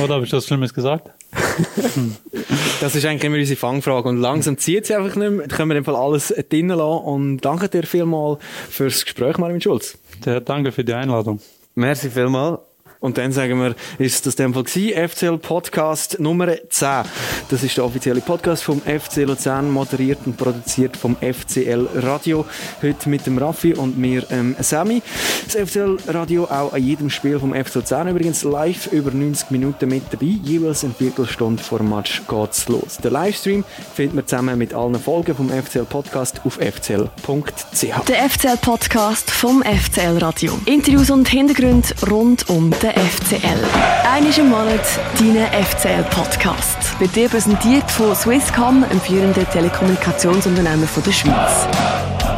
Oder 0.00 0.14
habe 0.14 0.24
ich 0.24 0.30
das 0.30 0.46
Schlimmes 0.46 0.72
gesagt? 0.72 1.10
das 2.80 2.94
ist 2.94 3.04
eigentlich 3.04 3.24
immer 3.24 3.38
unsere 3.38 3.58
Fangfrage. 3.58 4.08
Und 4.08 4.18
langsam 4.18 4.56
zieht 4.56 4.86
sie 4.86 4.94
einfach 4.94 5.16
nicht 5.16 5.32
mehr. 5.32 5.48
Da 5.48 5.56
können 5.56 5.70
wir 5.70 5.76
in 5.76 5.82
Fall 5.82 5.96
alles 5.96 6.32
drinnen 6.48 6.78
lassen. 6.78 7.04
Und 7.04 7.40
danke 7.40 7.68
dir 7.68 7.82
vielmals 7.82 8.38
fürs 8.68 9.04
Gespräch, 9.04 9.36
Marvin 9.38 9.60
Schulz. 9.60 9.98
Ja, 10.24 10.38
danke 10.38 10.70
für 10.70 10.84
die 10.84 10.94
Einladung. 10.94 11.40
Merci 11.74 12.08
vielmals. 12.08 12.60
Und 13.00 13.16
dann 13.16 13.32
sagen 13.32 13.58
wir, 13.58 13.74
ist 13.98 14.26
das 14.26 14.36
dem 14.36 14.52
Fall 14.52 14.64
gewesen, 14.64 15.08
FCL 15.08 15.38
Podcast 15.38 16.20
Nummer 16.20 16.48
10. 16.68 17.04
Das 17.48 17.62
ist 17.62 17.78
der 17.78 17.84
offizielle 17.86 18.20
Podcast 18.20 18.62
vom 18.62 18.82
FC 18.82 19.24
Luzern, 19.24 19.70
moderiert 19.70 20.18
und 20.26 20.36
produziert 20.36 20.98
vom 20.98 21.16
FCL 21.16 21.88
Radio. 21.94 22.44
Heute 22.82 23.08
mit 23.08 23.26
dem 23.26 23.38
Raffi 23.38 23.72
und 23.72 23.96
mir, 23.96 24.26
ähm, 24.30 24.54
Sammy. 24.60 25.00
Das 25.46 25.56
FCL 25.56 25.96
Radio 26.08 26.44
auch 26.44 26.74
an 26.74 26.84
jedem 26.84 27.08
Spiel 27.08 27.40
vom 27.40 27.54
FC 27.54 27.76
Luzern 27.76 28.08
übrigens 28.08 28.44
live 28.44 28.92
über 28.92 29.10
90 29.10 29.50
Minuten 29.50 29.88
mit 29.88 30.02
dabei. 30.10 30.36
Jeweils 30.42 30.84
eine 30.84 30.92
Viertelstunde 30.92 31.62
vor 31.62 31.82
Match 31.82 32.20
geht's 32.28 32.68
los. 32.68 32.98
Der 33.02 33.10
Livestream 33.10 33.64
findet 33.94 34.14
man 34.14 34.26
zusammen 34.26 34.58
mit 34.58 34.74
allen 34.74 34.96
Folgen 34.96 35.34
vom 35.34 35.48
FCL 35.48 35.86
Podcast 35.86 36.42
auf 36.44 36.56
fcl.ch. 36.56 38.04
Der 38.08 38.28
FCL 38.28 38.58
Podcast 38.58 39.30
vom 39.30 39.62
FCL 39.62 40.18
Radio. 40.18 40.58
Interviews 40.66 41.10
und 41.10 41.26
Hintergründe 41.26 41.88
rund 42.10 42.50
um 42.50 42.70
den 42.82 42.89
der 42.94 43.02
FCL. 43.02 43.64
Einmal 44.04 44.38
im 44.38 44.48
Monat 44.48 44.80
dein 45.18 45.64
FCL-Podcast. 45.64 46.98
Wird 47.00 47.14
dir 47.14 47.28
präsentiert 47.28 47.90
von 47.90 48.14
Swisscom, 48.14 48.84
einem 48.84 49.00
führenden 49.00 49.48
Telekommunikationsunternehmen 49.50 50.88
der 51.04 51.12
Schweiz. 51.12 51.66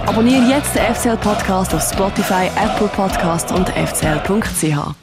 Abonniere 0.07 0.42
jetzt 0.48 0.74
den 0.74 0.94
FCL-Podcast 0.94 1.74
auf 1.74 1.82
Spotify, 1.82 2.50
Apple 2.57 2.88
Podcast 2.88 3.53
und 3.53 3.68
fcl.ch. 3.70 5.01